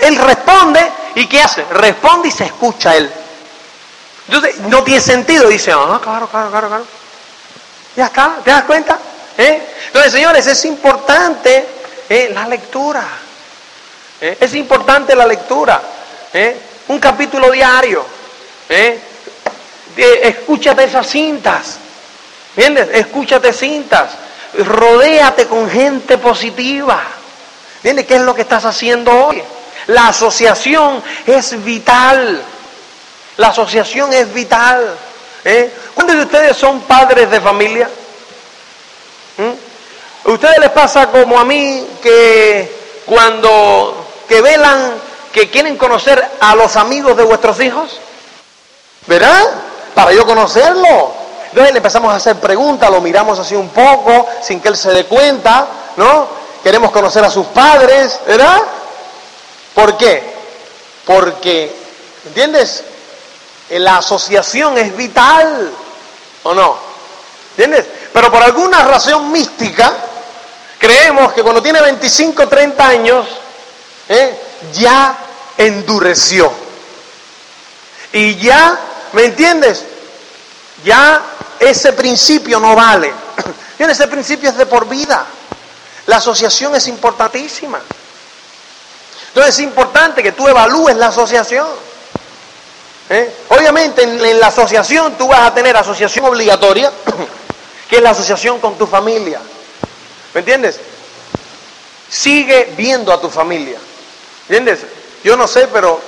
él, 0.01 0.17
responde 0.17 0.91
y 1.15 1.27
¿qué 1.27 1.41
hace? 1.41 1.63
Responde 1.63 2.27
y 2.27 2.31
se 2.31 2.43
escucha 2.43 2.97
él. 2.97 3.09
Entonces 4.27 4.59
no 4.67 4.83
tiene 4.83 4.99
sentido, 4.99 5.47
dice, 5.47 5.71
ah, 5.71 5.97
claro, 6.03 6.27
claro, 6.27 6.49
claro, 6.49 6.67
claro. 6.67 6.85
Ya 7.95 8.07
está, 8.07 8.35
¿te 8.43 8.51
das 8.51 8.63
cuenta? 8.63 8.99
¿Eh? 9.37 9.75
Entonces, 9.87 10.11
señores, 10.11 10.45
es 10.45 10.65
importante 10.65 11.65
¿eh? 12.09 12.31
la 12.33 12.45
lectura. 12.49 13.05
¿Eh? 14.19 14.37
Es 14.41 14.53
importante 14.55 15.15
la 15.15 15.25
lectura. 15.25 15.81
Un 16.89 16.99
capítulo 16.99 17.49
diario. 17.51 18.14
¿Eh? 18.69 18.99
Escúchate 20.23 20.83
esas 20.83 21.07
cintas. 21.07 21.77
¿Entiendes? 22.55 22.89
Escúchate 22.93 23.53
cintas. 23.53 24.11
Rodéate 24.57 25.47
con 25.47 25.69
gente 25.69 26.17
positiva. 26.17 27.01
¿Entiendes? 27.77 28.05
¿Qué 28.05 28.15
es 28.15 28.21
lo 28.21 28.33
que 28.33 28.41
estás 28.41 28.65
haciendo 28.65 29.11
hoy? 29.11 29.41
La 29.87 30.07
asociación 30.07 31.03
es 31.25 31.63
vital. 31.63 32.41
La 33.37 33.47
asociación 33.47 34.13
es 34.13 34.33
vital. 34.33 34.95
¿Eh? 35.43 35.71
¿Cuántos 35.93 36.15
de 36.15 36.23
ustedes 36.23 36.57
son 36.57 36.81
padres 36.81 37.29
de 37.29 37.39
familia? 37.39 37.89
¿Mm? 39.37 40.27
¿A 40.27 40.31
ustedes 40.31 40.57
les 40.57 40.71
pasa 40.71 41.07
como 41.07 41.39
a 41.39 41.45
mí 41.45 41.85
que 42.01 42.71
cuando 43.05 44.07
que 44.27 44.41
velan, 44.41 44.93
que 45.31 45.51
quieren 45.51 45.77
conocer 45.77 46.23
a 46.39 46.55
los 46.55 46.75
amigos 46.75 47.15
de 47.15 47.23
vuestros 47.23 47.59
hijos? 47.61 47.99
¿Verdad? 49.07 49.43
Para 49.93 50.11
yo 50.13 50.25
conocerlo. 50.25 51.13
Entonces 51.49 51.73
le 51.73 51.77
empezamos 51.77 52.11
a 52.11 52.17
hacer 52.17 52.35
preguntas, 52.37 52.89
lo 52.89 52.99
miramos 52.99 53.39
así 53.39 53.55
un 53.55 53.69
poco, 53.69 54.27
sin 54.41 54.59
que 54.59 54.69
él 54.69 54.77
se 54.77 54.91
dé 54.91 55.05
cuenta, 55.05 55.67
¿no? 55.95 56.27
Queremos 56.61 56.91
conocer 56.91 57.23
a 57.23 57.29
sus 57.29 57.45
padres, 57.47 58.19
¿verdad? 58.27 58.59
¿Por 59.73 59.97
qué? 59.97 60.21
Porque, 61.05 61.73
¿entiendes? 62.25 62.83
La 63.69 63.97
asociación 63.97 64.77
es 64.77 64.95
vital, 64.97 65.71
¿o 66.43 66.53
no? 66.53 66.77
¿Entiendes? 67.51 67.85
Pero 68.11 68.31
por 68.31 68.43
alguna 68.43 68.83
razón 68.83 69.31
mística, 69.31 69.93
creemos 70.77 71.33
que 71.33 71.41
cuando 71.41 71.61
tiene 71.61 71.81
25, 71.81 72.47
30 72.47 72.87
años, 72.87 73.27
¿eh? 74.09 74.39
ya 74.73 75.17
endureció. 75.57 76.51
Y 78.11 78.35
ya, 78.35 78.79
¿me 79.13 79.25
entiendes? 79.25 79.83
Ya 80.83 81.21
ese 81.59 81.93
principio 81.93 82.59
no 82.59 82.75
vale. 82.75 83.13
Ese 83.77 84.07
principio 84.07 84.49
es 84.49 84.57
de 84.57 84.65
por 84.65 84.87
vida. 84.87 85.25
La 86.07 86.17
asociación 86.17 86.75
es 86.75 86.87
importantísima. 86.87 87.79
Entonces 89.27 89.55
es 89.55 89.59
importante 89.61 90.23
que 90.23 90.31
tú 90.31 90.47
evalúes 90.47 90.95
la 90.95 91.07
asociación. 91.07 91.67
¿Eh? 93.09 93.35
Obviamente 93.49 94.03
en, 94.03 94.39
la 94.39 94.47
asociación 94.47 95.17
tú 95.17 95.27
vas 95.27 95.41
a 95.41 95.53
tener 95.53 95.75
asociación 95.77 96.25
obligatoria, 96.25 96.91
que 97.89 97.97
es 97.97 98.01
la 98.01 98.11
asociación 98.11 98.59
con 98.59 98.77
tu 98.77 98.87
familia. 98.87 99.39
¿Me 100.33 100.39
entiendes? 100.39 100.79
Sigue 102.09 102.73
viendo 102.77 103.11
a 103.11 103.19
tu 103.19 103.29
familia. 103.29 103.77
¿Entiendes? 104.47 104.79
Yo 105.23 105.35
no 105.35 105.47
sé, 105.47 105.67
pero 105.67 105.99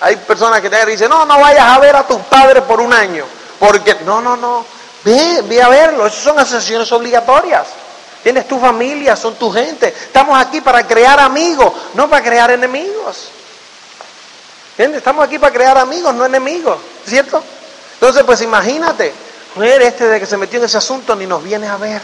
hay 0.00 0.16
personas 0.16 0.60
que 0.60 0.70
te 0.70 0.86
dicen, 0.86 1.08
no, 1.08 1.24
no 1.24 1.40
vayas 1.40 1.66
a 1.66 1.78
ver 1.78 1.96
a 1.96 2.06
tus 2.06 2.20
padres 2.22 2.62
por 2.64 2.80
un 2.80 2.92
año. 2.92 3.24
Porque, 3.58 3.96
no, 4.04 4.20
no, 4.20 4.36
no, 4.36 4.64
ve, 5.04 5.42
ve 5.42 5.62
a 5.62 5.68
verlo. 5.68 6.06
Esas 6.06 6.22
son 6.22 6.38
asociaciones 6.38 6.90
obligatorias. 6.92 7.66
Tienes 8.22 8.46
tu 8.46 8.58
familia, 8.58 9.16
son 9.16 9.34
tu 9.36 9.50
gente. 9.50 9.88
Estamos 9.88 10.38
aquí 10.38 10.60
para 10.60 10.86
crear 10.86 11.18
amigos, 11.20 11.72
no 11.94 12.08
para 12.08 12.22
crear 12.22 12.50
enemigos. 12.50 13.30
¿Entiendes? 14.72 14.98
Estamos 14.98 15.24
aquí 15.24 15.38
para 15.38 15.52
crear 15.52 15.78
amigos, 15.78 16.14
no 16.14 16.24
enemigos, 16.24 16.78
¿cierto? 17.04 17.42
Entonces, 17.94 18.22
pues 18.22 18.40
imagínate, 18.42 19.12
mujer 19.56 19.82
este 19.82 20.06
de 20.06 20.20
que 20.20 20.26
se 20.26 20.36
metió 20.36 20.60
en 20.60 20.66
ese 20.66 20.78
asunto 20.78 21.16
ni 21.16 21.26
nos 21.26 21.42
viene 21.42 21.66
a 21.66 21.76
ver. 21.76 22.00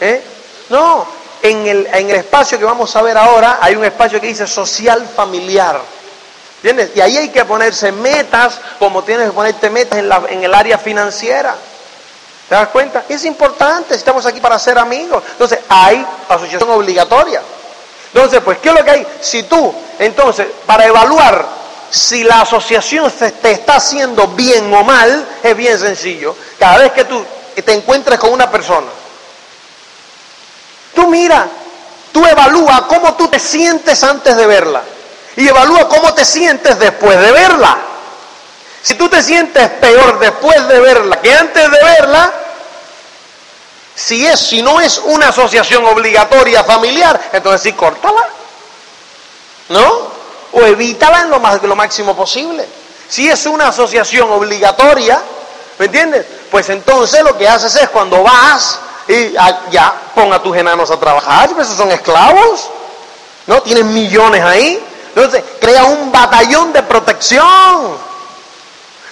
¿Eh? 0.00 0.24
No, 0.70 1.06
en 1.40 1.66
el, 1.66 1.86
en 1.86 2.10
el 2.10 2.16
espacio 2.16 2.58
que 2.58 2.64
vamos 2.64 2.94
a 2.96 3.02
ver 3.02 3.16
ahora 3.16 3.58
hay 3.60 3.76
un 3.76 3.84
espacio 3.84 4.20
que 4.20 4.26
dice 4.26 4.46
social 4.46 5.08
familiar. 5.14 5.80
Y 6.62 7.00
ahí 7.00 7.16
hay 7.16 7.28
que 7.30 7.44
ponerse 7.44 7.90
metas, 7.90 8.60
como 8.78 9.02
tienes 9.02 9.26
que 9.26 9.32
ponerte 9.32 9.68
metas 9.68 9.98
en, 9.98 10.08
la, 10.08 10.22
en 10.28 10.44
el 10.44 10.54
área 10.54 10.78
financiera. 10.78 11.56
¿Te 12.48 12.54
das 12.54 12.68
cuenta? 12.68 13.04
Es 13.08 13.24
importante, 13.24 13.94
estamos 13.94 14.24
aquí 14.26 14.40
para 14.40 14.58
ser 14.58 14.78
amigos. 14.78 15.24
Entonces, 15.32 15.58
hay 15.68 16.06
asociación 16.28 16.70
obligatoria. 16.70 17.42
Entonces, 18.14 18.40
pues, 18.44 18.58
¿qué 18.58 18.68
es 18.68 18.74
lo 18.74 18.84
que 18.84 18.90
hay? 18.90 19.06
Si 19.20 19.42
tú, 19.44 19.74
entonces, 19.98 20.46
para 20.64 20.86
evaluar 20.86 21.62
si 21.90 22.24
la 22.24 22.42
asociación 22.42 23.10
te 23.10 23.50
está 23.50 23.76
haciendo 23.76 24.28
bien 24.28 24.72
o 24.72 24.84
mal, 24.84 25.26
es 25.42 25.56
bien 25.56 25.78
sencillo. 25.78 26.36
Cada 26.58 26.78
vez 26.78 26.92
que 26.92 27.04
tú 27.04 27.24
te 27.54 27.72
encuentres 27.72 28.18
con 28.18 28.32
una 28.32 28.50
persona, 28.50 28.86
tú 30.94 31.08
mira, 31.08 31.46
tú 32.12 32.24
evalúa 32.24 32.86
cómo 32.86 33.14
tú 33.14 33.28
te 33.28 33.38
sientes 33.38 34.02
antes 34.04 34.36
de 34.36 34.46
verla 34.46 34.82
y 35.36 35.48
evalúa 35.48 35.88
cómo 35.88 36.12
te 36.14 36.24
sientes 36.24 36.78
después 36.78 37.18
de 37.20 37.32
verla. 37.32 37.76
Si 38.82 38.94
tú 38.94 39.08
te 39.08 39.22
sientes 39.22 39.68
peor 39.70 40.18
después 40.18 40.66
de 40.68 40.80
verla 40.80 41.20
que 41.20 41.32
antes 41.32 41.70
de 41.70 41.84
verla, 41.84 42.32
si, 43.94 44.26
es, 44.26 44.40
si 44.40 44.62
no 44.62 44.80
es 44.80 44.98
una 45.04 45.28
asociación 45.28 45.84
obligatoria 45.84 46.64
familiar, 46.64 47.20
entonces 47.32 47.62
sí, 47.62 47.72
córtala. 47.72 48.22
¿No? 49.68 50.12
O 50.52 50.60
evítala 50.62 51.20
en 51.20 51.30
lo, 51.30 51.40
más, 51.40 51.62
lo 51.62 51.76
máximo 51.76 52.16
posible. 52.16 52.66
Si 53.08 53.28
es 53.28 53.46
una 53.46 53.68
asociación 53.68 54.30
obligatoria, 54.30 55.22
¿me 55.78 55.86
entiendes? 55.86 56.26
Pues 56.50 56.68
entonces 56.70 57.22
lo 57.22 57.36
que 57.38 57.48
haces 57.48 57.74
es 57.76 57.88
cuando 57.90 58.22
vas 58.22 58.78
y 59.08 59.32
ya 59.70 59.94
ponga 60.14 60.36
a 60.36 60.42
tus 60.42 60.56
enanos 60.56 60.90
a 60.90 60.98
trabajar, 60.98 61.50
pues 61.50 61.66
esos 61.66 61.78
son 61.78 61.90
esclavos, 61.90 62.70
¿no? 63.46 63.62
Tienen 63.62 63.92
millones 63.92 64.42
ahí. 64.42 64.82
Entonces, 65.14 65.42
crea 65.60 65.84
un 65.84 66.10
batallón 66.10 66.72
de 66.72 66.82
protección. 66.82 67.96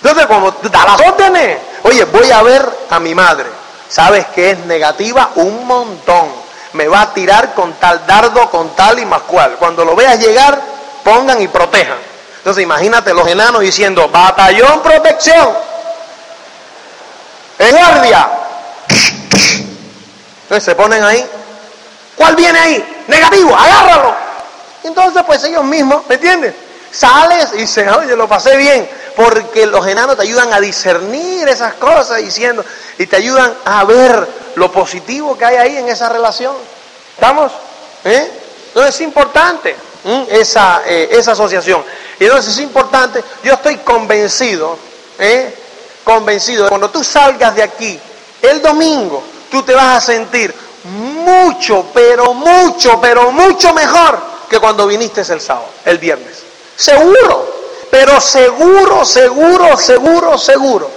Entonces, 0.03 0.27
como 0.27 0.51
da 0.51 0.85
las 0.85 1.01
órdenes, 1.01 1.59
oye, 1.83 2.05
voy 2.07 2.31
a 2.31 2.43
ver 2.43 2.69
a 2.89 2.99
mi 3.01 3.15
madre 3.15 3.61
sabes 3.91 4.27
que 4.29 4.53
es 4.53 4.59
negativa 4.61 5.31
un 5.35 5.67
montón. 5.67 6.29
Me 6.73 6.87
va 6.87 7.03
a 7.03 7.13
tirar 7.13 7.53
con 7.53 7.73
tal 7.75 8.07
dardo, 8.07 8.49
con 8.49 8.75
tal 8.77 9.01
y 9.01 9.05
más 9.05 9.23
cual. 9.23 9.57
Cuando 9.59 9.85
lo 9.85 9.97
veas 9.97 10.19
llegar, 10.21 10.59
pongan 11.05 11.43
y 11.43 11.49
protejan. 11.49 11.99
Entonces 12.39 12.63
imagínate 12.63 13.13
los 13.13 13.27
enanos 13.27 13.61
diciendo, 13.61 14.09
batallón 14.09 14.81
protección, 14.81 15.53
en 17.59 17.77
guardia. 17.77 18.29
Entonces 20.43 20.65
se 20.65 20.75
ponen 20.75 21.03
ahí. 21.03 21.27
¿Cuál 22.17 22.37
viene 22.37 22.59
ahí? 22.59 23.05
Negativo, 23.09 23.55
agárralo. 23.55 24.15
Entonces 24.85 25.23
pues 25.27 25.43
ellos 25.45 25.65
mismos, 25.65 26.07
¿me 26.09 26.15
entiendes? 26.15 26.55
Sales 26.91 27.51
y 27.55 27.59
dices, 27.59 27.91
oye, 27.97 28.17
lo 28.17 28.29
pasé 28.29 28.57
bien 28.57 28.89
porque 29.17 29.67
los 29.67 29.87
enanos 29.87 30.17
te 30.17 30.23
ayudan 30.23 30.53
a 30.53 30.61
discernir 30.61 31.49
esas 31.49 31.75
cosas 31.75 32.19
diciendo 32.19 32.65
y 32.99 33.07
te 33.07 33.17
ayudan 33.17 33.53
a 33.65 33.85
ver 33.85 34.27
lo 34.55 34.71
positivo 34.73 35.37
que 35.37 35.45
hay 35.45 35.57
ahí 35.57 35.77
en 35.77 35.89
esa 35.89 36.09
relación. 36.09 36.55
¿Estamos? 37.15 37.53
¿Eh? 38.05 38.31
Entonces 38.69 38.95
es 38.95 39.01
importante 39.03 39.77
esa, 40.31 40.83
eh, 40.87 41.09
esa 41.13 41.33
asociación. 41.33 41.85
Y 42.19 42.25
entonces 42.25 42.55
es 42.55 42.61
importante, 42.61 43.23
yo 43.43 43.55
estoy 43.55 43.77
convencido, 43.79 44.79
¿eh? 45.19 45.55
convencido, 46.05 46.65
de 46.65 46.69
cuando 46.71 46.91
tú 46.91 47.05
salgas 47.05 47.55
de 47.55 47.63
aquí 47.63 48.01
el 48.43 48.63
domingo, 48.63 49.23
tú 49.51 49.63
te 49.63 49.75
vas 49.75 49.99
a 49.99 50.01
sentir 50.01 50.55
mucho, 50.85 51.87
pero 51.93 52.33
mucho, 52.33 52.99
pero 53.01 53.31
mucho 53.33 53.75
mejor 53.75 54.19
que 54.51 54.59
cuando 54.59 54.87
viniste 54.87 55.23
el 55.23 55.41
sábado, 55.41 55.69
el 55.85 55.99
viernes. 55.99 56.43
Seguro 56.77 57.61
pero 57.91 58.21
seguro, 58.21 59.05
seguro, 59.05 59.77
seguro, 59.77 60.39
seguro. 60.39 60.91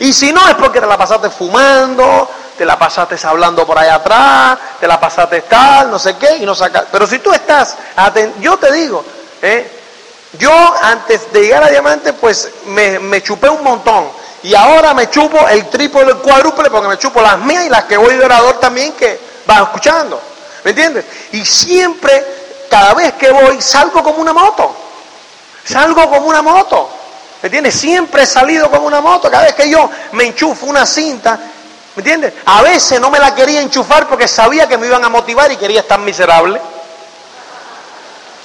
Y 0.00 0.12
si 0.12 0.32
no 0.32 0.46
es 0.48 0.54
porque 0.56 0.80
te 0.80 0.86
la 0.86 0.98
pasaste 0.98 1.30
fumando, 1.30 2.28
te 2.58 2.64
la 2.64 2.78
pasaste 2.78 3.16
hablando 3.24 3.64
por 3.64 3.78
allá 3.78 3.94
atrás, 3.96 4.58
te 4.80 4.88
la 4.88 4.98
pasaste 4.98 5.42
tal, 5.42 5.90
no 5.90 5.98
sé 5.98 6.16
qué, 6.16 6.36
y 6.38 6.44
no 6.44 6.54
sacas. 6.54 6.86
Pero 6.90 7.06
si 7.06 7.20
tú 7.20 7.32
estás, 7.32 7.76
yo 8.40 8.56
te 8.56 8.72
digo, 8.72 9.04
¿eh? 9.40 9.70
yo 10.38 10.52
antes 10.82 11.32
de 11.32 11.42
llegar 11.42 11.62
a 11.62 11.68
Diamante, 11.68 12.12
pues 12.14 12.50
me, 12.66 12.98
me, 12.98 13.22
chupé 13.22 13.48
un 13.48 13.62
montón. 13.62 14.10
Y 14.42 14.56
ahora 14.56 14.92
me 14.92 15.08
chupo 15.08 15.46
el 15.48 15.70
triple, 15.70 16.02
el 16.02 16.16
cuádruple, 16.16 16.68
porque 16.68 16.88
me 16.88 16.98
chupo 16.98 17.22
las 17.22 17.38
mías 17.38 17.66
y 17.66 17.68
las 17.68 17.84
que 17.84 17.96
voy 17.96 18.16
de 18.16 18.24
orador 18.24 18.58
también, 18.58 18.92
que 18.94 19.20
van 19.46 19.62
escuchando. 19.62 20.20
¿Me 20.64 20.70
entiendes? 20.70 21.04
Y 21.30 21.44
siempre, 21.44 22.41
cada 22.72 22.94
vez 22.94 23.12
que 23.12 23.30
voy, 23.30 23.60
salgo 23.60 24.02
como 24.02 24.22
una 24.22 24.32
moto. 24.32 24.74
Salgo 25.62 26.08
como 26.08 26.28
una 26.28 26.40
moto. 26.40 26.88
¿Me 27.42 27.48
entiendes? 27.48 27.74
Siempre 27.74 28.22
he 28.22 28.26
salido 28.26 28.70
como 28.70 28.86
una 28.86 29.02
moto. 29.02 29.30
Cada 29.30 29.44
vez 29.44 29.54
que 29.54 29.68
yo 29.68 29.90
me 30.12 30.24
enchufo 30.24 30.64
una 30.64 30.86
cinta, 30.86 31.38
¿me 31.94 32.00
entiendes? 32.00 32.32
A 32.46 32.62
veces 32.62 32.98
no 32.98 33.10
me 33.10 33.18
la 33.18 33.34
quería 33.34 33.60
enchufar 33.60 34.08
porque 34.08 34.26
sabía 34.26 34.66
que 34.66 34.78
me 34.78 34.86
iban 34.86 35.04
a 35.04 35.10
motivar 35.10 35.52
y 35.52 35.58
quería 35.58 35.80
estar 35.80 35.98
miserable. 35.98 36.58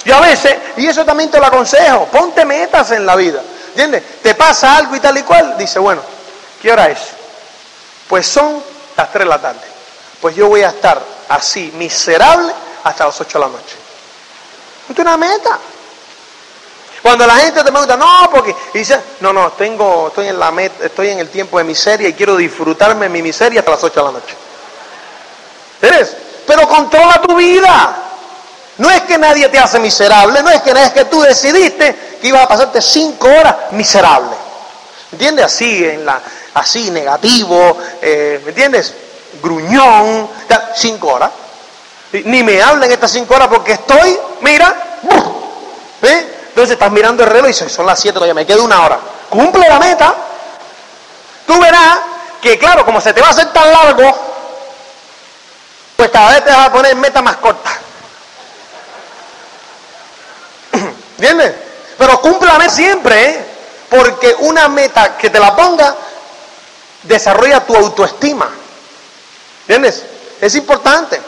Y 0.04 0.10
a 0.10 0.20
veces, 0.20 0.54
y 0.76 0.86
eso 0.86 1.06
también 1.06 1.30
te 1.30 1.40
lo 1.40 1.46
aconsejo, 1.46 2.04
ponte 2.12 2.44
metas 2.44 2.90
en 2.90 3.06
la 3.06 3.16
vida. 3.16 3.40
¿Entiendes? 3.68 4.20
Te 4.22 4.34
pasa 4.34 4.76
algo 4.76 4.94
y 4.94 5.00
tal 5.00 5.16
y 5.16 5.22
cual. 5.22 5.56
Dice, 5.56 5.78
bueno, 5.78 6.02
¿qué 6.60 6.70
hora 6.70 6.90
es? 6.90 6.98
Pues 8.06 8.26
son 8.26 8.62
las 8.94 9.10
3 9.10 9.24
de 9.24 9.30
la 9.30 9.40
tarde. 9.40 9.66
Pues 10.20 10.36
yo 10.36 10.48
voy 10.48 10.64
a 10.64 10.68
estar 10.68 11.00
así, 11.30 11.72
miserable, 11.78 12.52
hasta 12.84 13.06
las 13.06 13.18
8 13.18 13.38
de 13.38 13.44
la 13.46 13.50
noche. 13.50 13.87
Ponte 14.88 15.02
una 15.02 15.18
meta. 15.18 15.58
Cuando 17.02 17.26
la 17.26 17.36
gente 17.36 17.62
te 17.62 17.70
pregunta, 17.70 17.96
no, 17.96 18.28
porque 18.30 18.56
dice, 18.74 18.98
no, 19.20 19.32
no, 19.32 19.52
tengo, 19.52 20.08
estoy 20.08 20.28
en 20.28 20.38
la 20.38 20.52
estoy 20.82 21.10
en 21.10 21.20
el 21.20 21.28
tiempo 21.28 21.58
de 21.58 21.64
miseria 21.64 22.08
y 22.08 22.14
quiero 22.14 22.36
disfrutarme 22.36 23.08
mi 23.08 23.22
miseria 23.22 23.60
hasta 23.60 23.70
las 23.72 23.84
8 23.84 24.00
de 24.00 24.06
la 24.06 24.12
noche. 24.12 24.34
¿Eres? 25.82 26.16
Pero 26.46 26.66
controla 26.66 27.20
tu 27.20 27.36
vida. 27.36 27.96
No 28.78 28.90
es 28.90 29.02
que 29.02 29.18
nadie 29.18 29.48
te 29.48 29.58
hace 29.58 29.78
miserable, 29.78 30.42
no 30.42 30.50
es 30.50 30.62
que 30.62 30.70
es 30.70 30.90
que 30.92 31.04
tú 31.04 31.20
decidiste 31.20 32.18
que 32.20 32.28
ibas 32.28 32.44
a 32.44 32.48
pasarte 32.48 32.80
cinco 32.80 33.28
horas 33.28 33.54
miserable. 33.72 34.36
¿Entiendes? 35.12 35.44
Así, 35.44 35.84
en 35.84 36.06
la, 36.06 36.20
así, 36.54 36.90
negativo, 36.90 37.76
eh, 38.00 38.40
¿me 38.42 38.50
entiendes? 38.50 38.94
Gruñón, 39.42 40.28
cinco 40.74 41.08
horas. 41.08 41.30
Ni 42.12 42.42
me 42.42 42.62
hablen 42.62 42.90
estas 42.90 43.10
cinco 43.10 43.34
horas 43.34 43.48
porque 43.48 43.72
estoy, 43.72 44.18
mira, 44.40 44.74
¿eh? 46.02 46.34
Entonces 46.48 46.72
estás 46.72 46.90
mirando 46.90 47.22
el 47.22 47.30
reloj 47.30 47.50
y 47.50 47.52
son 47.52 47.86
las 47.86 48.00
7 48.00 48.14
todavía, 48.14 48.34
me 48.34 48.46
queda 48.46 48.62
una 48.62 48.84
hora. 48.84 48.98
Cumple 49.28 49.68
la 49.68 49.78
meta. 49.78 50.14
Tú 51.46 51.58
verás 51.60 51.98
que, 52.40 52.58
claro, 52.58 52.84
como 52.84 53.00
se 53.00 53.12
te 53.12 53.20
va 53.20 53.28
a 53.28 53.30
hacer 53.30 53.52
tan 53.52 53.70
largo, 53.70 54.12
pues 55.96 56.10
cada 56.10 56.32
vez 56.32 56.44
te 56.44 56.50
vas 56.50 56.66
a 56.66 56.72
poner 56.72 56.96
meta 56.96 57.22
más 57.22 57.36
corta. 57.36 57.70
¿Entiendes? 61.18 61.54
Pero 61.96 62.20
cúmplame 62.20 62.70
siempre, 62.70 63.30
¿eh? 63.30 63.44
Porque 63.90 64.34
una 64.40 64.68
meta 64.68 65.16
que 65.16 65.30
te 65.30 65.38
la 65.38 65.54
ponga 65.54 65.94
desarrolla 67.02 67.64
tu 67.64 67.76
autoestima. 67.76 68.50
¿Entiendes? 69.60 70.04
Es 70.40 70.54
importante. 70.54 71.20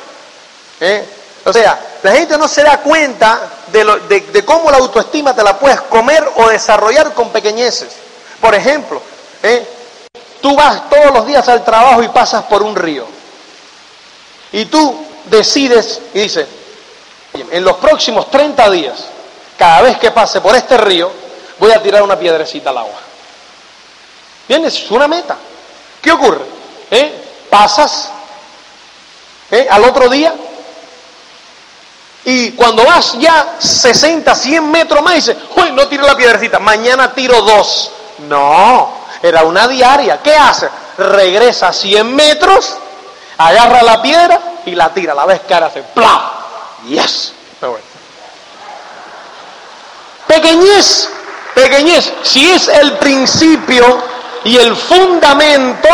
¿Eh? 0.81 1.05
O 1.45 1.53
sea, 1.53 1.79
la 2.03 2.12
gente 2.12 2.37
no 2.37 2.49
se 2.49 2.62
da 2.62 2.79
cuenta 2.79 3.40
de, 3.69 3.85
de, 4.33 4.45
cómo 4.45 4.71
la 4.71 4.79
autoestima 4.79 5.35
te 5.35 5.43
la 5.43 5.59
puedes 5.59 5.81
comer 5.83 6.29
o 6.37 6.49
desarrollar 6.49 7.14
con 7.14 7.31
pequeñeces. 7.31 7.88
Por 8.40 8.55
ejemplo, 8.55 9.01
¿eh? 9.43 9.66
tú 10.40 10.55
vas 10.55 10.88
todos 10.90 11.12
los 11.12 11.27
días 11.27 11.49
al 11.49 11.64
trabajo 11.64 12.03
y 12.03 12.09
pasas 12.09 12.45
por 12.45 12.62
un 12.62 12.77
río. 12.77 13.07
Y 14.53 14.66
tú 14.66 15.07
decides 15.27 16.01
y 16.12 16.21
dices, 16.21 16.47
en 17.51 17.64
los 17.64 17.77
próximos 17.77 18.31
30 18.31 18.71
días, 18.71 19.05
cada 19.57 19.83
vez 19.83 19.99
que 19.99 20.11
pase 20.11 20.40
por 20.40 20.55
este 20.57 20.77
río, 20.77 21.11
voy 21.59 21.73
a 21.73 21.83
tirar 21.83 22.03
una 22.03 22.19
piedrecita 22.19 22.71
al 22.71 22.79
agua. 22.79 22.99
¿Entiendes? 24.43 24.83
Es 24.83 24.90
una 24.90 25.07
meta. 25.07 25.37
¿Qué 26.03 26.12
ocurre? 26.12 26.45
¿Eh? 26.90 27.12
Pasas 27.49 28.11
¿eh? 29.51 29.66
al 29.71 29.85
otro 29.85 30.09
día 30.09 30.35
y 32.31 32.53
cuando 32.53 32.85
vas 32.85 33.19
ya 33.19 33.57
60, 33.59 34.33
100 34.37 34.71
metros 34.71 35.03
más, 35.03 35.14
dices, 35.14 35.37
uy, 35.57 35.73
no 35.73 35.88
tiro 35.88 36.07
la 36.07 36.16
piedrecita, 36.16 36.61
mañana 36.61 37.12
tiro 37.12 37.43
dos. 37.43 37.90
No, 38.29 38.93
era 39.21 39.43
una 39.43 39.66
diaria. 39.66 40.23
¿Qué 40.23 40.37
hace? 40.37 40.69
Regresa 40.97 41.73
100 41.73 42.14
metros, 42.14 42.77
agarra 43.37 43.83
la 43.83 44.01
piedra 44.01 44.40
y 44.64 44.77
la 44.77 44.95
tira. 44.95 45.12
La 45.12 45.27
vez 45.27 45.40
que 45.40 45.55
ahora 45.55 45.66
hace, 45.66 45.83
¡pla! 45.83 46.33
¡Yes! 46.87 47.33
Pequeñez, 50.29 51.09
pequeñez, 51.53 52.12
si 52.23 52.49
es 52.49 52.69
el 52.69 52.93
principio 52.99 54.05
y 54.45 54.57
el 54.57 54.77
fundamento 54.77 55.88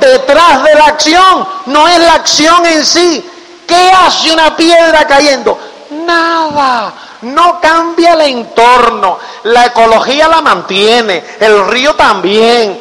detrás 0.00 0.62
de 0.64 0.74
la 0.76 0.86
acción, 0.86 1.46
no 1.66 1.86
es 1.86 1.98
la 1.98 2.14
acción 2.14 2.64
en 2.64 2.86
sí. 2.86 3.30
¿Qué 3.66 3.92
hace 3.92 4.32
una 4.32 4.56
piedra 4.56 5.06
cayendo? 5.06 5.73
Nada, 6.04 6.94
no 7.22 7.60
cambia 7.60 8.14
el 8.14 8.20
entorno, 8.22 9.18
la 9.44 9.66
ecología 9.66 10.28
la 10.28 10.40
mantiene, 10.40 11.24
el 11.40 11.66
río 11.66 11.94
también, 11.94 12.80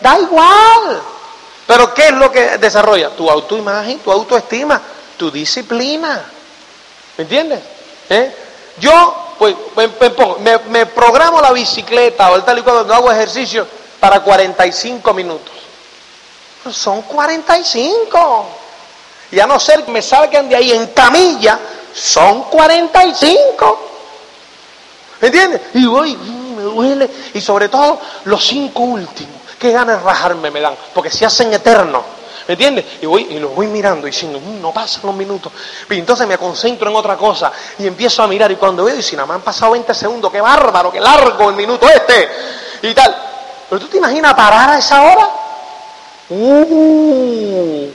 da 0.00 0.18
igual. 0.18 1.02
Pero 1.66 1.92
¿qué 1.92 2.06
es 2.06 2.12
lo 2.12 2.32
que 2.32 2.58
desarrolla? 2.58 3.10
Tu 3.10 3.28
autoimagen, 3.28 3.98
tu 3.98 4.10
autoestima, 4.10 4.80
tu 5.16 5.30
disciplina. 5.30 6.24
¿Me 7.18 7.22
entiendes? 7.22 7.60
¿Eh? 8.08 8.34
Yo, 8.78 9.34
pues, 9.38 9.54
me, 9.76 10.58
me, 10.70 10.86
programo 10.86 11.40
la 11.40 11.52
bicicleta 11.52 12.30
o 12.30 12.42
tal 12.42 12.58
y 12.58 12.62
cuando 12.62 12.94
hago 12.94 13.10
ejercicio 13.12 13.66
para 14.00 14.20
45 14.20 15.12
minutos. 15.12 15.52
son 16.72 17.02
45. 17.02 18.46
Y 19.30 19.40
a 19.40 19.46
no 19.46 19.60
ser 19.60 19.84
que 19.84 19.90
me 19.90 20.00
salgan 20.00 20.48
de 20.48 20.56
ahí 20.56 20.72
en 20.72 20.86
camilla, 20.88 21.58
son 21.98 22.44
45. 22.44 23.88
¿Me 25.20 25.26
entiendes? 25.28 25.60
Y 25.74 25.86
voy, 25.86 26.16
mm, 26.16 26.56
me 26.56 26.62
duele. 26.62 27.10
Y 27.34 27.40
sobre 27.40 27.68
todo 27.68 28.00
los 28.24 28.44
cinco 28.44 28.82
últimos. 28.82 29.34
Qué 29.58 29.72
ganas 29.72 29.98
de 29.98 30.04
rajarme 30.04 30.50
me 30.50 30.60
dan, 30.60 30.74
porque 30.94 31.10
se 31.10 31.26
hacen 31.26 31.52
eternos. 31.52 32.02
¿Me 32.46 32.54
entiendes? 32.54 32.84
Y, 33.02 33.06
voy, 33.06 33.26
y 33.28 33.38
los 33.38 33.54
voy 33.54 33.66
mirando 33.66 34.06
diciendo, 34.06 34.40
mm, 34.40 34.62
no 34.62 34.72
pasan 34.72 35.02
los 35.04 35.14
minutos. 35.14 35.52
Y 35.90 35.98
entonces 35.98 36.26
me 36.26 36.38
concentro 36.38 36.88
en 36.88 36.96
otra 36.96 37.16
cosa 37.16 37.52
y 37.78 37.86
empiezo 37.86 38.22
a 38.22 38.26
mirar. 38.26 38.50
Y 38.50 38.56
cuando 38.56 38.84
veo, 38.84 38.96
y 38.96 39.02
si 39.02 39.16
nada 39.16 39.26
más 39.26 39.36
han 39.36 39.42
pasado 39.42 39.72
20 39.72 39.92
segundos, 39.92 40.32
qué 40.32 40.40
bárbaro, 40.40 40.90
qué 40.90 41.00
largo 41.00 41.50
el 41.50 41.56
minuto 41.56 41.86
este. 41.88 42.28
Y 42.82 42.94
tal. 42.94 43.14
Pero 43.68 43.80
tú 43.80 43.88
te 43.88 43.98
imaginas 43.98 44.32
parar 44.34 44.70
a 44.70 44.78
esa 44.78 45.02
hora? 45.02 45.28
Uh, 46.30 47.88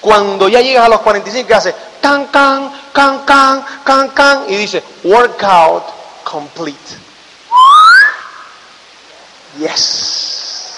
cuando 0.00 0.48
ya 0.48 0.60
llegas 0.60 0.86
a 0.86 0.88
los 0.88 1.00
45, 1.00 1.46
¿qué 1.46 1.54
hace? 1.54 1.74
Can, 2.00 2.26
can, 2.26 2.70
can, 2.92 3.24
can, 3.24 3.64
can, 3.84 4.08
can. 4.10 4.44
Y 4.48 4.56
dice, 4.56 4.82
workout 5.04 5.84
complete. 6.24 6.96
Yes. 9.58 10.72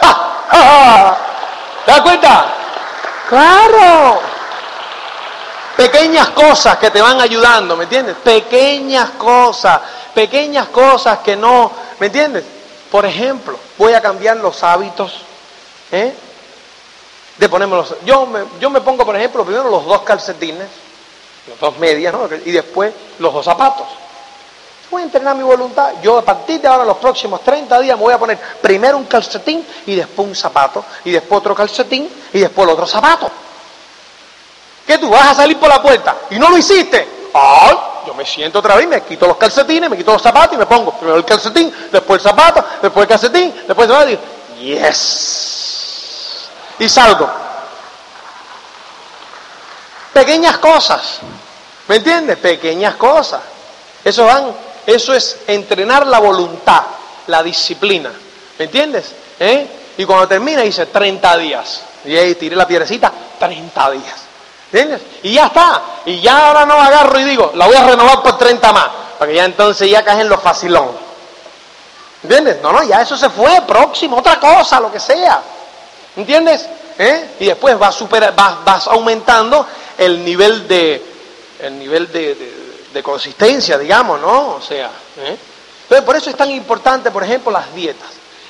¡Ja, 0.00 0.44
ja, 0.50 1.18
¿Te 1.84 1.90
das 1.90 2.00
cuenta? 2.02 2.54
Claro. 3.28 4.20
Pequeñas 5.76 6.28
cosas 6.30 6.76
que 6.76 6.90
te 6.90 7.00
van 7.00 7.20
ayudando, 7.20 7.76
¿me 7.76 7.84
entiendes? 7.84 8.16
Pequeñas 8.22 9.10
cosas, 9.18 9.80
pequeñas 10.14 10.68
cosas 10.68 11.20
que 11.20 11.34
no, 11.34 11.72
¿me 11.98 12.06
entiendes? 12.06 12.44
Por 12.90 13.06
ejemplo, 13.06 13.58
voy 13.78 13.94
a 13.94 14.02
cambiar 14.02 14.36
los 14.36 14.62
hábitos, 14.62 15.22
¿eh? 15.90 16.14
De 17.48 17.84
Yo 18.04 18.26
me, 18.26 18.40
yo 18.60 18.70
me 18.70 18.80
pongo, 18.80 19.04
por 19.04 19.16
ejemplo, 19.16 19.44
primero 19.44 19.68
los 19.68 19.84
dos 19.84 20.02
calcetines, 20.02 20.68
los 21.48 21.58
dos 21.58 21.78
medias, 21.78 22.12
¿no? 22.12 22.28
y 22.44 22.52
después 22.52 22.92
los 23.18 23.32
dos 23.32 23.44
zapatos. 23.44 23.86
Voy 24.90 25.02
a 25.02 25.04
entrenar 25.06 25.34
mi 25.34 25.42
voluntad. 25.42 25.94
Yo 26.02 26.18
a 26.18 26.22
partir 26.22 26.60
de 26.60 26.68
ahora, 26.68 26.84
los 26.84 26.98
próximos 26.98 27.40
30 27.40 27.80
días, 27.80 27.96
me 27.96 28.04
voy 28.04 28.14
a 28.14 28.18
poner 28.18 28.38
primero 28.60 28.96
un 28.98 29.06
calcetín 29.06 29.66
y 29.86 29.94
después 29.94 30.28
un 30.28 30.36
zapato, 30.36 30.84
y 31.04 31.10
después 31.10 31.38
otro 31.40 31.54
calcetín 31.54 32.08
y 32.32 32.38
después 32.38 32.68
el 32.68 32.74
otro 32.74 32.86
zapato. 32.86 33.30
¿Qué 34.86 34.98
tú 34.98 35.08
vas 35.08 35.28
a 35.28 35.34
salir 35.34 35.58
por 35.58 35.68
la 35.68 35.80
puerta 35.82 36.16
y 36.30 36.38
no 36.38 36.50
lo 36.50 36.58
hiciste? 36.58 37.08
¡Ay! 37.32 37.76
Yo 38.06 38.14
me 38.14 38.26
siento 38.26 38.58
otra 38.58 38.76
vez, 38.76 38.86
me 38.86 39.00
quito 39.02 39.26
los 39.26 39.36
calcetines, 39.36 39.88
me 39.88 39.96
quito 39.96 40.12
los 40.12 40.22
zapatos 40.22 40.54
y 40.54 40.58
me 40.58 40.66
pongo 40.66 40.92
primero 40.92 41.16
el 41.16 41.24
calcetín, 41.24 41.72
después 41.90 42.20
el 42.20 42.30
zapato, 42.30 42.64
después 42.82 43.04
el 43.04 43.08
calcetín, 43.08 43.54
después 43.66 43.88
el 43.88 43.94
zapato 43.94 44.10
y 44.10 44.18
¡Yes! 44.64 45.61
Y 46.82 46.88
salgo. 46.88 47.30
Pequeñas 50.12 50.58
cosas, 50.58 51.20
¿me 51.88 51.96
entiendes? 51.96 52.36
Pequeñas 52.38 52.96
cosas. 52.96 53.40
Eso 54.04 54.24
van, 54.26 54.52
eso 54.84 55.14
es 55.14 55.38
entrenar 55.46 56.06
la 56.06 56.18
voluntad, 56.18 56.82
la 57.28 57.42
disciplina, 57.42 58.10
¿me 58.58 58.64
entiendes? 58.64 59.12
¿Eh? 59.38 59.66
Y 59.96 60.04
cuando 60.04 60.26
termina 60.26 60.62
dice 60.62 60.86
30 60.86 61.36
días. 61.38 61.82
Y 62.04 62.16
ahí 62.16 62.34
tiré 62.34 62.56
la 62.56 62.66
piedrecita, 62.66 63.12
30 63.38 63.90
días. 63.92 64.14
¿Entiendes? 64.72 65.02
Y 65.22 65.34
ya 65.34 65.46
está. 65.46 65.82
Y 66.06 66.20
ya 66.20 66.48
ahora 66.48 66.66
no 66.66 66.74
agarro 66.74 67.18
y 67.20 67.24
digo, 67.24 67.52
la 67.54 67.66
voy 67.66 67.76
a 67.76 67.86
renovar 67.86 68.22
por 68.22 68.36
30 68.36 68.72
más. 68.72 68.88
Para 69.18 69.30
que 69.30 69.36
ya 69.36 69.44
entonces 69.44 69.88
ya 69.88 70.04
caen 70.04 70.28
los 70.28 70.40
facilón. 70.40 70.90
¿Entiendes? 72.24 72.60
No, 72.60 72.72
no, 72.72 72.82
ya 72.82 73.02
eso 73.02 73.16
se 73.16 73.30
fue, 73.30 73.60
próximo, 73.62 74.16
otra 74.16 74.40
cosa, 74.40 74.80
lo 74.80 74.90
que 74.90 74.98
sea. 74.98 75.40
¿Entiendes? 76.16 76.68
¿Eh? 76.98 77.30
Y 77.40 77.46
después 77.46 77.78
vas, 77.78 77.94
super, 77.94 78.32
vas, 78.32 78.64
vas, 78.64 78.86
aumentando 78.86 79.66
el 79.96 80.24
nivel 80.24 80.68
de, 80.68 81.02
el 81.60 81.78
nivel 81.78 82.10
de, 82.12 83.02
consistencia, 83.02 83.78
digamos, 83.78 84.20
¿no? 84.20 84.56
O 84.56 84.60
sea, 84.60 84.90
¿eh? 85.16 85.36
Entonces, 85.84 86.04
por 86.04 86.14
eso 86.14 86.30
es 86.30 86.36
tan 86.36 86.50
importante, 86.50 87.10
por 87.10 87.24
ejemplo, 87.24 87.50
las 87.50 87.74
dietas, 87.74 88.08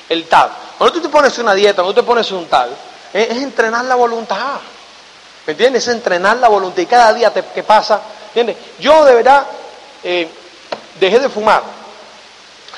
el 0.09 0.25
tal. 0.25 0.51
Cuando 0.77 0.93
tú 0.93 1.01
te 1.01 1.09
pones 1.09 1.37
una 1.37 1.53
dieta, 1.53 1.81
cuando 1.81 2.01
te 2.01 2.05
pones 2.05 2.29
un 2.31 2.45
tal, 2.47 2.69
¿eh? 3.13 3.27
es 3.31 3.37
entrenar 3.37 3.85
la 3.85 3.95
voluntad. 3.95 4.59
¿Me 5.45 5.51
entiendes? 5.51 5.87
Es 5.87 5.93
entrenar 5.93 6.37
la 6.37 6.49
voluntad. 6.49 6.81
Y 6.81 6.85
cada 6.85 7.13
día 7.13 7.31
te, 7.31 7.43
que 7.43 7.63
pasa, 7.63 8.01
¿entiendes? 8.27 8.57
Yo 8.79 9.05
de 9.05 9.15
verdad 9.15 9.45
eh, 10.03 10.29
dejé 10.99 11.19
de 11.19 11.29
fumar. 11.29 11.63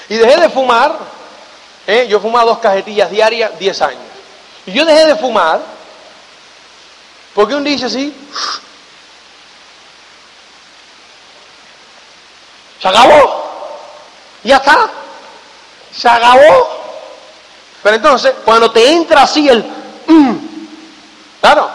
Y 0.07 0.15
dejé 0.15 0.39
de 0.39 0.49
fumar, 0.49 0.97
yo 2.07 2.19
fumaba 2.19 2.45
dos 2.45 2.59
cajetillas 2.59 3.09
diarias, 3.09 3.57
10 3.57 3.81
años. 3.81 4.04
Y 4.65 4.73
yo 4.73 4.85
dejé 4.85 5.05
de 5.05 5.15
fumar 5.15 5.61
porque 7.35 7.53
un 7.53 7.65
dice 7.65 7.87
así, 7.87 8.15
se 12.81 12.87
acabó, 12.87 13.43
ya 14.41 14.55
está, 14.55 14.89
se 15.93 16.07
acabó. 16.07 16.69
Pero 17.83 17.97
entonces, 17.97 18.33
cuando 18.45 18.71
te 18.71 18.89
entra 18.89 19.23
así 19.23 19.49
el, 19.49 19.63
mm, 20.07 20.35
claro, 21.41 21.69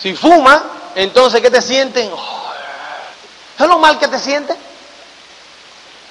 si 0.00 0.16
fuma, 0.16 0.62
entonces 0.94 1.42
¿qué 1.42 1.50
te 1.50 1.60
sienten? 1.60 2.10
¿Es 3.58 3.66
lo 3.66 3.78
mal 3.78 3.98
que 3.98 4.08
te 4.08 4.18
sientes? 4.18 4.56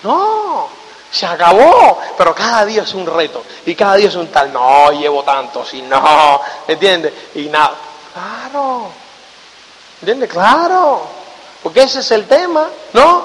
No, 0.04 0.70
se 1.12 1.26
acabó, 1.26 2.00
pero 2.18 2.34
cada 2.36 2.66
día 2.66 2.84
es 2.84 2.94
un 2.94 3.06
reto 3.06 3.44
y 3.66 3.76
cada 3.76 3.96
día 3.96 4.10
es 4.10 4.16
un 4.16 4.28
tal, 4.28 4.52
no, 4.52 4.92
llevo 4.92 5.24
tanto, 5.24 5.66
si 5.66 5.82
no, 5.82 6.42
¿entiendes? 6.68 7.14
Y 7.36 7.46
nada, 7.46 7.74
claro, 8.14 8.90
¿entiendes? 10.02 10.30
Claro, 10.30 11.02
porque 11.64 11.84
ese 11.84 12.00
es 12.00 12.12
el 12.12 12.26
tema, 12.28 12.68
¿no? 12.94 13.24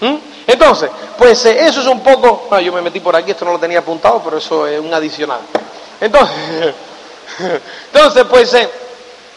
¿Mm? 0.00 0.16
Entonces, 0.46 0.90
pues 1.18 1.44
eh, 1.44 1.66
eso 1.66 1.80
es 1.80 1.86
un 1.86 2.00
poco, 2.02 2.58
yo 2.60 2.72
me 2.72 2.80
metí 2.80 3.00
por 3.00 3.14
aquí, 3.14 3.32
esto 3.32 3.44
no 3.44 3.52
lo 3.52 3.58
tenía 3.58 3.80
apuntado, 3.80 4.22
pero 4.24 4.38
eso 4.38 4.66
es 4.66 4.80
un 4.80 4.92
adicional. 4.92 5.40
Entonces, 6.00 6.74
entonces 7.92 8.24
pues 8.24 8.54
eh, 8.54 8.70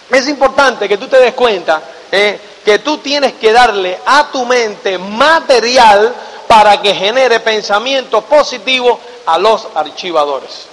es 0.09 0.27
importante 0.27 0.87
que 0.87 0.97
tú 0.97 1.07
te 1.07 1.17
des 1.17 1.33
cuenta 1.33 1.81
eh, 2.11 2.39
que 2.63 2.79
tú 2.79 2.99
tienes 2.99 3.33
que 3.33 3.51
darle 3.51 3.99
a 4.05 4.29
tu 4.31 4.45
mente 4.45 4.97
material 4.97 6.13
para 6.51 6.81
que 6.81 6.93
genere 6.93 7.39
pensamiento 7.39 8.23
positivo 8.23 8.99
a 9.25 9.37
los 9.37 9.69
archivadores. 9.73 10.65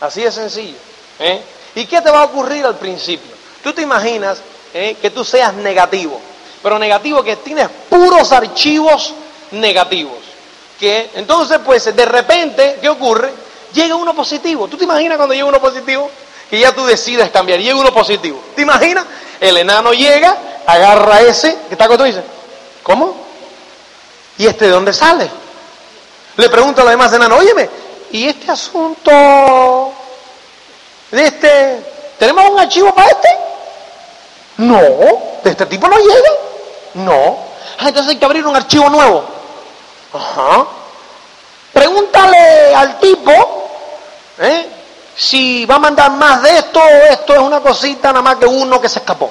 Así 0.00 0.20
de 0.20 0.32
sencillo. 0.32 0.74
¿eh? 1.20 1.40
¿Y 1.76 1.86
qué 1.86 2.00
te 2.00 2.10
va 2.10 2.22
a 2.22 2.24
ocurrir 2.24 2.66
al 2.66 2.74
principio? 2.74 3.30
Tú 3.62 3.72
te 3.72 3.82
imaginas 3.82 4.42
eh, 4.74 4.96
que 5.00 5.10
tú 5.10 5.22
seas 5.22 5.54
negativo, 5.54 6.20
pero 6.60 6.76
negativo 6.76 7.22
que 7.22 7.36
tienes 7.36 7.68
puros 7.88 8.32
archivos 8.32 9.14
negativos. 9.52 10.18
Entonces, 10.80 11.60
pues 11.64 11.94
de 11.94 12.04
repente, 12.04 12.78
¿qué 12.80 12.88
ocurre? 12.88 13.30
Llega 13.72 13.94
uno 13.94 14.14
positivo. 14.14 14.66
¿Tú 14.66 14.76
te 14.76 14.82
imaginas 14.82 15.18
cuando 15.18 15.34
llega 15.34 15.46
uno 15.46 15.60
positivo? 15.60 16.10
Que 16.50 16.58
ya 16.58 16.72
tú 16.72 16.84
decides 16.84 17.30
cambiar. 17.30 17.60
Llega 17.60 17.76
uno 17.76 17.94
positivo. 17.94 18.42
¿Te 18.56 18.62
imaginas? 18.62 19.06
El 19.38 19.56
enano 19.56 19.92
llega, 19.92 20.36
agarra 20.66 21.20
ese, 21.20 21.58
¿qué 21.70 21.76
tal 21.76 21.90
que 21.90 21.96
tú 21.96 22.02
dices? 22.02 22.24
¿Cómo? 22.82 23.31
¿Y 24.38 24.46
este 24.46 24.66
de 24.66 24.70
dónde 24.70 24.92
sale? 24.92 25.30
Le 26.36 26.48
pregunto 26.48 26.80
a 26.80 26.84
los 26.84 26.92
demás 26.92 27.12
enanos, 27.12 27.38
óyeme, 27.38 27.68
¿y 28.10 28.28
este 28.28 28.50
asunto 28.50 29.92
de 31.10 31.24
este, 31.24 31.82
tenemos 32.18 32.50
un 32.50 32.58
archivo 32.58 32.94
para 32.94 33.10
este? 33.10 33.28
No, 34.58 34.80
de 35.42 35.50
este 35.50 35.66
tipo 35.66 35.88
no 35.88 35.96
llega. 35.96 36.30
No. 36.94 37.38
Ah, 37.78 37.88
entonces 37.88 38.10
hay 38.10 38.16
que 38.16 38.24
abrir 38.24 38.46
un 38.46 38.56
archivo 38.56 38.88
nuevo. 38.88 39.24
Ajá. 40.12 40.66
Pregúntale 41.72 42.74
al 42.74 42.98
tipo 42.98 43.32
¿eh? 44.38 44.68
si 45.16 45.64
va 45.64 45.76
a 45.76 45.78
mandar 45.78 46.10
más 46.12 46.42
de 46.42 46.58
esto 46.58 46.80
o 46.80 47.12
esto 47.12 47.34
es 47.34 47.40
una 47.40 47.60
cosita 47.60 48.08
nada 48.08 48.22
más 48.22 48.36
que 48.36 48.46
uno 48.46 48.80
que 48.80 48.88
se 48.88 48.98
escapó. 48.98 49.30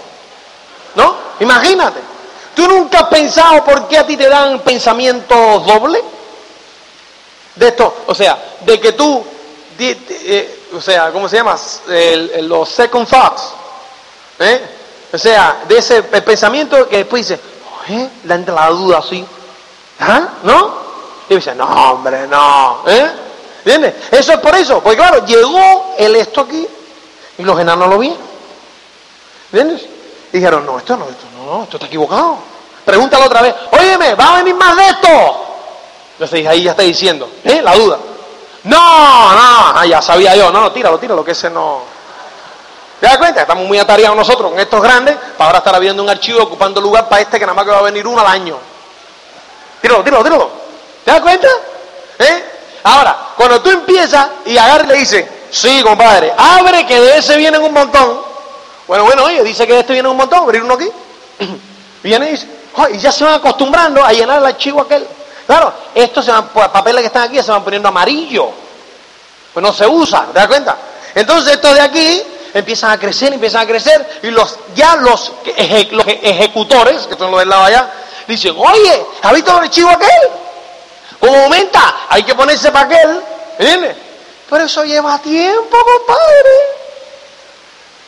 ¿No? 0.95 1.16
Imagínate. 1.39 2.11
¿Tú 2.56 2.68
nunca 2.68 2.99
has 2.99 3.08
pensado 3.08 3.64
por 3.64 3.88
qué 3.88 3.97
a 3.97 4.06
ti 4.06 4.18
te 4.18 4.28
dan 4.28 4.60
pensamientos 4.60 5.66
dobles? 5.66 6.02
De 7.56 7.68
esto, 7.68 8.04
o 8.08 8.16
sea, 8.16 8.38
de 8.62 8.80
que 8.80 8.93
tú, 8.93 9.24
eh, 9.80 10.68
o 10.74 10.82
sea, 10.82 11.12
¿cómo 11.12 11.28
se 11.28 11.38
llama? 11.38 11.58
los 12.41 12.70
second 12.70 13.08
thoughts. 13.08 13.54
¿eh? 14.39 14.62
O 15.14 15.18
sea, 15.18 15.64
de 15.68 15.78
ese 15.78 16.04
pensamiento 16.04 16.88
que 16.88 16.97
después 16.97 17.28
dice, 17.28 17.41
¿eh? 17.89 18.10
Le 18.24 18.34
entra 18.34 18.56
la 18.56 18.68
duda 18.68 18.99
así. 18.99 19.26
¿Ah? 19.99 20.28
¿No? 20.43 20.82
Y 21.30 21.36
dice, 21.36 21.54
no, 21.54 21.66
hombre, 21.91 22.28
no. 22.28 22.84
¿Eh? 22.88 23.12
¿Entiendes? 23.66 23.93
Eso 24.12 24.34
es 24.34 24.39
por 24.39 24.56
eso. 24.56 24.82
Porque 24.82 24.97
claro, 24.97 25.26
llegó 25.26 25.95
el 25.97 26.16
esto 26.16 26.41
aquí 26.41 26.68
y 27.38 27.43
los 27.43 27.60
enanos 27.60 27.89
lo 27.89 27.97
vieron. 27.97 28.18
¿Entiendes? 29.52 29.86
dijeron, 30.32 30.66
no, 30.66 30.78
esto 30.78 30.95
no, 30.95 31.10
esto 31.10 31.26
no, 31.46 31.64
esto 31.64 31.78
está 31.78 31.88
equivocado. 31.88 32.38
Pregúntalo 32.86 33.26
otra 33.26 33.42
vez, 33.42 33.56
óyeme, 33.72 34.16
¿va 34.16 34.34
a 34.34 34.38
venir 34.38 34.56
más 34.56 34.76
de 34.76 34.84
esto? 34.84 35.08
Entonces 36.14 36.48
ahí 36.48 36.64
ya 36.64 36.72
está 36.72 36.84
diciendo, 36.84 37.30
¿eh? 37.44 37.62
La 37.62 37.76
duda. 37.76 37.98
No, 38.64 39.74
no, 39.74 39.86
ya 39.86 40.02
sabía 40.02 40.36
yo, 40.36 40.52
no, 40.52 40.62
no, 40.62 40.72
tíralo, 40.72 41.00
tíralo, 41.00 41.24
que 41.24 41.32
ese 41.32 41.50
no. 41.50 41.82
¿Te 43.00 43.08
das 43.08 43.18
cuenta? 43.18 43.42
Estamos 43.42 43.66
muy 43.66 43.80
atareados 43.80 44.16
nosotros 44.16 44.52
con 44.52 44.60
estos 44.60 44.82
grandes 44.82 45.16
para 45.36 45.48
ahora 45.48 45.58
estar 45.58 45.74
habiendo 45.74 46.04
un 46.04 46.10
archivo 46.10 46.44
ocupando 46.44 46.80
lugar 46.80 47.10
para 47.10 47.24
este 47.24 47.39
que 47.39 47.46
nada 47.46 47.56
más 47.56 47.66
que 47.66 47.72
va 47.72 47.80
a 47.80 47.82
venir 47.82 48.06
uno 48.06 48.22
al 48.22 48.28
año. 48.28 48.58
Tíralo, 49.82 50.04
tíralo, 50.04 50.24
tíralo. 50.24 50.52
¿Te 51.04 51.12
das 51.12 51.22
cuenta? 51.22 51.48
¿Eh? 52.20 52.44
Ahora, 52.84 53.18
cuando 53.36 53.62
tú 53.62 53.72
empiezas 53.72 54.28
y 54.46 54.56
agarra 54.58 54.84
y 54.84 54.88
le 54.88 54.96
dices, 54.98 55.26
sí, 55.50 55.82
compadre, 55.82 56.32
abre 56.38 56.86
que 56.86 57.00
de 57.00 57.18
ese 57.18 57.38
vienen 57.38 57.64
un 57.64 57.74
montón. 57.74 58.22
Bueno, 58.88 59.06
bueno, 59.06 59.24
oye, 59.24 59.44
dice 59.44 59.66
que 59.66 59.74
de 59.74 59.80
este 59.80 59.94
viene 59.94 60.10
un 60.10 60.18
montón, 60.18 60.39
abrir 60.39 60.64
uno 60.64 60.76
aquí. 60.76 60.89
Y 62.04 62.98
ya 62.98 63.12
se 63.12 63.24
van 63.24 63.36
acostumbrando 63.36 64.04
a 64.04 64.12
llenar 64.12 64.39
el 64.39 64.46
archivo 64.46 64.82
aquel. 64.82 65.06
Claro, 65.46 65.74
estos 65.94 66.26
se 66.26 66.32
van, 66.32 66.50
papeles 66.50 67.02
que 67.02 67.08
están 67.08 67.24
aquí 67.24 67.42
se 67.44 67.52
van 67.52 67.64
poniendo 67.64 67.89
amarillo. 67.89 68.50
Pues 69.54 69.64
no 69.64 69.74
se 69.74 69.86
usa, 69.86 70.28
¿te 70.34 70.48
cuenta? 70.48 70.78
Entonces 71.14 71.54
estos 71.54 71.76
de 71.76 71.82
aquí 71.82 72.24
empiezan 72.54 72.92
a 72.92 72.98
crecer, 72.98 73.34
empiezan 73.34 73.62
a 73.62 73.68
crecer, 73.68 74.20
y 74.24 74.32
los 74.32 74.58
ya 74.74 74.96
los, 74.96 75.34
los 75.92 76.08
ejecutores, 76.08 77.08
que 77.08 77.16
son 77.16 77.32
los 77.32 77.39
del 77.42 77.50
lado 77.50 77.64
allá, 77.66 77.92
dicen, 78.28 78.56
oye, 78.58 79.06
¿has 79.22 79.34
visto 79.34 79.52
el 79.52 79.64
archivo 79.64 79.89
aquel? 79.89 80.30
¿Cómo 81.20 81.36
aumenta? 81.44 81.96
Hay 82.10 82.24
que 82.24 82.34
ponerse 82.34 82.72
para 82.72 82.86
aquel. 82.86 83.22
Pero 84.50 84.66
eso 84.66 84.84
lleva 84.84 85.20
tiempo, 85.20 85.78
compadre. 85.78 86.82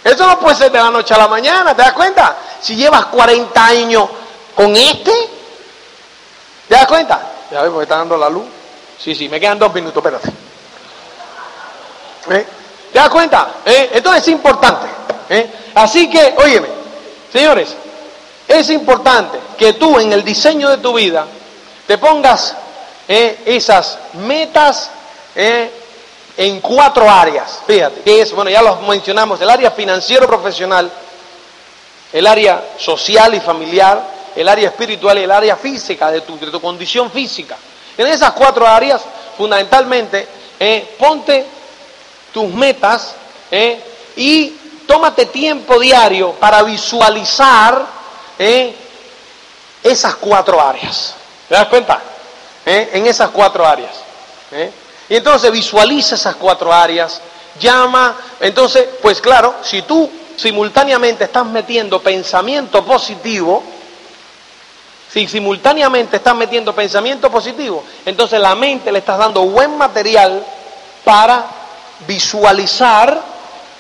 Eso 0.04 0.28
no 0.28 0.40
puede 0.40 0.56
ser 0.56 0.72
de 0.72 0.80
la 0.80 0.92
noche 0.92 1.14
a 1.14 1.18
la 1.18 1.28
mañana, 1.28 1.74
¿te 1.74 1.82
das 1.82 1.94
cuenta? 1.94 2.36
Si 2.62 2.76
llevas 2.76 3.06
40 3.06 3.66
años 3.66 4.10
con 4.54 4.76
este, 4.76 5.12
¿te 6.68 6.76
das 6.76 6.88
cuenta? 6.88 7.22
Ya 7.50 7.62
ves, 7.62 7.70
porque 7.70 7.84
está 7.84 7.98
dando 7.98 8.18
la 8.18 8.30
luz. 8.30 8.46
Sí, 9.00 9.16
sí, 9.16 9.30
me 9.30 9.40
quedan 9.40 9.60
dos 9.60 9.74
minutos, 9.74 10.04
espérate. 10.04 10.30
¿Eh? 12.30 12.48
¿Te 12.92 13.00
das 13.00 13.10
cuenta? 13.10 13.48
¿Eh? 13.66 14.02
Es 14.16 14.28
importante. 14.28 14.88
¿eh? 15.30 15.50
Así 15.76 16.10
que, 16.10 16.36
óyeme, 16.38 16.68
señores, 17.32 17.76
es 18.48 18.70
importante 18.70 19.40
que 19.58 19.74
tú 19.74 20.00
en 20.00 20.14
el 20.14 20.24
diseño 20.24 20.70
de 20.70 20.78
tu 20.78 20.94
vida 20.94 21.26
te 21.88 21.98
pongas 21.98 22.56
esas 23.08 24.00
metas 24.14 24.90
en 26.38 26.62
cuatro 26.62 27.10
áreas. 27.10 27.62
Fíjate, 27.66 28.02
que 28.02 28.22
es, 28.22 28.34
bueno, 28.34 28.50
ya 28.50 28.62
los 28.62 28.82
mencionamos, 28.82 29.40
el 29.42 29.50
área 29.50 29.72
financiero 29.72 30.28
profesional, 30.28 30.92
el 32.12 32.28
área 32.28 32.64
social 32.78 33.34
y 33.34 33.40
familiar, 33.40 34.14
el 34.36 34.48
área 34.48 34.70
espiritual 34.70 35.18
y 35.20 35.24
el 35.24 35.32
área 35.32 35.56
física, 35.56 36.12
de 36.12 36.22
tu, 36.22 36.62
condición 36.62 37.12
física. 37.12 37.58
En 37.98 38.08
esas 38.08 38.32
cuatro 38.34 38.68
áreas, 38.68 39.02
fundamentalmente, 39.38 40.28
eh, 40.60 40.96
ponte 40.98 41.46
tus 42.34 42.52
metas 42.54 43.16
eh, 43.52 43.80
y 44.16 44.56
tómate 44.88 45.28
tiempo 45.28 45.80
diario 45.80 46.32
para 46.34 46.64
visualizar 46.64 47.86
eh, 48.40 48.74
esas 49.84 50.16
cuatro 50.16 50.60
áreas. 50.60 51.16
¿Te 51.48 51.56
das 51.56 51.68
cuenta? 51.68 52.02
En 52.66 53.06
esas 53.06 53.30
cuatro 53.32 53.68
áreas. 53.68 53.92
Y 55.10 55.16
entonces 55.16 55.52
visualiza 55.52 56.16
esas 56.16 56.36
cuatro 56.36 56.74
áreas, 56.74 57.22
llama, 57.60 58.16
entonces, 58.40 58.88
pues 59.02 59.22
claro, 59.22 59.56
si 59.62 59.82
tú 59.84 60.10
simultáneamente 60.36 61.26
estás 61.26 61.46
metiendo 61.46 62.02
pensamiento 62.02 62.84
positivo, 62.84 63.64
si 65.12 65.28
simultáneamente 65.28 66.18
estás 66.18 66.36
metiendo 66.36 66.74
pensamiento 66.74 67.30
positivo, 67.30 67.84
entonces 68.06 68.40
la 68.40 68.56
mente 68.56 68.92
le 68.92 69.00
estás 69.00 69.20
dando 69.20 69.44
buen 69.44 69.78
material 69.78 70.44
para 71.04 71.46
visualizar, 72.08 73.22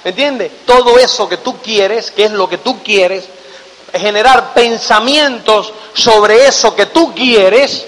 ¿entiendes? 0.03 0.51
Todo 0.65 0.99
eso 0.99 1.28
que 1.28 1.38
tú 1.38 1.57
quieres, 1.57 2.11
que 2.11 2.26
es 2.26 2.32
lo 2.32 2.47
que 2.47 2.59
tú 2.59 2.84
quieres, 2.84 3.26
generar 3.93 4.53
pensamientos 4.53 5.74
sobre 5.93 6.47
eso 6.47 6.76
que 6.76 6.88
tú 6.88 7.13
quieres, 7.13 7.86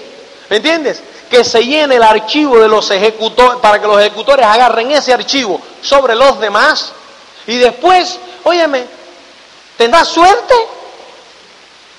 ¿me 0.48 0.56
entiendes? 0.56 1.00
Que 1.30 1.44
se 1.44 1.64
llene 1.64 1.96
el 1.96 2.02
archivo 2.02 2.58
de 2.58 2.68
los 2.68 2.90
ejecutores, 2.90 3.60
para 3.60 3.80
que 3.80 3.86
los 3.86 4.00
ejecutores 4.00 4.46
agarren 4.46 4.90
ese 4.92 5.12
archivo 5.12 5.60
sobre 5.82 6.14
los 6.14 6.38
demás 6.38 6.92
y 7.46 7.56
después, 7.56 8.18
óyeme, 8.44 8.86
tendrás 9.76 10.08
suerte. 10.08 10.54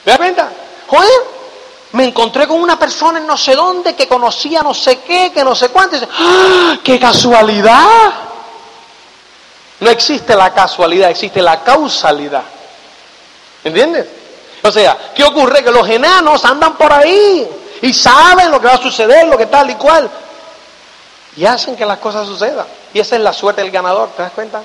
¿Te 0.03 0.17
cuenta? 0.17 0.49
Joder, 0.87 1.21
me 1.93 2.05
encontré 2.05 2.47
con 2.47 2.61
una 2.61 2.77
persona 2.77 3.19
en 3.19 3.27
no 3.27 3.37
sé 3.37 3.55
dónde 3.55 3.95
que 3.95 4.07
conocía 4.07 4.61
no 4.61 4.73
sé 4.73 4.99
qué, 4.99 5.31
que 5.33 5.43
no 5.43 5.55
sé 5.55 5.69
cuánto. 5.69 5.97
¡Ah! 6.17 6.77
¡Qué 6.83 6.99
casualidad! 6.99 8.13
No 9.79 9.89
existe 9.89 10.35
la 10.35 10.53
casualidad, 10.53 11.09
existe 11.09 11.41
la 11.41 11.63
causalidad. 11.63 12.43
¿Entiendes? 13.63 14.07
O 14.63 14.71
sea, 14.71 14.97
¿qué 15.15 15.23
ocurre? 15.23 15.63
Que 15.63 15.71
los 15.71 15.87
enanos 15.87 16.43
andan 16.43 16.75
por 16.75 16.91
ahí 16.91 17.47
y 17.81 17.93
saben 17.93 18.51
lo 18.51 18.59
que 18.59 18.67
va 18.67 18.73
a 18.73 18.81
suceder, 18.81 19.27
lo 19.27 19.37
que 19.37 19.45
tal 19.45 19.69
y 19.69 19.75
cual. 19.75 20.09
Y 21.35 21.45
hacen 21.45 21.75
que 21.75 21.85
las 21.85 21.99
cosas 21.99 22.25
sucedan. 22.27 22.65
Y 22.93 22.99
esa 22.99 23.15
es 23.15 23.21
la 23.21 23.33
suerte 23.33 23.61
del 23.61 23.71
ganador, 23.71 24.09
¿te 24.15 24.23
das 24.23 24.31
cuenta? 24.31 24.63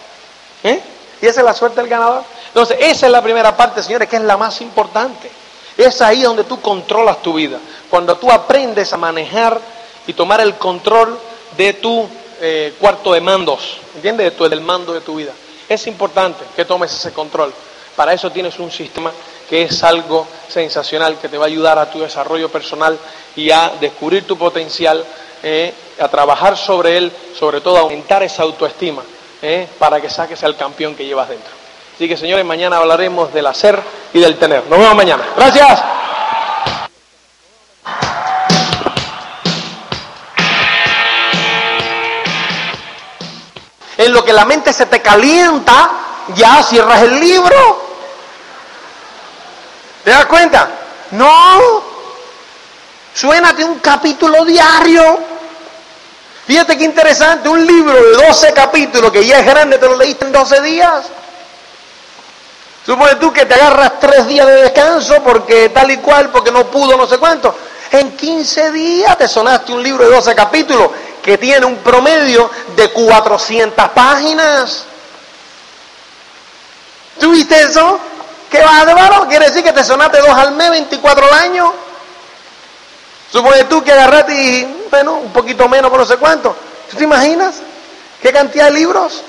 ¿Eh? 0.63 0.81
Y 1.21 1.27
esa 1.27 1.41
es 1.41 1.45
la 1.45 1.55
suerte 1.55 1.81
del 1.81 1.91
ganador. 1.91 2.25
Entonces, 2.49 2.77
esa 2.81 3.07
es 3.07 3.13
la 3.13 3.23
primera 3.23 3.57
parte, 3.57 3.83
señores, 3.83 4.09
que 4.09 4.17
es 4.17 4.23
la 4.23 4.37
más 4.37 4.61
importante. 4.61 5.31
Es 5.77 6.01
ahí 6.03 6.23
donde 6.23 6.45
tú 6.45 6.61
controlas 6.61 7.23
tu 7.23 7.35
vida. 7.35 7.59
Cuando 7.91 8.17
tú 8.17 8.31
aprendes 8.31 8.93
a 8.93 8.97
manejar 8.97 9.61
y 10.07 10.13
tomar 10.13 10.41
el 10.41 10.57
control 10.57 11.19
de 11.57 11.75
tu 11.75 12.09
eh, 12.41 12.75
cuarto 12.81 13.13
de 13.13 13.21
mandos, 13.21 13.79
¿entiendes? 13.95 14.31
De 14.31 14.31
tu, 14.33 14.49
del 14.49 14.61
mando 14.61 14.93
de 14.93 15.01
tu 15.01 15.17
vida. 15.17 15.33
Es 15.69 15.87
importante 15.87 16.45
que 16.57 16.65
tomes 16.65 16.93
ese 16.93 17.13
control. 17.13 17.53
Para 17.95 18.13
eso 18.13 18.31
tienes 18.31 18.59
un 18.59 18.71
sistema 18.71 19.13
que 19.53 19.65
es 19.65 19.85
algo 19.85 20.27
sensacional, 20.49 21.19
que 21.19 21.29
te 21.29 21.37
va 21.37 21.45
a 21.45 21.49
ayudar 21.49 21.79
a 21.79 21.91
tu 21.91 22.01
desarrollo 22.01 22.49
personal 22.49 22.99
y 23.37 23.51
a 23.51 23.75
descubrir 23.83 24.27
tu 24.27 24.39
potencial, 24.39 25.05
eh, 25.43 25.75
a 26.01 26.09
trabajar 26.09 26.57
sobre 26.57 26.97
él, 26.97 27.13
sobre 27.39 27.61
todo 27.61 27.77
a 27.77 27.81
aumentar 27.81 28.23
esa 28.23 28.45
autoestima, 28.45 29.03
eh, 29.43 29.69
para 29.79 30.01
que 30.01 30.09
saques 30.09 30.43
al 30.43 30.57
campeón 30.57 30.95
que 30.95 31.05
llevas 31.05 31.29
dentro. 31.29 31.51
Así 31.95 32.09
que 32.09 32.17
señores, 32.17 32.47
mañana 32.47 32.79
hablaremos 32.79 33.31
del 33.35 33.47
hacer 33.47 33.79
y 34.15 34.21
del 34.21 34.39
tener. 34.39 34.65
Nos 34.71 34.79
vemos 34.79 34.95
mañana. 34.95 35.23
Gracias. 35.37 35.83
En 43.99 44.15
lo 44.15 44.25
que 44.25 44.33
la 44.33 44.47
mente 44.47 44.73
se 44.73 44.87
te 44.87 45.03
calienta, 45.03 45.91
ya 46.35 46.63
cierras 46.63 47.03
el 47.03 47.21
libro 47.21 47.92
¿Te 50.05 50.11
das 50.11 50.27
cuenta? 50.27 50.69
No. 51.13 51.83
Suénate 53.15 53.65
un 53.65 53.79
capítulo 53.79 54.45
diario. 54.45 55.21
Fíjate 56.47 56.77
qué 56.77 56.85
interesante, 56.85 57.49
un 57.49 57.65
libro 57.65 57.95
de 57.95 58.27
12 58.27 58.53
capítulos 58.53 59.13
que 59.13 59.25
ya 59.25 59.39
es 59.39 59.47
grande, 59.47 59.79
te 59.79 59.87
lo 59.87 59.97
leíste 59.97 60.25
en 60.25 60.33
12 60.33 60.61
días. 60.63 61.05
Supone 62.85 63.15
tú 63.15 63.33
que 63.33 63.47
te 63.47 63.55
agarras 63.55 64.01
tres 64.01 64.27
días 64.27 64.47
de 64.47 64.63
descanso 64.63 65.23
porque 65.23 65.69
tal 65.69 65.91
y 65.93 65.99
cual, 65.99 66.31
porque 66.31 66.51
no 66.51 66.67
pudo, 66.67 66.97
no 66.97 67.07
sé 67.07 67.19
cuánto. 67.19 67.55
En 67.93 68.17
15 68.17 68.73
días 68.73 69.17
te 69.17 69.29
sonaste 69.29 69.73
un 69.73 69.83
libro 69.83 70.05
de 70.05 70.15
12 70.17 70.35
capítulos 70.35 70.91
que 71.23 71.39
tiene 71.39 71.65
un 71.65 71.77
promedio 71.77 72.51
de 72.75 72.91
400 72.91 73.89
páginas. 73.91 74.85
¿Tuviste 77.21 77.63
eso? 77.63 78.01
¿Qué 78.53 78.61
valor? 78.63 79.29
Quiere 79.29 79.47
decir 79.47 79.65
que 79.65 79.73
te 79.73 79.83
sonaste 79.83 80.19
dos 80.19 80.29
al 80.29 80.53
mes, 80.53 80.71
24 80.71 81.27
al 81.27 81.33
año. 81.33 81.73
Supone 83.33 83.65
tú 83.65 83.83
que 83.83 83.93
agarraste 83.93 84.35
y, 84.35 84.87
bueno, 84.91 85.15
un 85.15 85.33
poquito 85.33 85.67
menos, 85.71 85.91
por 85.91 86.01
no 86.01 86.05
sé 86.05 86.19
cuánto. 86.19 86.55
¿Tú 86.91 86.99
te 86.99 87.05
imaginas? 87.05 87.55
¿Qué 88.21 88.31
cantidad 88.31 88.67
de 88.67 88.73
libros? 88.73 89.23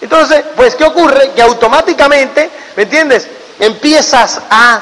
Entonces, 0.00 0.42
pues, 0.56 0.74
¿qué 0.74 0.84
ocurre? 0.84 1.32
Que 1.32 1.42
automáticamente, 1.42 2.50
¿me 2.76 2.84
entiendes? 2.84 3.28
Empiezas 3.58 4.40
a 4.48 4.80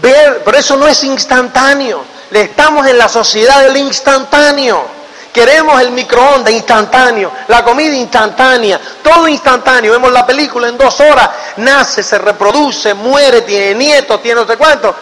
ver, 0.00 0.40
pero 0.42 0.56
eso 0.56 0.76
no 0.76 0.88
es 0.88 1.04
instantáneo. 1.04 2.02
Estamos 2.30 2.86
en 2.86 2.96
la 2.96 3.08
sociedad 3.08 3.60
del 3.60 3.76
instantáneo. 3.76 4.97
Queremos 5.32 5.80
el 5.80 5.90
microondas 5.92 6.52
instantáneo, 6.52 7.30
la 7.48 7.62
comida 7.62 7.94
instantánea, 7.94 8.80
todo 9.02 9.28
instantáneo. 9.28 9.92
Vemos 9.92 10.10
la 10.10 10.26
película 10.26 10.68
en 10.68 10.78
dos 10.78 10.98
horas, 11.00 11.28
nace, 11.58 12.02
se 12.02 12.18
reproduce, 12.18 12.94
muere, 12.94 13.42
tiene 13.42 13.74
nietos, 13.74 14.22
tiene 14.22 14.40
no 14.40 14.46
sé 14.46 14.56
cuánto. 14.56 14.94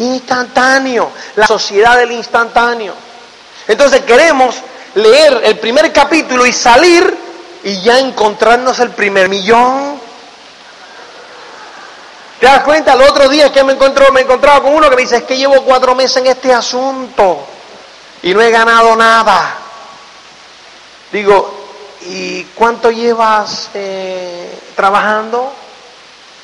Instantáneo, 0.00 1.10
la 1.36 1.46
sociedad 1.46 1.96
del 1.96 2.12
instantáneo. 2.12 2.92
Entonces 3.66 4.02
queremos 4.02 4.56
leer 4.94 5.42
el 5.44 5.58
primer 5.58 5.92
capítulo 5.92 6.44
y 6.44 6.52
salir 6.52 7.16
y 7.62 7.80
ya 7.80 7.98
encontrarnos 7.98 8.78
el 8.80 8.90
primer 8.90 9.28
millón. 9.28 10.00
¿Te 12.40 12.46
das 12.46 12.62
cuenta? 12.62 12.92
El 12.92 13.02
otro 13.02 13.28
día 13.28 13.52
que 13.52 13.64
me 13.64 13.72
encontró, 13.72 14.12
me 14.12 14.20
encontraba 14.20 14.62
con 14.62 14.74
uno 14.74 14.88
que 14.88 14.96
me 14.96 15.02
dice, 15.02 15.16
es 15.16 15.22
que 15.24 15.36
llevo 15.36 15.62
cuatro 15.62 15.94
meses 15.94 16.18
en 16.18 16.26
este 16.26 16.52
asunto 16.52 17.46
y 18.22 18.32
no 18.34 18.40
he 18.40 18.50
ganado 18.50 18.94
nada. 18.96 19.56
Digo, 21.12 21.50
¿y 22.02 22.44
cuánto 22.54 22.90
llevas 22.90 23.70
eh, 23.74 24.58
trabajando? 24.76 25.52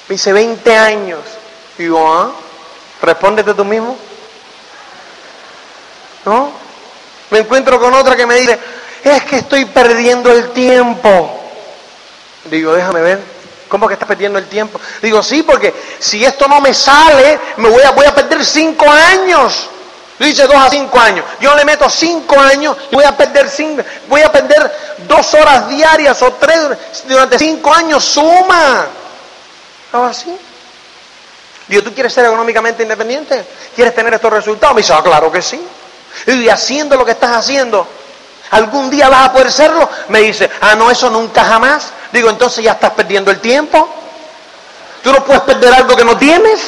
Me 0.08 0.14
dice, 0.14 0.32
20 0.32 0.76
años. 0.76 1.20
Digo, 1.76 2.06
¿ah? 2.12 2.32
Respóndete 3.02 3.54
tú 3.54 3.64
mismo. 3.64 3.96
¿No? 6.24 6.52
Me 7.30 7.40
encuentro 7.40 7.78
con 7.78 7.92
otra 7.94 8.16
que 8.16 8.26
me 8.26 8.36
dice, 8.36 8.58
es 9.02 9.24
que 9.24 9.38
estoy 9.38 9.66
perdiendo 9.66 10.30
el 10.30 10.50
tiempo. 10.52 11.40
Digo, 12.44 12.72
déjame 12.72 13.00
ver. 13.00 13.34
¿Cómo 13.68 13.88
que 13.88 13.94
estás 13.94 14.08
perdiendo 14.08 14.38
el 14.38 14.46
tiempo? 14.46 14.80
Digo, 15.02 15.22
sí, 15.22 15.42
porque 15.42 15.74
si 15.98 16.24
esto 16.24 16.46
no 16.46 16.60
me 16.60 16.72
sale, 16.72 17.38
me 17.56 17.68
voy 17.68 17.82
a, 17.82 17.90
voy 17.90 18.06
a 18.06 18.14
perder 18.14 18.44
cinco 18.44 18.86
años. 18.88 19.68
Dice 20.18 20.46
dos 20.46 20.56
a 20.56 20.70
cinco 20.70 20.98
años. 20.98 21.24
Yo 21.40 21.54
le 21.56 21.64
meto 21.64 21.90
cinco 21.90 22.38
años 22.38 22.76
voy 22.92 23.04
a 23.04 23.16
perder 23.16 23.48
cinco, 23.50 23.82
voy 24.08 24.22
a 24.22 24.30
perder 24.30 24.72
dos 25.08 25.34
horas 25.34 25.68
diarias 25.68 26.22
o 26.22 26.32
tres 26.34 26.60
durante 27.06 27.38
cinco 27.38 27.72
años. 27.74 28.04
Suma. 28.04 28.86
¿Algo 29.92 30.06
así? 30.06 30.36
Digo, 31.66 31.82
¿tú 31.82 31.94
quieres 31.94 32.12
ser 32.12 32.26
económicamente 32.26 32.82
independiente? 32.82 33.44
¿Quieres 33.74 33.94
tener 33.94 34.14
estos 34.14 34.32
resultados? 34.32 34.74
Me 34.74 34.82
dice, 34.82 34.92
ah, 34.92 35.02
claro 35.02 35.32
que 35.32 35.42
sí. 35.42 35.60
Y 36.26 36.48
haciendo 36.48 36.96
lo 36.96 37.04
que 37.04 37.12
estás 37.12 37.30
haciendo, 37.30 37.86
¿algún 38.50 38.90
día 38.90 39.08
vas 39.08 39.28
a 39.28 39.32
poder 39.32 39.50
serlo? 39.50 39.88
Me 40.08 40.20
dice, 40.20 40.48
ah, 40.60 40.74
no, 40.74 40.90
eso 40.90 41.10
nunca 41.10 41.44
jamás. 41.44 41.88
Digo, 42.12 42.30
entonces 42.30 42.62
ya 42.62 42.72
estás 42.72 42.92
perdiendo 42.92 43.30
el 43.30 43.40
tiempo. 43.40 43.88
Tú 45.02 45.12
no 45.12 45.24
puedes 45.24 45.42
perder 45.42 45.74
algo 45.74 45.96
que 45.96 46.04
no 46.04 46.16
tienes. 46.16 46.60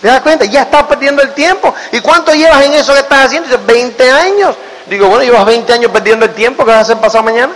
¿Te 0.00 0.06
das 0.06 0.20
cuenta? 0.20 0.44
Ya 0.44 0.62
estás 0.62 0.84
perdiendo 0.84 1.22
el 1.22 1.34
tiempo. 1.34 1.74
¿Y 1.92 2.00
cuánto 2.00 2.32
llevas 2.32 2.62
en 2.64 2.74
eso 2.74 2.92
que 2.92 3.00
estás 3.00 3.26
haciendo? 3.26 3.48
Dices, 3.48 3.66
20 3.66 4.10
años. 4.10 4.56
Digo, 4.86 5.08
bueno, 5.08 5.24
llevas 5.24 5.44
20 5.44 5.72
años 5.72 5.90
perdiendo 5.90 6.24
el 6.24 6.34
tiempo. 6.34 6.64
¿Qué 6.64 6.70
vas 6.70 6.78
a 6.78 6.82
hacer 6.82 6.98
pasado 6.98 7.24
mañana? 7.24 7.52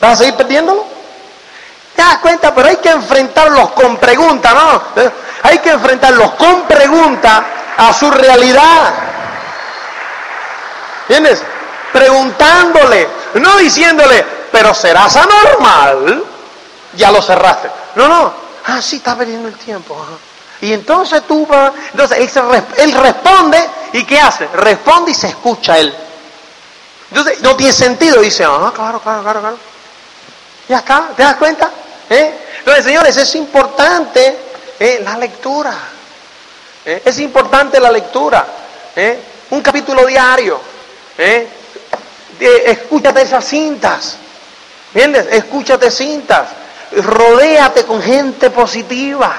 ¿Vas 0.00 0.12
a 0.12 0.16
seguir 0.16 0.34
perdiéndolo? 0.34 0.84
¿Te 1.96 2.02
das 2.02 2.18
cuenta? 2.18 2.54
Pero 2.54 2.68
hay 2.68 2.76
que 2.76 2.90
enfrentarlos 2.90 3.70
con 3.70 3.96
preguntas, 3.96 4.54
¿no? 4.54 4.82
Hay 5.44 5.58
que 5.58 5.70
enfrentarlos 5.70 6.32
con 6.32 6.62
preguntas 6.62 7.42
a 7.76 7.92
su 7.92 8.10
realidad. 8.10 8.94
¿Entiendes? 11.08 11.42
Preguntándole, 11.92 13.08
no 13.34 13.56
diciéndole, 13.56 14.24
pero 14.50 14.74
serás 14.74 15.16
anormal. 15.16 16.24
Ya 16.94 17.10
lo 17.10 17.22
cerraste. 17.22 17.70
No, 17.94 18.08
no. 18.08 18.51
Ah, 18.66 18.80
sí, 18.80 18.96
está 18.96 19.16
perdiendo 19.16 19.48
el 19.48 19.56
tiempo. 19.56 19.96
Y 20.60 20.72
entonces 20.72 21.22
tú 21.26 21.46
vas. 21.46 21.72
Entonces 21.90 22.36
él, 22.78 22.92
responde 22.92 23.58
y 23.92 24.04
¿qué 24.04 24.20
hace? 24.20 24.46
Responde 24.46 25.10
y 25.10 25.14
se 25.14 25.28
escucha 25.28 25.78
él. 25.78 25.92
Entonces 27.10 27.40
no 27.42 27.56
tiene 27.56 27.72
sentido. 27.72 28.20
Dice, 28.20 28.44
ah, 28.44 28.72
claro, 28.74 29.00
claro, 29.00 29.22
claro, 29.22 29.40
claro. 29.40 29.58
Ya 30.68 30.78
está, 30.78 31.10
¿te 31.16 31.22
das 31.22 31.36
cuenta? 31.36 31.68
¿Eh? 32.08 32.34
Entonces, 32.58 32.84
señores, 32.84 33.16
es 33.16 33.34
importante 33.34 34.38
¿eh? 34.78 35.00
la 35.04 35.18
lectura. 35.18 35.74
¿Eh? 36.84 37.02
Es 37.04 37.18
importante 37.18 37.80
la 37.80 37.90
lectura. 37.90 38.46
Un 39.50 39.60
capítulo 39.60 40.06
diario. 40.06 40.60
escúchate 42.38 43.22
esas 43.22 43.44
cintas. 43.44 44.16
¿Entiendes? 44.94 45.26
Escúchate 45.32 45.90
cintas. 45.90 46.61
Rodéate 46.96 47.84
con 47.84 48.02
gente 48.02 48.50
positiva. 48.50 49.34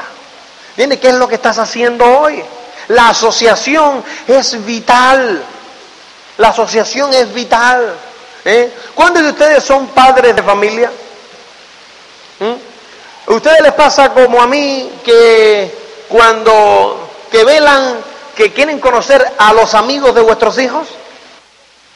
¿Entiendes? 0.72 1.00
¿Qué 1.00 1.10
es 1.10 1.16
lo 1.16 1.28
que 1.28 1.36
estás 1.36 1.60
haciendo 1.60 2.06
hoy? 2.06 2.44
La 2.88 3.10
asociación 3.10 4.04
es 4.28 4.66
vital. 4.66 5.44
La 6.38 6.50
asociación 6.50 7.14
es 7.14 7.34
vital. 7.34 7.96
¿Eh? 8.46 8.72
¿Cuántos 8.96 9.24
de 9.24 9.30
ustedes 9.30 9.64
son 9.64 9.88
padres 9.88 10.36
de 10.36 10.44
familia? 10.44 10.92
¿Mm? 12.40 13.32
¿A 13.32 13.34
ustedes 13.34 13.62
les 13.62 13.74
pasa 13.74 14.10
como 14.14 14.42
a 14.42 14.48
mí 14.48 14.92
que 15.04 15.74
cuando 16.10 17.10
que 17.32 17.44
velan, 17.44 17.96
que 18.36 18.52
quieren 18.52 18.80
conocer 18.80 19.26
a 19.38 19.54
los 19.54 19.74
amigos 19.76 20.14
de 20.14 20.22
vuestros 20.22 20.58
hijos? 20.60 20.88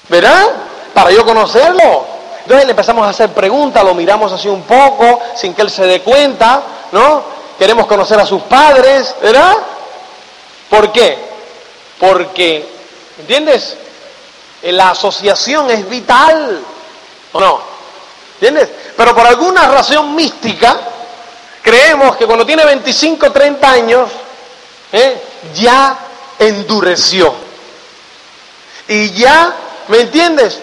¿Verdad? 0.07 0.45
Para 0.93 1.11
yo 1.11 1.25
conocerlo. 1.25 2.16
Entonces 2.47 2.65
le 2.65 2.71
empezamos 2.71 3.05
a 3.05 3.09
hacer 3.09 3.33
preguntas, 3.33 3.83
lo 3.83 3.93
miramos 3.93 4.31
así 4.31 4.47
un 4.47 4.61
poco, 4.61 5.19
sin 5.35 5.53
que 5.53 5.63
él 5.63 5.69
se 5.69 5.85
dé 5.85 5.99
cuenta, 5.99 6.63
¿no? 6.93 7.21
Queremos 7.59 7.85
conocer 7.87 8.17
a 8.21 8.25
sus 8.25 8.43
padres, 8.43 9.13
¿verdad? 9.21 9.57
¿Por 10.69 10.89
qué? 10.93 11.17
Porque, 11.99 12.65
¿entiendes? 13.19 13.75
La 14.61 14.91
asociación 14.91 15.69
es 15.71 15.89
vital, 15.89 16.61
¿o 17.33 17.39
no? 17.41 17.59
¿Entiendes? 18.35 18.69
Pero 18.95 19.13
por 19.13 19.27
alguna 19.27 19.67
razón 19.67 20.15
mística, 20.15 20.79
creemos 21.61 22.15
que 22.15 22.25
cuando 22.25 22.45
tiene 22.45 22.63
25, 22.63 23.29
30 23.29 23.69
años, 23.69 24.09
¿eh? 24.93 25.21
ya 25.53 25.97
endureció. 26.39 27.33
Y 28.87 29.11
ya, 29.11 29.53
¿me 29.89 29.99
entiendes? 29.99 30.61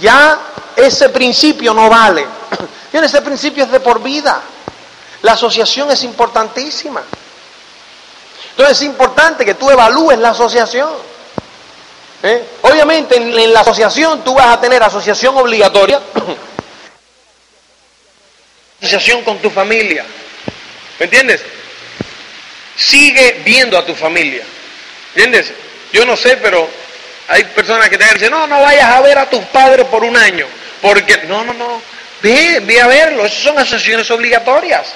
Ya 0.00 0.38
ese 0.76 1.08
principio 1.08 1.74
no 1.74 1.88
vale. 1.88 2.26
ese 2.92 3.22
principio 3.22 3.64
es 3.64 3.70
de 3.70 3.80
por 3.80 4.02
vida. 4.02 4.40
La 5.22 5.32
asociación 5.32 5.90
es 5.90 6.04
importantísima. 6.04 7.02
Entonces 8.50 8.78
es 8.78 8.82
importante 8.84 9.44
que 9.44 9.54
tú 9.54 9.70
evalúes 9.70 10.18
la 10.18 10.30
asociación. 10.30 10.90
¿Eh? 12.22 12.44
Obviamente 12.62 13.16
en, 13.16 13.52
la 13.52 13.60
asociación 13.60 14.24
tú 14.24 14.34
vas 14.34 14.48
a 14.48 14.60
tener 14.60 14.82
asociación 14.82 15.36
obligatoria, 15.36 16.00
asociación 18.80 19.22
con 19.22 19.38
tu 19.38 19.50
familia. 19.50 20.04
¿Me 20.98 21.04
entiendes? 21.04 21.42
Sigue 22.76 23.42
viendo 23.44 23.78
a 23.78 23.86
tu 23.86 23.94
familia. 23.94 24.44
¿Entiendes? 25.14 25.52
Yo 25.92 26.04
no 26.04 26.16
sé, 26.16 26.36
pero 26.38 26.68
hay 27.28 27.44
personas 27.44 27.88
que 27.90 27.98
te 27.98 28.12
dicen, 28.14 28.30
no, 28.30 28.46
no 28.46 28.62
vayas 28.62 28.90
a 28.90 29.00
ver 29.02 29.18
a 29.18 29.28
tus 29.28 29.44
padres 29.46 29.86
por 29.86 30.02
un 30.02 30.16
año. 30.16 30.46
Porque, 30.80 31.24
no, 31.28 31.44
no, 31.44 31.52
no, 31.52 31.82
ve, 32.22 32.60
ve 32.64 32.80
a 32.80 32.86
verlo, 32.86 33.26
esas 33.26 33.42
son 33.42 33.58
asociaciones 33.58 34.10
obligatorias. 34.10 34.86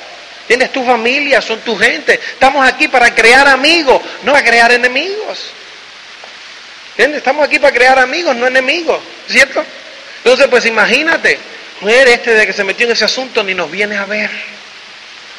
Tienes 0.47 0.73
tu 0.73 0.85
familia, 0.85 1.41
son 1.41 1.61
tu 1.61 1.77
gente. 1.77 2.15
Estamos 2.15 2.67
aquí 2.67 2.89
para 2.89 3.15
crear 3.15 3.47
amigos, 3.49 4.01
no 4.23 4.33
para 4.33 4.45
crear 4.45 4.73
enemigos. 4.73 5.53
¿Entiendes? 6.91 7.19
Estamos 7.19 7.47
aquí 7.47 7.59
para 7.59 7.75
crear 7.75 7.99
amigos, 7.99 8.35
no 8.37 8.47
enemigos, 8.47 9.01
¿cierto? 9.29 9.65
Entonces, 10.19 10.47
pues 10.49 10.67
imagínate, 10.67 11.39
mujer 11.81 12.09
este 12.09 12.35
de 12.35 12.47
que 12.47 12.53
se 12.53 12.65
metió 12.65 12.87
en 12.87 12.93
ese 12.93 13.05
asunto 13.05 13.43
ni 13.43 13.55
nos 13.55 13.71
viene 13.71 13.97
a 13.97 14.05
ver. 14.05 14.31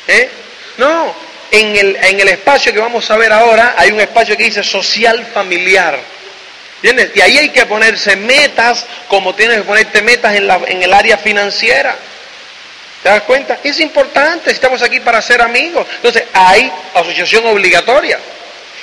¿Eh? 0.08 0.30
No, 0.78 1.16
en 1.52 1.76
el, 1.76 1.96
en 1.96 2.20
el 2.20 2.30
espacio 2.30 2.74
que 2.74 2.80
vamos 2.80 3.10
a 3.12 3.18
ver 3.18 3.32
ahora 3.32 3.76
hay 3.78 3.92
un 3.92 4.00
espacio 4.00 4.36
que 4.36 4.44
dice 4.44 4.64
social 4.64 5.26
familiar. 5.34 6.13
Y 6.84 7.22
ahí 7.22 7.38
hay 7.38 7.50
que 7.50 7.66
ponerse 7.66 8.18
metas 8.18 8.86
como 9.08 9.34
tienes 9.34 9.58
que 9.58 9.64
ponerte 9.64 10.02
metas 10.02 10.36
en, 10.36 10.48
la, 10.48 10.60
el 10.68 10.94
área 10.94 11.18
financiera. 11.18 11.96
¿Te 13.02 13.08
das 13.08 13.22
cuenta? 13.22 13.60
Es 13.64 13.80
importante, 13.80 14.52
estamos 14.52 14.82
aquí 14.82 15.00
para 15.00 15.22
ser 15.22 15.42
amigos. 15.42 15.88
Entonces, 15.96 16.26
hay 16.34 16.70
asociación 16.94 17.46
obligatoria. 17.46 18.20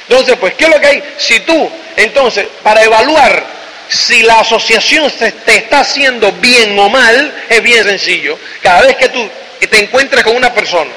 Entonces, 0.09 0.37
pues, 0.41 0.55
¿qué 0.55 0.65
es 0.65 0.71
lo 0.71 0.81
que 0.81 0.87
hay? 0.87 1.03
Si 1.19 1.41
tú, 1.41 1.71
entonces, 1.97 2.47
para 2.63 2.83
evaluar 2.83 3.61
si 3.89 4.23
la 4.23 4.41
asociación 4.41 5.13
te 5.45 5.57
está 5.57 5.81
haciendo 5.81 6.33
bien 6.33 6.79
o 6.79 6.89
mal, 6.89 7.45
es 7.51 7.63
bien 7.63 7.85
sencillo. 7.85 8.39
Cada 8.63 8.83
vez 8.83 8.97
que 8.97 9.11
tú 9.11 9.29
te 9.59 9.79
encuentres 9.79 10.25
con 10.25 10.37
una 10.37 10.55
persona, 10.55 10.93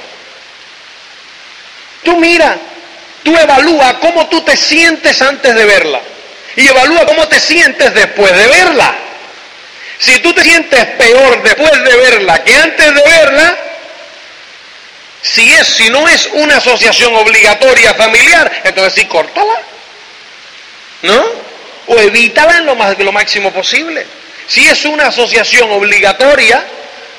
tú 2.04 2.16
mira, 2.18 2.56
tú 3.24 3.36
evalúa 3.36 3.99
cómo 3.99 4.28
tú 4.28 4.41
te 4.41 4.56
sientes 4.56 5.22
antes 5.22 5.54
de 5.54 5.66
verla 5.66 6.01
y 6.56 6.68
evalúa 6.68 7.06
cómo 7.06 7.28
te 7.28 7.39
sientes 7.39 7.93
después 7.93 8.36
de 8.36 8.47
verla. 8.47 8.95
Si 9.97 10.20
tú 10.20 10.34
te 10.34 10.43
sientes 10.43 10.86
peor 10.86 11.41
después 11.43 11.72
de 11.72 11.95
verla 11.95 12.43
que 12.43 12.56
antes 12.56 12.93
de 12.93 13.01
verla, 13.01 13.58
si 15.22 15.49
es, 15.54 15.68
si 15.68 15.89
no 15.89 16.08
es 16.08 16.30
una 16.34 16.58
asociación 16.58 17.16
obligatoria 17.16 17.93
familiar, 17.93 18.62
entonces 18.66 18.93
sí, 18.93 19.06
córtala. 19.06 19.62
¿No? 21.04 21.24
O 21.88 21.97
evítala 21.97 22.58
en 22.58 22.66
lo, 22.66 22.76
más, 22.76 22.97
lo 22.99 23.12
máximo 23.12 23.51
posible. 23.51 24.06
Si 24.47 24.68
es 24.68 24.84
una 24.86 25.08
asociación 25.08 25.72
obligatoria, 25.72 26.66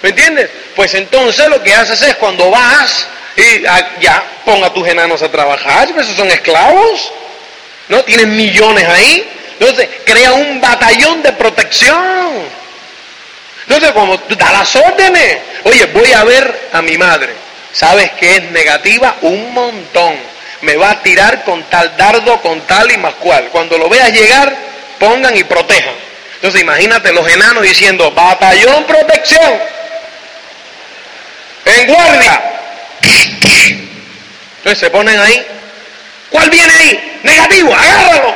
¿me 0.02 0.10
entiendes? 0.10 0.50
Pues 0.76 0.94
entonces 0.94 1.48
lo 1.48 1.62
que 1.62 1.74
haces 1.74 2.00
es 2.02 2.16
cuando 2.16 2.50
vas 2.50 3.06
y 3.36 3.66
ah, 3.66 3.90
ya 4.00 4.22
ponga 4.44 4.66
a 4.68 4.72
tus 4.72 4.86
enanos 4.86 5.22
a 5.22 5.30
trabajar, 5.30 5.88
pues 5.94 6.06
esos 6.06 6.18
son 6.18 6.28
esclavos. 6.28 7.12
¿No? 7.88 8.02
Tienen 8.04 8.34
millones 8.36 8.88
ahí. 8.88 9.28
Entonces, 9.58 9.88
crea 10.04 10.32
un 10.32 10.60
batallón 10.60 11.22
de 11.22 11.32
protección. 11.32 12.44
Entonces, 13.66 13.92
como 13.92 14.16
da 14.16 14.52
las 14.52 14.76
órdenes, 14.76 15.38
oye, 15.64 15.86
voy 15.86 16.12
a 16.12 16.24
ver 16.24 16.68
a 16.72 16.82
mi 16.82 16.98
madre. 16.98 17.32
¿Sabes 17.72 18.12
que 18.12 18.36
es 18.36 18.50
negativa? 18.50 19.16
Un 19.22 19.52
montón. 19.52 20.14
Me 20.62 20.76
va 20.76 20.90
a 20.90 21.02
tirar 21.02 21.44
con 21.44 21.62
tal 21.64 21.96
dardo, 21.96 22.40
con 22.40 22.60
tal 22.62 22.90
y 22.90 22.96
más 22.98 23.14
cual. 23.14 23.48
Cuando 23.50 23.78
lo 23.78 23.88
veas 23.88 24.12
llegar, 24.12 24.54
pongan 24.98 25.36
y 25.36 25.44
protejan. 25.44 25.94
Entonces, 26.36 26.60
imagínate 26.60 27.12
los 27.12 27.28
enanos 27.28 27.62
diciendo, 27.62 28.10
batallón 28.10 28.84
protección. 28.84 29.58
En 31.64 31.86
guardia. 31.86 32.54
Entonces 34.64 34.78
se 34.78 34.90
ponen 34.90 35.20
ahí 35.20 35.46
¿Cuál 36.34 36.50
viene 36.50 36.72
ahí? 36.72 37.20
Negativo, 37.22 37.72
agárralo. 37.72 38.34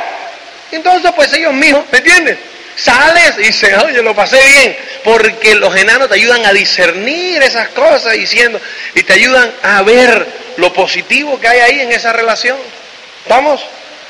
Entonces, 0.71 1.11
pues 1.13 1.33
ellos 1.33 1.53
mismos, 1.53 1.83
¿me 1.91 1.97
entiendes? 1.97 2.37
Sales 2.77 3.33
y 3.39 3.41
dices, 3.47 3.77
oye, 3.83 4.01
lo 4.01 4.15
pasé 4.15 4.39
bien, 4.41 4.77
porque 5.03 5.53
los 5.55 5.75
enanos 5.75 6.07
te 6.07 6.15
ayudan 6.15 6.45
a 6.45 6.53
discernir 6.53 7.43
esas 7.43 7.67
cosas 7.69 8.13
diciendo, 8.13 8.57
y 8.95 9.03
te 9.03 9.11
ayudan 9.11 9.53
a 9.63 9.81
ver 9.81 10.25
lo 10.55 10.71
positivo 10.71 11.37
que 11.41 11.49
hay 11.49 11.59
ahí 11.59 11.79
en 11.81 11.91
esa 11.91 12.13
relación. 12.13 12.57
¿Vamos? 13.27 13.59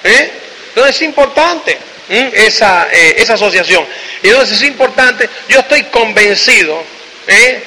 ¿Eh? 0.04 0.32
Entonces 0.68 0.98
es 0.98 1.02
importante 1.02 1.76
esa, 2.10 2.90
eh, 2.92 3.16
esa 3.18 3.34
asociación. 3.34 3.84
Y 4.22 4.28
entonces 4.28 4.58
es 4.58 4.68
importante, 4.68 5.28
yo 5.48 5.62
estoy 5.62 5.86
convencido, 5.86 6.84
¿eh? 7.26 7.64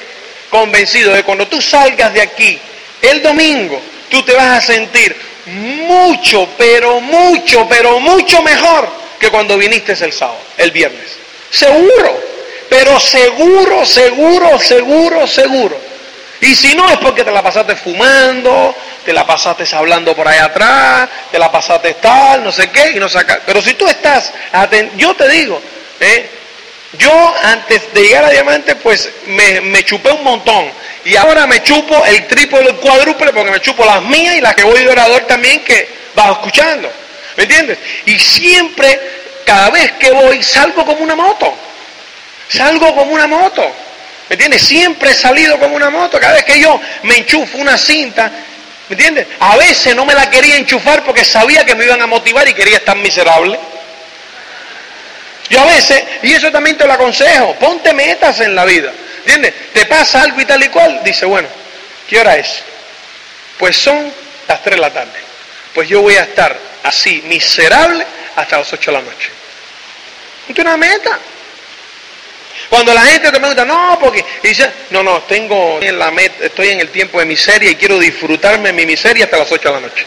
convencido 0.49 1.13
de 1.13 1.23
cuando 1.23 1.49
tú 1.49 1.61
salgas 1.61 2.13
de 2.13 2.21
aquí 2.21 2.57
el 3.01 3.21
domingo, 3.21 3.81
tú 4.09 4.23
te 4.23 4.31
vas 4.31 4.59
a 4.59 4.61
sentir 4.61 5.32
mucho, 5.45 6.47
pero 6.57 6.99
mucho, 6.99 7.67
pero 7.67 7.99
mucho 7.99 8.41
mejor 8.41 8.89
que 9.19 9.29
cuando 9.29 9.57
viniste 9.57 9.93
el 9.93 10.13
sábado, 10.13 10.39
el 10.57 10.71
viernes. 10.71 11.17
Seguro, 11.49 12.19
pero 12.69 12.99
seguro, 12.99 13.85
seguro, 13.85 14.59
seguro, 14.59 15.27
seguro. 15.27 15.77
Y 16.41 16.55
si 16.55 16.75
no 16.75 16.89
es 16.89 16.97
porque 16.97 17.23
te 17.23 17.31
la 17.31 17.41
pasaste 17.41 17.75
fumando, 17.75 18.75
te 19.05 19.13
la 19.13 19.25
pasaste 19.25 19.63
hablando 19.73 20.13
por 20.15 20.27
ahí 20.27 20.39
atrás, 20.39 21.07
te 21.31 21.39
la 21.39 21.51
pasaste 21.51 21.93
tal, 21.95 22.43
no 22.43 22.51
sé 22.51 22.69
qué, 22.69 22.91
y 22.95 22.99
no 22.99 23.07
saca. 23.07 23.39
Pero 23.45 23.61
si 23.61 23.75
tú 23.75 23.87
estás, 23.87 24.33
yo 24.97 25.15
te 25.15 25.29
digo, 25.29 25.61
¿eh? 25.99 26.29
Yo 26.97 27.35
antes 27.43 27.91
de 27.93 28.01
llegar 28.01 28.25
a 28.25 28.29
Diamante, 28.29 28.75
pues 28.75 29.09
me, 29.27 29.83
chupé 29.83 30.11
un 30.11 30.23
montón. 30.23 30.65
Y 31.05 31.15
ahora 31.15 31.47
me 31.47 31.61
chupo 31.63 32.05
el 32.05 32.27
triple 32.27 32.59
el 32.59 32.75
cuádruple 32.75 33.33
porque 33.33 33.51
me 33.51 33.59
chupo 33.61 33.83
las 33.83 34.01
mías 34.03 34.35
y 34.35 34.41
las 34.41 34.55
que 34.55 34.63
voy 34.63 34.81
de 34.81 34.89
orador 34.89 35.21
también 35.21 35.63
que 35.63 35.89
vas 36.15 36.31
escuchando. 36.31 36.91
¿Me 37.35 37.43
entiendes? 37.43 37.79
Y 38.05 38.17
siempre, 38.19 38.99
cada 39.45 39.71
vez 39.71 39.93
que 39.93 40.11
voy, 40.11 40.43
salgo 40.43 40.85
como 40.85 41.03
una 41.03 41.15
moto. 41.15 41.53
Salgo 42.47 42.95
como 42.95 43.11
una 43.11 43.25
moto. 43.27 43.63
¿Me 44.29 44.35
entiendes? 44.35 44.61
Siempre 44.61 45.11
he 45.11 45.15
salido 45.15 45.59
como 45.59 45.75
una 45.75 45.89
moto. 45.89 46.19
Cada 46.19 46.35
vez 46.35 46.43
que 46.43 46.59
yo 46.59 46.79
me 47.03 47.17
enchufo 47.17 47.57
una 47.57 47.77
cinta, 47.77 48.31
¿me 48.87 48.93
entiendes? 48.93 49.27
A 49.39 49.57
veces 49.57 49.95
no 49.95 50.05
me 50.05 50.13
la 50.13 50.29
quería 50.29 50.57
enchufar 50.57 51.03
porque 51.03 51.25
sabía 51.25 51.65
que 51.65 51.73
me 51.73 51.85
iban 51.85 52.01
a 52.01 52.07
motivar 52.07 52.47
y 52.47 52.53
quería 52.53 52.77
estar 52.77 52.95
miserable. 52.97 53.59
Yo 55.53 55.61
a 55.61 55.65
veces, 55.65 56.03
y 56.23 56.33
eso 56.33 56.51
también 56.51 56.75
te 56.79 56.87
lo 56.87 56.93
aconsejo, 56.93 57.53
ponte 57.59 57.93
metas 57.93 58.39
en 58.39 58.55
la 58.55 58.65
vida. 58.65 58.91
¿Entiendes? 59.19 59.53
Te 59.71 59.85
pasa 59.85 60.23
algo 60.23 60.41
y 60.41 60.45
tal 60.45 60.63
y 60.63 60.69
cual, 60.69 61.01
dice, 61.03 61.27
bueno, 61.27 61.47
¿qué 62.09 62.19
hora 62.19 62.35
es? 62.37 62.63
Pues 63.59 63.77
son 63.77 64.11
las 64.47 64.63
3 64.63 64.77
de 64.77 64.81
la 64.81 64.91
tarde. 64.91 65.19
Pues 65.75 65.87
yo 65.87 66.01
voy 66.01 66.15
a 66.15 66.23
estar 66.23 66.57
así, 66.81 67.21
miserable, 67.27 68.03
hasta 68.35 68.57
las 68.57 68.73
8 68.73 68.89
de 68.89 68.97
la 68.97 69.03
noche. 69.03 69.29
es 70.49 70.57
una 70.57 70.75
meta. 70.75 71.19
Cuando 72.67 72.91
la 72.91 73.01
gente 73.01 73.29
te 73.29 73.37
pregunta, 73.37 73.63
no, 73.63 73.99
porque 74.01 74.25
dice, 74.41 74.67
no, 74.89 75.03
no, 75.03 75.21
tengo 75.21 75.79
en 75.83 75.99
la 75.99 76.09
meta, 76.09 76.45
estoy 76.45 76.69
en 76.69 76.79
el 76.79 76.89
tiempo 76.89 77.19
de 77.19 77.25
miseria 77.25 77.69
y 77.69 77.75
quiero 77.75 77.99
disfrutarme 77.99 78.73
mi 78.73 78.87
miseria 78.87 79.25
hasta 79.25 79.37
las 79.37 79.51
8 79.51 79.69
de 79.69 79.75
la 79.75 79.81
noche. 79.81 80.05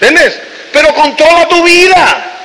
¿Entiendes? 0.00 0.38
Pero 0.70 0.92
controla 0.92 1.48
tu 1.48 1.62
vida. 1.62 2.35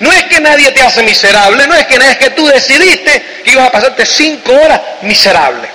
No 0.00 0.12
es 0.12 0.24
que 0.24 0.40
nadie 0.40 0.70
te 0.70 0.82
hace 0.82 1.02
miserable, 1.02 1.66
no 1.66 1.74
es 1.74 1.86
que, 1.86 1.96
es 1.96 2.18
que 2.18 2.30
tú 2.30 2.46
decidiste 2.46 3.42
que 3.44 3.50
ibas 3.50 3.66
a 3.66 3.72
pasarte 3.72 4.06
cinco 4.06 4.52
horas 4.52 4.80
miserable. 5.02 5.68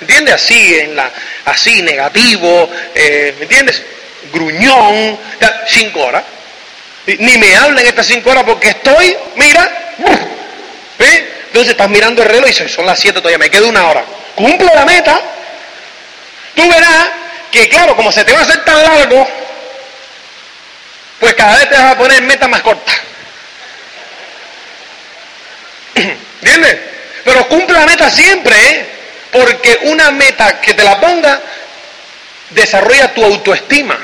¿Entiendes? 0.00 0.34
Así, 0.34 0.78
en 0.78 0.94
la, 0.94 1.10
así 1.46 1.82
negativo, 1.82 2.68
eh, 2.94 3.34
¿me 3.38 3.44
entiendes? 3.44 3.82
Gruñón, 4.32 5.18
cinco 5.68 6.04
horas. 6.04 6.22
Ni 7.06 7.38
me 7.38 7.56
hablen 7.56 7.86
estas 7.86 8.06
cinco 8.06 8.30
horas 8.30 8.44
porque 8.44 8.68
estoy, 8.68 9.16
mira, 9.36 9.94
¿eh? 10.98 11.32
entonces 11.46 11.70
estás 11.70 11.88
mirando 11.88 12.22
el 12.22 12.28
reloj 12.28 12.46
y 12.46 12.48
dices, 12.48 12.70
son 12.70 12.84
las 12.84 12.98
siete 12.98 13.20
todavía, 13.20 13.38
me 13.38 13.48
queda 13.48 13.66
una 13.66 13.88
hora. 13.88 14.04
Cumple 14.34 14.70
la 14.74 14.84
meta. 14.84 15.18
Tú 16.54 16.68
verás 16.68 17.08
que, 17.50 17.68
claro, 17.68 17.96
como 17.96 18.12
se 18.12 18.24
te 18.24 18.32
va 18.32 18.40
a 18.40 18.42
hacer 18.42 18.64
tan 18.64 18.82
largo, 18.82 19.26
pues 21.20 21.32
cada 21.34 21.56
vez 21.56 21.70
te 21.70 21.76
vas 21.76 21.92
a 21.92 21.98
poner 21.98 22.22
meta 22.22 22.48
más 22.48 22.60
corta. 22.60 22.92
¿Entiendes? 26.42 26.76
Pero 27.24 27.48
cumple 27.48 27.78
la 27.78 27.86
meta 27.86 28.10
siempre, 28.10 28.54
¿eh? 28.54 28.86
Porque 29.32 29.78
una 29.82 30.10
meta 30.12 30.60
que 30.60 30.74
te 30.74 30.84
la 30.84 31.00
ponga 31.00 31.40
desarrolla 32.50 33.12
tu 33.12 33.24
autoestima. 33.24 33.98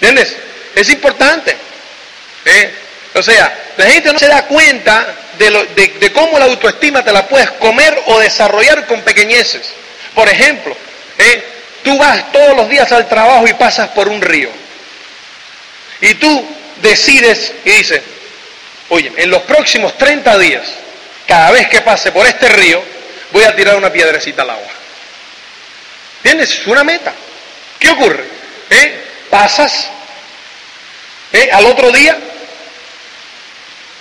¿Entiendes? 0.00 0.36
Es 0.74 0.88
importante. 0.90 1.56
¿eh? 2.44 2.74
O 3.14 3.22
sea, 3.22 3.72
la 3.76 3.90
gente 3.90 4.12
no 4.12 4.18
se 4.18 4.28
da 4.28 4.46
cuenta 4.46 5.14
de, 5.38 5.90
de, 6.00 6.12
cómo 6.12 6.38
la 6.38 6.46
autoestima 6.46 7.04
te 7.04 7.12
la 7.12 7.26
puedes 7.26 7.50
comer 7.52 8.02
o 8.06 8.18
desarrollar 8.18 8.86
con 8.86 9.02
pequeñeces. 9.02 9.70
Por 10.14 10.28
ejemplo, 10.28 10.76
¿eh? 11.18 11.44
tú 11.84 11.96
vas 11.98 12.32
todos 12.32 12.56
los 12.56 12.68
días 12.68 12.90
al 12.92 13.08
trabajo 13.08 13.46
y 13.46 13.54
pasas 13.54 13.88
por 13.90 14.08
un 14.08 14.20
río. 14.20 14.50
Y 16.00 16.14
tú 16.14 16.48
decides 16.80 17.52
y 17.64 17.70
dices, 17.70 18.02
oye, 18.90 19.12
en 19.16 19.30
los 19.30 19.42
próximos 19.42 19.96
30 19.98 20.38
días 20.38 20.66
cada 21.26 21.50
vez 21.50 21.68
que 21.68 21.82
pase 21.82 22.10
por 22.10 22.26
este 22.26 22.48
río, 22.48 22.82
voy 23.32 23.44
a 23.44 23.54
tirar 23.54 23.76
una 23.76 23.92
piedrecita 23.92 24.42
al 24.42 24.50
agua. 24.50 24.68
¿Tienes? 26.22 26.66
una 26.66 26.84
meta. 26.84 27.12
¿Qué 27.78 27.90
ocurre? 27.90 28.24
¿Eh? 28.70 29.04
Pasas 29.30 29.88
¿eh? 31.32 31.50
al 31.52 31.66
otro 31.66 31.92
día 31.92 32.18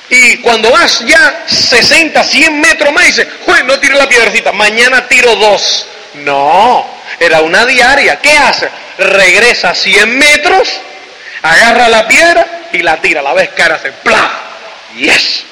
y 0.09 0.37
cuando 0.37 0.71
vas 0.71 1.01
ya 1.05 1.43
60, 1.47 2.23
100 2.23 2.61
metros 2.61 2.93
más, 2.93 3.05
dices, 3.05 3.27
Juez, 3.45 3.65
no 3.65 3.77
tiro 3.79 3.97
la 3.97 4.07
piedrecita, 4.07 4.53
mañana 4.53 5.07
tiro 5.07 5.35
dos. 5.35 5.85
No, 6.15 6.87
era 7.19 7.41
una 7.41 7.65
diaria. 7.65 8.19
¿Qué 8.21 8.31
hace? 8.31 8.69
Regresa 8.97 9.75
100 9.75 10.17
metros, 10.17 10.69
agarra 11.41 11.89
la 11.89 12.07
piedra 12.07 12.47
y 12.71 12.81
la 12.81 12.97
tira. 13.01 13.21
La 13.21 13.33
ves 13.33 13.49
cara, 13.49 13.75
hace 13.75 13.91
¡plá! 13.91 14.46
¡Yes! 14.97 15.43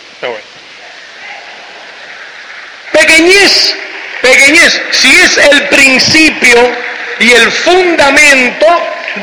Pequeñez, 2.91 3.75
pequeñez, 4.21 4.81
si 4.91 5.11
es 5.11 5.37
el 5.37 5.67
principio, 5.67 6.85
Y 7.19 7.31
el 7.31 7.49
fundamento 7.49 8.65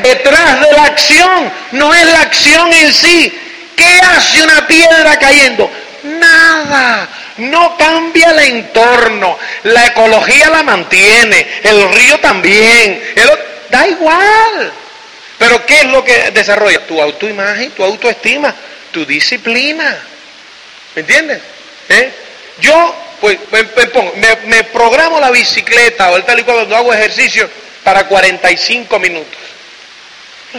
detrás 0.01 0.61
de 0.61 0.71
la 0.71 0.83
acción 0.85 1.51
no 1.73 1.93
es 1.93 2.05
la 2.05 2.21
acción 2.21 2.73
en 2.73 2.91
sí. 2.91 3.39
¿Qué 3.75 3.99
hace 4.01 4.41
una 4.41 4.65
piedra 4.65 5.19
cayendo? 5.19 5.69
Nada. 6.03 7.07
No 7.37 7.77
cambia 7.77 8.31
el 8.31 8.39
entorno. 8.39 9.37
La 9.63 9.87
ecología 9.87 10.49
la 10.49 10.63
mantiene. 10.63 11.47
El 11.63 11.93
río 11.93 12.19
también. 12.19 12.99
da 13.69 13.87
igual. 13.87 14.73
Pero 15.37 15.65
¿qué 15.67 15.81
es 15.81 15.85
lo 15.85 16.03
que 16.03 16.31
desarrolla? 16.31 16.87
Tu 16.87 16.99
autoimagen, 16.99 17.71
tu 17.71 17.83
autoestima, 17.83 18.55
tu 18.91 19.05
disciplina. 19.05 20.12
¿Me 20.95 21.01
entiendes? 21.01 21.41
¿Eh? 21.89 22.11
Yo, 22.59 22.95
pues, 23.19 23.39
me, 23.51 24.35
me, 24.45 24.63
programo 24.65 25.19
la 25.19 25.31
bicicleta 25.31 26.11
o 26.11 26.17
el 26.17 26.23
tal 26.23 26.39
y 26.39 26.43
cual 26.43 26.57
cuando 26.57 26.75
hago 26.75 26.93
ejercicio 26.93 27.49
para 27.83 28.05
45 28.05 28.99
minutos. 28.99 29.37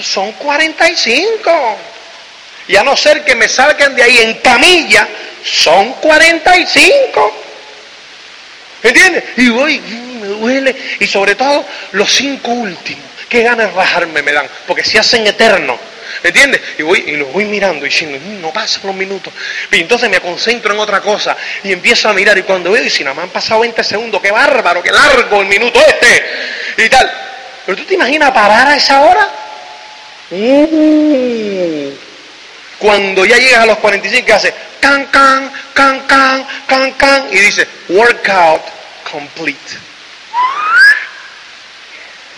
Son 0.02 0.32
45. 0.32 1.78
Y 2.66 2.76
a 2.76 2.82
no 2.82 2.96
ser 2.96 3.24
que 3.24 3.34
me 3.34 3.48
salgan 3.48 3.94
de 3.94 4.02
ahí 4.02 4.18
en 4.18 4.34
camilla, 4.34 5.06
son 5.44 5.92
45. 5.94 7.40
¿Entiendes? 8.82 9.24
Y 9.36 9.48
voy, 9.50 9.78
me 9.78 10.26
duele. 10.26 10.76
Y 11.00 11.06
sobre 11.06 11.34
todo 11.34 11.64
los 11.92 12.12
cinco 12.12 12.50
últimos. 12.50 13.04
Qué 13.28 13.42
ganas 13.42 13.68
de 13.68 13.72
rajarme 13.72 14.22
me 14.22 14.32
dan. 14.32 14.48
Porque 14.66 14.84
se 14.84 14.98
hacen 14.98 15.26
eternos. 15.26 15.78
¿Entiendes? 16.22 16.60
Y, 16.78 16.82
voy, 16.82 17.04
y 17.06 17.16
los 17.16 17.32
voy 17.32 17.44
mirando 17.44 17.84
y 17.84 17.88
diciendo, 17.88 18.18
mm, 18.22 18.40
no 18.40 18.52
pasan 18.52 18.82
los 18.84 18.94
minutos. 18.94 19.32
Y 19.70 19.80
entonces 19.80 20.08
me 20.10 20.20
concentro 20.20 20.74
en 20.74 20.80
otra 20.80 21.00
cosa 21.00 21.36
y 21.62 21.72
empiezo 21.72 22.08
a 22.08 22.12
mirar. 22.12 22.36
Y 22.38 22.42
cuando 22.42 22.72
veo, 22.72 22.84
y 22.84 22.90
si 22.90 23.04
nada 23.04 23.14
más 23.14 23.24
han 23.24 23.30
pasado 23.30 23.60
20 23.60 23.82
segundos, 23.84 24.20
qué 24.20 24.30
bárbaro, 24.30 24.82
qué 24.82 24.92
largo 24.92 25.40
el 25.40 25.48
minuto 25.48 25.80
este. 25.80 26.84
Y 26.84 26.88
tal. 26.88 27.10
Pero 27.66 27.78
tú 27.78 27.84
te 27.84 27.94
imaginas 27.94 28.30
parar 28.32 28.68
a 28.68 28.76
esa 28.76 29.00
hora? 29.00 29.28
Uh. 30.30 31.92
cuando 32.78 33.24
ya 33.24 33.36
llegas 33.36 33.60
a 33.60 33.66
los 33.66 33.78
45, 33.78 34.26
¿qué 34.26 34.32
hace? 34.32 34.54
Can, 34.80 35.06
can, 35.06 35.52
can, 35.74 36.00
can, 36.06 36.46
can, 36.66 36.92
can. 36.92 37.26
Y 37.30 37.38
dice, 37.38 37.68
workout 37.88 38.62
complete. 39.10 39.78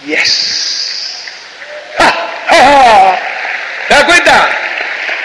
Yes. 0.05 1.25
¿Te 3.89 3.95
das 3.95 4.05
cuenta? 4.05 4.49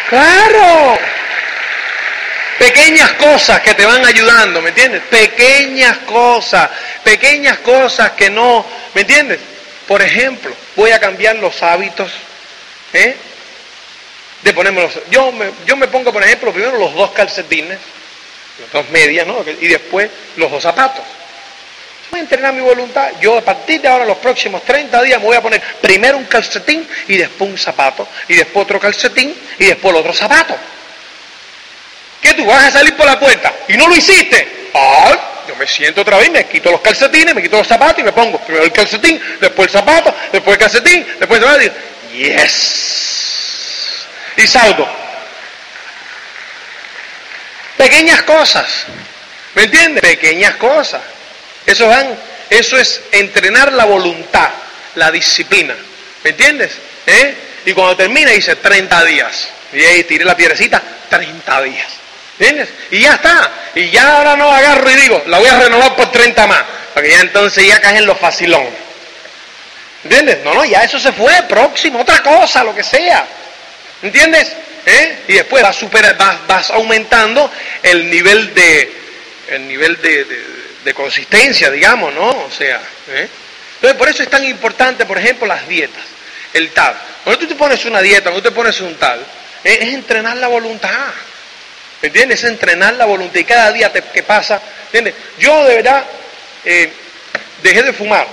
Claro. 0.09 0.99
Pequeñas 2.59 3.13
cosas 3.13 3.61
que 3.61 3.73
te 3.73 3.85
van 3.85 4.05
ayudando, 4.05 4.61
¿me 4.61 4.69
entiendes? 4.69 5.01
Pequeñas 5.09 5.99
cosas, 5.99 6.69
pequeñas 7.03 7.57
cosas 7.59 8.11
que 8.11 8.29
no, 8.29 8.63
¿me 8.93 9.01
entiendes? 9.01 9.39
Por 9.87 10.01
ejemplo, 10.01 10.55
voy 10.75 10.91
a 10.91 10.99
cambiar 10.99 11.37
los 11.37 11.63
hábitos, 11.63 12.11
¿eh? 12.93 13.15
De 14.43 14.53
ponerme 14.53 14.81
los, 14.81 14.93
yo 15.09 15.31
me, 15.31 15.51
yo 15.65 15.75
me 15.75 15.87
pongo, 15.87 16.13
por 16.13 16.23
ejemplo, 16.23 16.53
primero 16.53 16.77
los 16.77 16.93
dos 16.93 17.11
calcetines, 17.11 17.79
las 18.59 18.71
dos 18.71 18.89
medias, 18.89 19.25
¿no? 19.25 19.43
Y 19.59 19.67
después 19.67 20.09
los 20.35 20.51
dos 20.51 20.61
zapatos 20.61 21.03
voy 22.11 22.19
a 22.19 22.23
entrenar 22.23 22.53
mi 22.53 22.61
voluntad. 22.61 23.09
Yo 23.19 23.37
a 23.37 23.41
partir 23.41 23.81
de 23.81 23.87
ahora, 23.87 24.05
los 24.05 24.17
próximos 24.17 24.63
30 24.63 25.01
días, 25.01 25.19
me 25.19 25.25
voy 25.25 25.37
a 25.37 25.41
poner 25.41 25.61
primero 25.81 26.17
un 26.17 26.25
calcetín 26.25 26.87
y 27.07 27.17
después 27.17 27.49
un 27.49 27.57
zapato, 27.57 28.07
y 28.27 28.35
después 28.35 28.65
otro 28.65 28.79
calcetín 28.79 29.35
y 29.57 29.65
después 29.65 29.93
el 29.93 30.01
otro 30.01 30.13
zapato. 30.13 30.55
¿Qué 32.21 32.33
tú 32.35 32.45
vas 32.45 32.65
a 32.65 32.71
salir 32.71 32.95
por 32.95 33.07
la 33.07 33.19
puerta 33.19 33.51
y 33.67 33.77
no 33.77 33.87
lo 33.87 33.95
hiciste? 33.95 34.69
¡Ay! 34.73 35.15
Yo 35.47 35.55
me 35.55 35.65
siento 35.65 36.01
otra 36.01 36.17
vez, 36.17 36.29
me 36.29 36.45
quito 36.45 36.69
los 36.69 36.81
calcetines, 36.81 37.33
me 37.33 37.41
quito 37.41 37.57
los 37.57 37.67
zapatos 37.67 37.99
y 37.99 38.03
me 38.03 38.11
pongo 38.11 38.37
primero 38.39 38.63
el 38.63 38.71
calcetín, 38.71 39.19
después 39.39 39.67
el 39.67 39.71
zapato, 39.71 40.13
después 40.31 40.55
el 40.55 40.59
calcetín, 40.59 41.07
después 41.19 41.41
el 41.41 41.47
zapato. 41.47 41.73
¡Yes! 42.13 44.05
Y 44.37 44.45
salgo. 44.45 44.87
Pequeñas 47.77 48.21
cosas. 48.23 48.85
¿Me 49.55 49.63
entiendes? 49.63 50.01
Pequeñas 50.01 50.55
cosas. 50.55 51.01
Eso, 51.65 51.87
van, 51.87 52.17
eso 52.49 52.77
es 52.77 53.01
entrenar 53.11 53.71
la 53.73 53.85
voluntad, 53.85 54.49
la 54.95 55.11
disciplina. 55.11 55.75
¿Me 56.23 56.31
entiendes? 56.31 56.71
¿Eh? 57.05 57.35
Y 57.65 57.73
cuando 57.73 57.95
termina 57.95 58.31
dice 58.31 58.55
30 58.55 59.05
días. 59.05 59.49
Y 59.73 59.83
ahí 59.83 60.03
tiré 60.03 60.25
la 60.25 60.35
piedrecita, 60.35 60.81
30 61.09 61.61
días. 61.63 61.87
¿Entiendes? 62.39 62.69
Y 62.89 62.99
ya 62.99 63.13
está. 63.13 63.51
Y 63.75 63.89
ya 63.89 64.17
ahora 64.17 64.35
no 64.35 64.51
agarro 64.51 64.89
y 64.89 64.95
digo, 64.95 65.23
la 65.27 65.39
voy 65.39 65.47
a 65.47 65.59
renovar 65.59 65.95
por 65.95 66.11
30 66.11 66.47
más. 66.47 66.63
Porque 66.93 67.09
ya 67.11 67.21
entonces 67.21 67.65
ya 67.65 67.79
caen 67.79 68.05
los 68.05 68.17
facilón. 68.17 68.67
¿Entiendes? 70.03 70.39
No, 70.43 70.53
no, 70.53 70.65
ya 70.65 70.83
eso 70.83 70.99
se 70.99 71.11
fue, 71.11 71.31
próximo, 71.47 72.01
otra 72.01 72.23
cosa, 72.23 72.63
lo 72.63 72.73
que 72.73 72.83
sea. 72.83 73.25
¿Entiendes? 74.01 74.51
¿Eh? 74.85 75.19
Y 75.27 75.33
después 75.33 75.61
vas, 75.61 75.75
super, 75.75 76.15
vas, 76.47 76.71
aumentando 76.71 77.51
el 77.83 78.09
nivel 78.09 78.53
de, 78.55 78.91
el 79.49 79.67
nivel 79.67 80.01
de 80.01 80.25
consistencia, 80.93 81.69
digamos, 81.69 82.13
¿no? 82.13 82.29
O 82.29 82.51
sea, 82.51 82.81
¿eh? 83.09 83.27
entonces 83.75 83.97
por 83.97 84.09
eso 84.09 84.23
es 84.23 84.29
tan 84.29 84.43
importante, 84.43 85.05
por 85.05 85.17
ejemplo, 85.17 85.47
las 85.47 85.67
dietas, 85.67 86.03
el 86.53 86.71
tal. 86.71 86.95
Cuando 87.23 87.39
tú 87.39 87.47
te 87.47 87.55
pones 87.55 87.85
una 87.85 88.01
dieta, 88.01 88.31
cuando 88.31 88.41
tú 88.41 88.49
te 88.49 88.55
pones 88.55 88.79
un 88.81 88.95
tal, 88.95 89.19
¿eh? 89.63 89.79
es 89.81 89.93
entrenar 89.93 90.37
la 90.37 90.47
voluntad, 90.47 91.07
¿entiendes? 92.01 92.43
Es 92.43 92.49
entrenar 92.49 92.95
la 92.95 93.05
voluntad 93.05 93.39
y 93.39 93.43
cada 93.43 93.71
día 93.71 93.91
te, 93.91 94.01
que 94.01 94.23
pasa, 94.23 94.61
¿entiendes? 94.85 95.13
Yo 95.39 95.63
de 95.65 95.75
verdad 95.75 96.03
eh, 96.65 96.91
dejé 97.61 97.83
de 97.83 97.93
fumar 97.93 98.27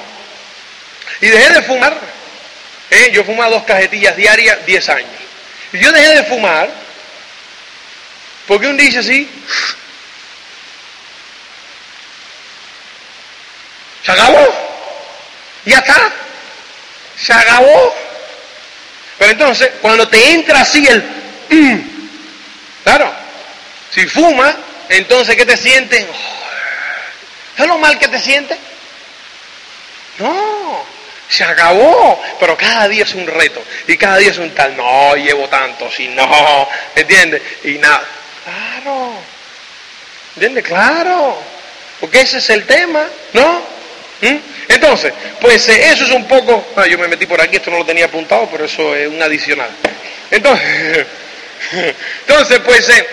y 1.20 1.28
dejé 1.28 1.53
de 1.53 1.62
fumar, 1.62 1.99
¿eh? 2.90 3.11
yo 3.12 3.24
fumaba 3.24 3.51
dos 3.51 3.64
cajetillas 3.64 4.16
diarias 4.16 4.64
10 4.64 4.88
años 4.88 5.11
y 5.72 5.78
yo 5.78 5.92
dejé 5.92 6.14
de 6.14 6.24
fumar 6.24 6.70
porque 8.46 8.66
un 8.66 8.78
día 8.78 8.86
dice 8.86 9.01
así, 9.01 9.28
Se 14.09 14.13
acabó. 14.13 14.55
Ya 15.67 15.79
está. 15.81 16.13
Se 17.19 17.31
acabó. 17.31 17.95
Pero 19.19 19.33
entonces, 19.33 19.71
cuando 19.83 20.09
te 20.09 20.31
entra 20.31 20.63
así 20.63 20.87
el... 20.87 21.03
Mm, 21.51 21.81
claro, 22.85 23.13
si 23.91 24.07
fuma, 24.07 24.57
entonces 24.89 25.37
¿qué 25.37 25.45
te 25.45 25.59
sientes? 25.59 26.07
¿Es 27.59 27.67
lo 27.67 27.77
mal 27.77 27.99
que 27.99 28.09
te 28.09 28.19
sientes? 28.19 28.57
No, 30.21 30.87
se 31.29 31.45
acabó. 31.45 32.19
Pero 32.41 32.57
cada 32.57 32.89
día 32.89 33.03
es 33.03 33.13
un 33.13 33.27
reto. 33.27 33.63
Y 33.89 33.99
cada 33.99 34.17
día 34.17 34.31
es 34.31 34.39
un 34.39 34.55
tal. 34.55 34.75
No, 34.75 35.17
llevo 35.17 35.49
tanto. 35.49 35.91
Si 35.91 36.09
no, 36.09 36.67
¿entiendes? 36.95 37.43
Y 37.65 37.73
nada. 37.73 38.05
Claro. 38.43 39.13
¿Entiendes? 40.35 40.65
Claro. 40.65 41.43
Porque 42.01 42.23
ese 42.23 42.39
es 42.39 42.49
el 42.49 42.65
tema, 42.65 43.07
¿no? 43.35 43.78
¿Mm? 44.21 44.37
Entonces, 44.69 45.12
pues 45.41 45.69
eh, 45.69 45.91
eso 45.91 46.05
es 46.05 46.11
un 46.11 46.27
poco, 46.27 46.69
ah, 46.77 46.87
yo 46.87 46.99
me 46.99 47.09
metí 47.09 47.27
por 47.27 47.41
aquí, 47.41 47.57
esto 47.57 47.71
no 47.71 47.79
lo 47.79 47.87
tenía 47.87 48.07
apuntado, 48.07 48.49
pero 48.51 48.64
eso 48.64 48.95
es 48.95 49.09
un 49.09 49.23
adicional. 49.23 49.71
Entonces, 50.31 51.07
entonces 52.27 52.61
pues 52.61 52.89
eh, 52.89 53.07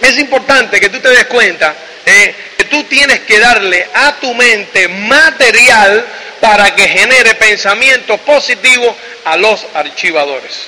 es 0.00 0.18
importante 0.18 0.80
que 0.80 0.88
tú 0.88 0.98
te 0.98 1.08
des 1.08 1.24
cuenta 1.26 1.74
eh, 2.04 2.34
que 2.58 2.64
tú 2.64 2.84
tienes 2.84 3.20
que 3.20 3.38
darle 3.38 3.88
a 3.94 4.16
tu 4.16 4.34
mente 4.34 4.88
material 4.88 6.04
para 6.40 6.74
que 6.74 6.88
genere 6.88 7.34
pensamientos 7.36 8.20
positivos 8.20 8.94
a 9.24 9.36
los 9.36 9.66
archivadores. 9.72 10.66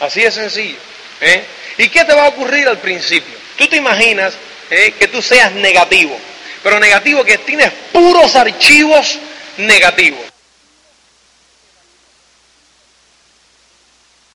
Así 0.00 0.22
es 0.22 0.34
sencillo. 0.34 0.78
¿Y 1.76 1.88
qué 1.88 2.04
te 2.04 2.14
va 2.14 2.24
a 2.24 2.28
ocurrir 2.28 2.66
al 2.66 2.78
principio? 2.78 3.34
Tú 3.56 3.68
te 3.68 3.76
imaginas 3.76 4.34
que 4.68 5.08
tú 5.12 5.20
seas 5.22 5.52
negativo 5.52 6.18
pero 6.62 6.78
negativo 6.78 7.24
que 7.24 7.38
tienes 7.38 7.72
puros 7.92 8.34
archivos 8.36 9.18
negativos. 9.58 10.31